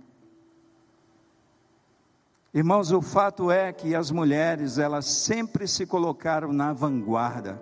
Irmãos, 2.54 2.91
o 2.91 3.02
fato 3.02 3.52
é 3.52 3.74
que 3.74 3.93
as 3.93 4.12
mulheres, 4.12 4.78
elas 4.78 5.06
sempre 5.06 5.68
se 5.68 5.86
colocaram 5.86 6.54
na 6.54 6.72
vanguarda, 6.72 7.62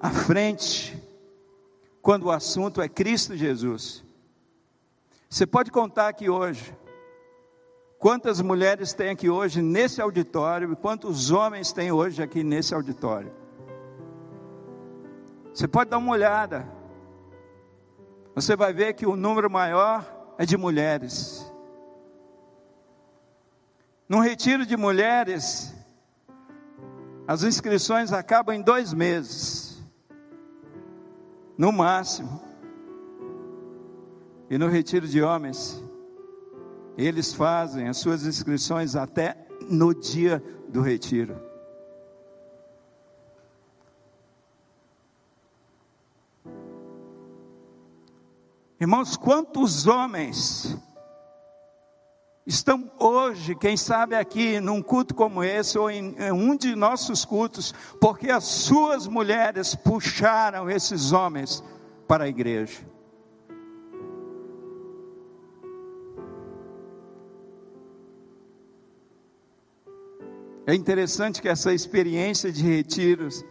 à 0.00 0.10
frente, 0.10 1.00
quando 2.02 2.24
o 2.24 2.30
assunto 2.30 2.82
é 2.82 2.88
Cristo 2.88 3.36
Jesus. 3.36 4.04
Você 5.28 5.46
pode 5.46 5.70
contar 5.70 6.08
aqui 6.08 6.28
hoje, 6.28 6.74
quantas 8.02 8.40
mulheres 8.40 8.92
tem 8.92 9.10
aqui 9.10 9.30
hoje 9.30 9.62
nesse 9.62 10.02
auditório 10.02 10.72
e 10.72 10.76
quantos 10.76 11.30
homens 11.30 11.70
tem 11.70 11.92
hoje 11.92 12.20
aqui 12.20 12.42
nesse 12.42 12.74
auditório. 12.74 13.32
Você 15.54 15.68
pode 15.68 15.88
dar 15.88 15.98
uma 15.98 16.10
olhada, 16.10 16.68
você 18.34 18.56
vai 18.56 18.72
ver 18.72 18.94
que 18.94 19.06
o 19.06 19.14
número 19.14 19.48
maior 19.48 20.04
é 20.36 20.44
de 20.44 20.56
mulheres. 20.56 21.48
Num 24.08 24.18
retiro 24.18 24.66
de 24.66 24.76
mulheres, 24.76 25.72
as 27.24 27.44
inscrições 27.44 28.12
acabam 28.12 28.56
em 28.56 28.62
dois 28.62 28.92
meses, 28.92 29.80
no 31.56 31.70
máximo. 31.70 32.42
E 34.50 34.58
no 34.58 34.66
retiro 34.66 35.06
de 35.06 35.22
homens, 35.22 35.80
eles 36.96 37.32
fazem 37.32 37.88
as 37.88 37.96
suas 37.96 38.26
inscrições 38.26 38.96
até 38.96 39.36
no 39.68 39.94
dia 39.94 40.42
do 40.68 40.80
retiro. 40.80 41.52
Irmãos, 48.80 49.16
quantos 49.16 49.86
homens 49.86 50.76
estão 52.44 52.90
hoje, 52.98 53.54
quem 53.54 53.76
sabe 53.76 54.16
aqui, 54.16 54.58
num 54.58 54.82
culto 54.82 55.14
como 55.14 55.44
esse, 55.44 55.78
ou 55.78 55.88
em, 55.88 56.16
em, 56.18 56.32
um 56.32 56.56
de 56.56 56.74
nossos 56.74 57.24
cultos, 57.24 57.72
porque 58.00 58.28
as 58.28 58.42
suas 58.42 59.06
mulheres 59.06 59.76
puxaram 59.76 60.68
esses 60.68 61.12
homens 61.12 61.62
para 62.08 62.24
a 62.24 62.28
igreja. 62.28 62.80
É 70.72 70.74
interessante 70.74 71.42
que 71.42 71.50
essa 71.50 71.70
experiência 71.74 72.50
de 72.50 72.62
retiros, 72.62 73.44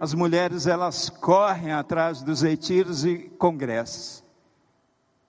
as 0.00 0.14
mulheres 0.14 0.66
elas 0.66 1.10
correm 1.10 1.70
atrás 1.70 2.22
dos 2.22 2.40
retiros 2.40 3.04
e 3.04 3.28
congressos. 3.36 4.24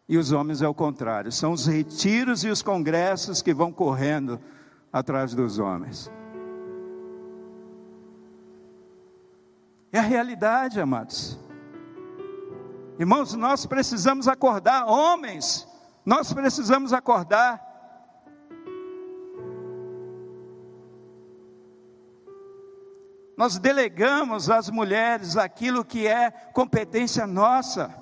E 0.07 0.17
os 0.17 0.31
homens 0.31 0.61
é 0.61 0.67
o 0.67 0.73
contrário, 0.73 1.33
são 1.33 1.51
os 1.51 1.65
retiros 1.65 2.45
e 2.45 2.49
os 2.49 2.61
congressos 2.61 3.41
que 3.41 3.53
vão 3.53 3.73
correndo 3.73 4.39
atrás 4.89 5.35
dos 5.35 5.59
homens. 5.59 6.09
É 9.91 9.99
a 9.99 10.01
realidade, 10.01 10.79
amados. 10.79 11.37
Irmãos, 12.97 13.33
nós 13.33 13.65
precisamos 13.65 14.29
acordar, 14.29 14.85
homens, 14.85 15.67
nós 16.05 16.31
precisamos 16.31 16.93
acordar. 16.93 17.72
Nós 23.43 23.59
delegamos 23.59 24.49
às 24.49 24.69
mulheres 24.69 25.35
aquilo 25.35 25.83
que 25.83 26.07
é 26.07 26.31
competência 26.31 27.27
nossa. 27.27 27.93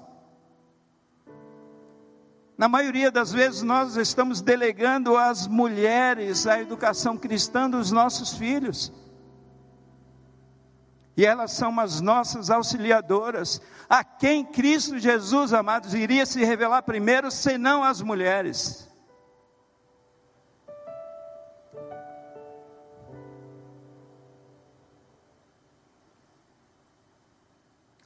Na 2.55 2.69
maioria 2.69 3.09
das 3.09 3.31
vezes, 3.31 3.63
nós 3.63 3.95
estamos 3.95 4.39
delegando 4.39 5.17
às 5.17 5.47
mulheres 5.47 6.45
a 6.45 6.61
educação 6.61 7.17
cristã 7.17 7.67
dos 7.67 7.91
nossos 7.91 8.33
filhos. 8.33 8.93
E 11.17 11.25
elas 11.25 11.53
são 11.53 11.79
as 11.79 11.99
nossas 12.01 12.51
auxiliadoras, 12.51 13.59
a 13.89 14.03
quem 14.03 14.45
Cristo 14.45 14.99
Jesus, 14.99 15.55
amados, 15.55 15.95
iria 15.95 16.27
se 16.27 16.45
revelar 16.45 16.83
primeiro, 16.83 17.31
senão 17.31 17.83
as 17.83 17.99
mulheres. 17.99 18.90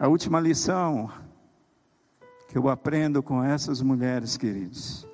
A 0.05 0.07
última 0.07 0.39
lição 0.39 1.09
que 2.47 2.55
eu 2.55 2.69
aprendo 2.69 3.23
com 3.23 3.43
essas 3.43 3.81
mulheres, 3.81 4.37
queridos. 4.37 5.07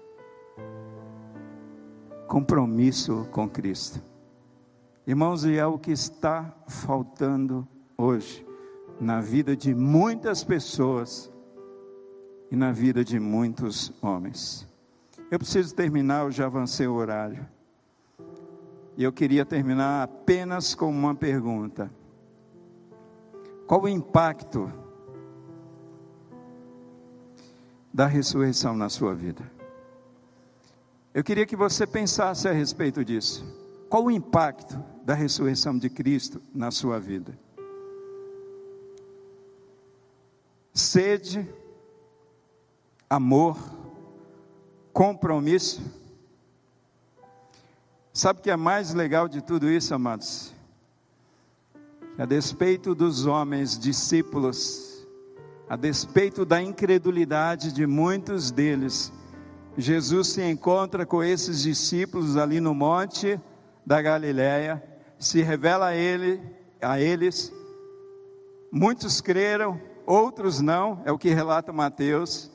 Compromisso 2.27 3.25
com 3.31 3.47
Cristo. 3.47 4.03
Irmãos, 5.07 5.45
e 5.45 5.55
é 5.55 5.65
o 5.65 5.79
que 5.79 5.91
está 5.91 6.53
faltando 6.67 7.65
hoje 7.97 8.45
na 8.99 9.21
vida 9.21 9.55
de 9.55 9.73
muitas 9.73 10.43
pessoas 10.43 11.31
e 12.51 12.55
na 12.57 12.73
vida 12.73 13.01
de 13.01 13.17
muitos 13.17 13.93
homens. 14.01 14.67
Eu 15.31 15.39
preciso 15.39 15.73
terminar, 15.73 16.25
eu 16.25 16.31
já 16.31 16.47
avancei 16.47 16.85
o 16.85 16.95
horário. 16.95 17.47
E 18.97 19.05
eu 19.05 19.13
queria 19.13 19.45
terminar 19.45 20.03
apenas 20.03 20.75
com 20.75 20.89
uma 20.89 21.15
pergunta: 21.15 21.89
Qual 23.65 23.83
o 23.83 23.87
impacto 23.87 24.80
da 27.93 28.05
ressurreição 28.05 28.75
na 28.75 28.89
sua 28.89 29.13
vida. 29.13 29.49
Eu 31.13 31.23
queria 31.23 31.45
que 31.45 31.55
você 31.55 31.85
pensasse 31.85 32.47
a 32.47 32.51
respeito 32.53 33.03
disso. 33.03 33.45
Qual 33.89 34.05
o 34.05 34.11
impacto 34.11 34.81
da 35.03 35.13
ressurreição 35.13 35.77
de 35.77 35.89
Cristo 35.89 36.41
na 36.55 36.71
sua 36.71 36.99
vida? 36.99 37.37
Sede, 40.73 41.45
amor, 43.09 43.57
compromisso. 44.93 45.81
Sabe 48.13 48.39
o 48.39 48.43
que 48.43 48.51
é 48.51 48.55
mais 48.55 48.93
legal 48.93 49.27
de 49.27 49.41
tudo 49.41 49.69
isso, 49.69 49.93
amados? 49.93 50.53
A 52.17 52.25
despeito 52.25 52.95
dos 52.95 53.25
homens 53.25 53.77
discípulos 53.77 54.90
a 55.71 55.77
despeito 55.77 56.43
da 56.43 56.61
incredulidade 56.61 57.71
de 57.71 57.87
muitos 57.87 58.51
deles, 58.51 59.09
Jesus 59.77 60.27
se 60.27 60.43
encontra 60.43 61.05
com 61.05 61.23
esses 61.23 61.61
discípulos 61.61 62.35
ali 62.35 62.59
no 62.59 62.75
monte 62.75 63.39
da 63.85 64.01
Galileia, 64.01 64.83
se 65.17 65.41
revela 65.41 65.85
a 65.85 65.95
ele, 65.95 66.41
a 66.81 66.99
eles. 66.99 67.53
Muitos 68.69 69.21
creram, 69.21 69.79
outros 70.05 70.59
não, 70.59 71.01
é 71.05 71.11
o 71.13 71.17
que 71.17 71.29
relata 71.29 71.71
Mateus. 71.71 72.51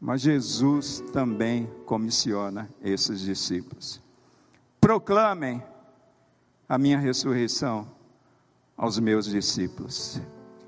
Mas 0.00 0.22
Jesus 0.22 1.04
também 1.12 1.70
comissiona 1.84 2.66
esses 2.82 3.20
discípulos. 3.20 4.00
Proclamem 4.80 5.62
a 6.66 6.78
minha 6.78 6.98
ressurreição 6.98 7.86
aos 8.74 8.98
meus 8.98 9.26
discípulos. 9.26 10.18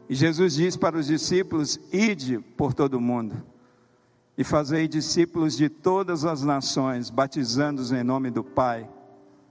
E 0.08 0.14
Jesus 0.14 0.54
diz 0.54 0.76
para 0.76 0.98
os 0.98 1.06
discípulos: 1.06 1.78
Ide 1.92 2.38
por 2.38 2.74
todo 2.74 2.94
o 2.94 3.00
mundo 3.00 3.42
e 4.36 4.42
fazei 4.42 4.88
discípulos 4.88 5.56
de 5.56 5.68
todas 5.68 6.24
as 6.24 6.42
nações, 6.42 7.08
batizando-os 7.08 7.92
em 7.92 8.02
nome 8.02 8.30
do 8.30 8.42
Pai, 8.42 8.88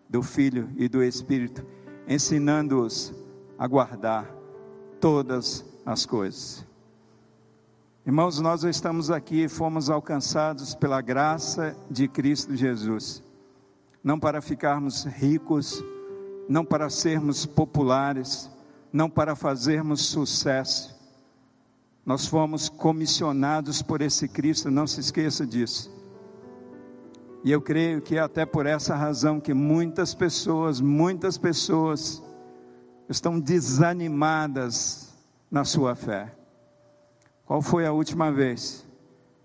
do 0.10 0.22
Filho 0.22 0.70
e 0.76 0.90
do 0.90 1.02
Espírito, 1.02 1.66
ensinando-os 2.08 3.14
a 3.58 3.66
guardar 3.66 4.30
todas 5.00 5.66
as 5.86 6.06
coisas. 6.06 6.66
Irmãos, 8.06 8.40
nós 8.42 8.66
estamos 8.66 9.10
aqui, 9.10 9.48
fomos 9.48 9.90
alcançados 9.90 10.76
pela 10.76 11.00
graça 11.00 11.76
de 11.90 12.06
Cristo 12.08 12.54
Jesus, 12.54 13.24
não 14.04 14.20
para 14.20 14.42
ficarmos 14.42 15.06
ricos, 15.06 15.82
não 16.50 16.66
para 16.66 16.90
sermos 16.90 17.46
populares, 17.46 18.52
não 18.94 19.10
para 19.10 19.36
fazermos 19.36 20.02
sucesso. 20.06 20.96
Nós 22.06 22.28
fomos 22.28 22.70
comissionados 22.70 23.82
por 23.82 24.02
esse 24.02 24.28
Cristo, 24.28 24.70
não 24.70 24.86
se 24.86 25.00
esqueça 25.00 25.48
disso. 25.48 25.92
E 27.44 27.52
eu 27.52 27.60
creio 27.60 28.02
que 28.02 28.16
é 28.16 28.20
até 28.20 28.46
por 28.46 28.68
essa 28.68 28.96
razão 28.96 29.40
que 29.40 29.54
muitas 29.54 30.14
pessoas, 30.14 30.80
muitas 30.80 31.38
pessoas 31.38 32.22
estão 33.10 33.40
desanimadas 33.40 35.14
na 35.50 35.66
sua 35.66 35.96
fé. 35.96 36.34
Qual 37.46 37.62
foi 37.62 37.86
a 37.86 37.92
última 37.92 38.32
vez 38.32 38.88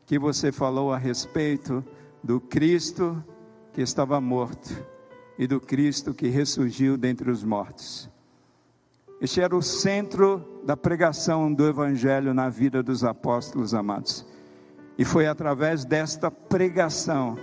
que 0.06 0.18
você 0.18 0.52
falou 0.52 0.92
a 0.92 0.98
respeito 0.98 1.84
do 2.22 2.40
Cristo 2.40 3.22
que 3.72 3.80
estava 3.80 4.20
morto 4.20 4.70
e 5.38 5.46
do 5.46 5.60
Cristo 5.60 6.14
que 6.14 6.28
ressurgiu 6.28 6.96
dentre 6.96 7.30
os 7.30 7.42
mortos? 7.42 8.08
Este 9.20 9.40
era 9.40 9.56
o 9.56 9.62
centro 9.62 10.62
da 10.64 10.76
pregação 10.76 11.52
do 11.52 11.66
Evangelho 11.66 12.32
na 12.32 12.48
vida 12.48 12.84
dos 12.84 13.02
apóstolos 13.02 13.74
amados. 13.74 14.24
E 14.96 15.04
foi 15.04 15.26
através 15.26 15.84
desta 15.84 16.30
pregação, 16.30 17.36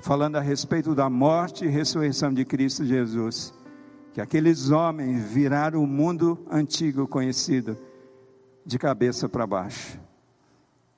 falando 0.00 0.36
a 0.36 0.40
respeito 0.40 0.92
da 0.92 1.08
morte 1.08 1.64
e 1.64 1.68
ressurreição 1.68 2.34
de 2.34 2.44
Cristo 2.44 2.84
Jesus. 2.84 3.54
Que 4.12 4.20
aqueles 4.20 4.70
homens 4.70 5.22
viraram 5.22 5.82
o 5.82 5.86
mundo 5.86 6.44
antigo 6.50 7.06
conhecido 7.06 7.78
de 8.66 8.76
cabeça 8.76 9.28
para 9.28 9.46
baixo. 9.46 10.00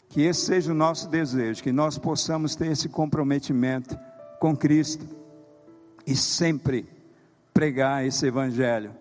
Que 0.08 0.22
esse 0.22 0.46
seja 0.46 0.72
o 0.72 0.74
nosso 0.74 1.08
desejo, 1.08 1.62
que 1.62 1.72
nós 1.72 1.98
possamos 1.98 2.56
ter 2.56 2.68
esse 2.68 2.88
comprometimento 2.88 3.98
com 4.40 4.56
Cristo 4.56 5.06
e 6.06 6.16
sempre 6.16 6.88
pregar 7.52 8.06
esse 8.06 8.26
Evangelho 8.26 8.94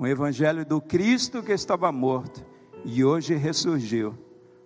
um 0.00 0.06
Evangelho 0.06 0.64
do 0.64 0.80
Cristo 0.80 1.42
que 1.42 1.52
estava 1.52 1.92
morto 1.92 2.42
e 2.86 3.04
hoje 3.04 3.34
ressurgiu 3.34 4.16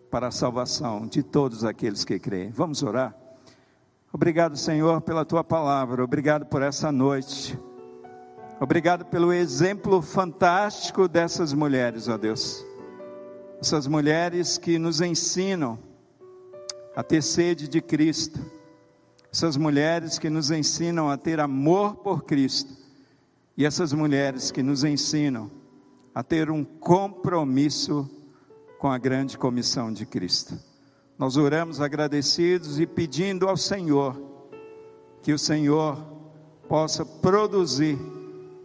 para 0.09 0.29
a 0.29 0.31
salvação 0.31 1.09
de 1.09 1.25
todos 1.25 1.65
aqueles 1.65 2.05
que 2.05 2.21
creem. 2.21 2.51
Vamos 2.51 2.85
orar? 2.85 3.19
Obrigado, 4.13 4.57
Senhor, 4.57 5.01
pela 5.01 5.25
tua 5.25 5.43
palavra, 5.43 6.05
obrigado 6.05 6.47
por 6.47 6.63
essa 6.63 6.93
noite. 6.93 7.59
Obrigado 8.61 9.07
pelo 9.07 9.33
exemplo 9.33 10.01
fantástico 10.01 11.09
dessas 11.09 11.53
mulheres, 11.53 12.07
ó 12.07 12.17
Deus. 12.17 12.65
Essas 13.61 13.89
mulheres 13.89 14.57
que 14.57 14.79
nos 14.79 15.01
ensinam 15.01 15.77
a 16.95 17.03
ter 17.03 17.23
sede 17.23 17.67
de 17.67 17.83
Cristo. 17.83 18.39
Essas 19.33 19.57
mulheres 19.57 20.17
que 20.17 20.31
nos 20.31 20.53
ensinam 20.53 21.11
a 21.11 21.17
ter 21.17 21.41
amor 21.41 21.97
por 21.97 22.23
Cristo. 22.23 22.84
E 23.57 23.65
essas 23.65 23.93
mulheres 23.93 24.51
que 24.51 24.63
nos 24.63 24.85
ensinam 24.85 25.51
a 26.15 26.23
ter 26.23 26.51
um 26.51 26.65
compromisso 26.65 28.09
com 28.79 28.91
a 28.91 28.99
grande 28.99 29.39
comissão 29.39 29.93
de 29.93 30.05
Cristo. 30.05 30.59
Nós 31.19 31.37
oramos 31.37 31.81
agradecidos 31.81 32.81
e 32.81 32.87
pedindo 32.87 33.49
ao 33.49 33.57
Senhor 33.57 34.21
que 35.23 35.33
o 35.33 35.39
Senhor 35.39 35.97
possa 36.69 37.05
produzir 37.05 37.99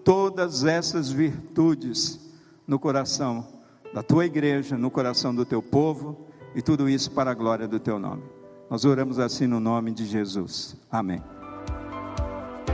todas 0.04 0.66
essas 0.66 1.12
virtudes 1.12 2.20
no 2.68 2.80
coração 2.80 3.48
da 3.94 4.04
tua 4.04 4.26
igreja, 4.26 4.78
no 4.78 4.92
coração 4.92 5.34
do 5.34 5.46
teu 5.46 5.62
povo, 5.62 6.28
e 6.56 6.62
tudo 6.62 6.90
isso 6.90 7.12
para 7.12 7.32
a 7.32 7.36
glória 7.36 7.68
do 7.68 7.80
teu 7.80 8.00
nome. 8.00 8.24
Nós 8.70 8.86
oramos 8.86 9.20
assim 9.20 9.48
no 9.48 9.60
nome 9.60 9.92
de 9.92 10.06
Jesus. 10.06 10.76
Amém. 10.92 11.22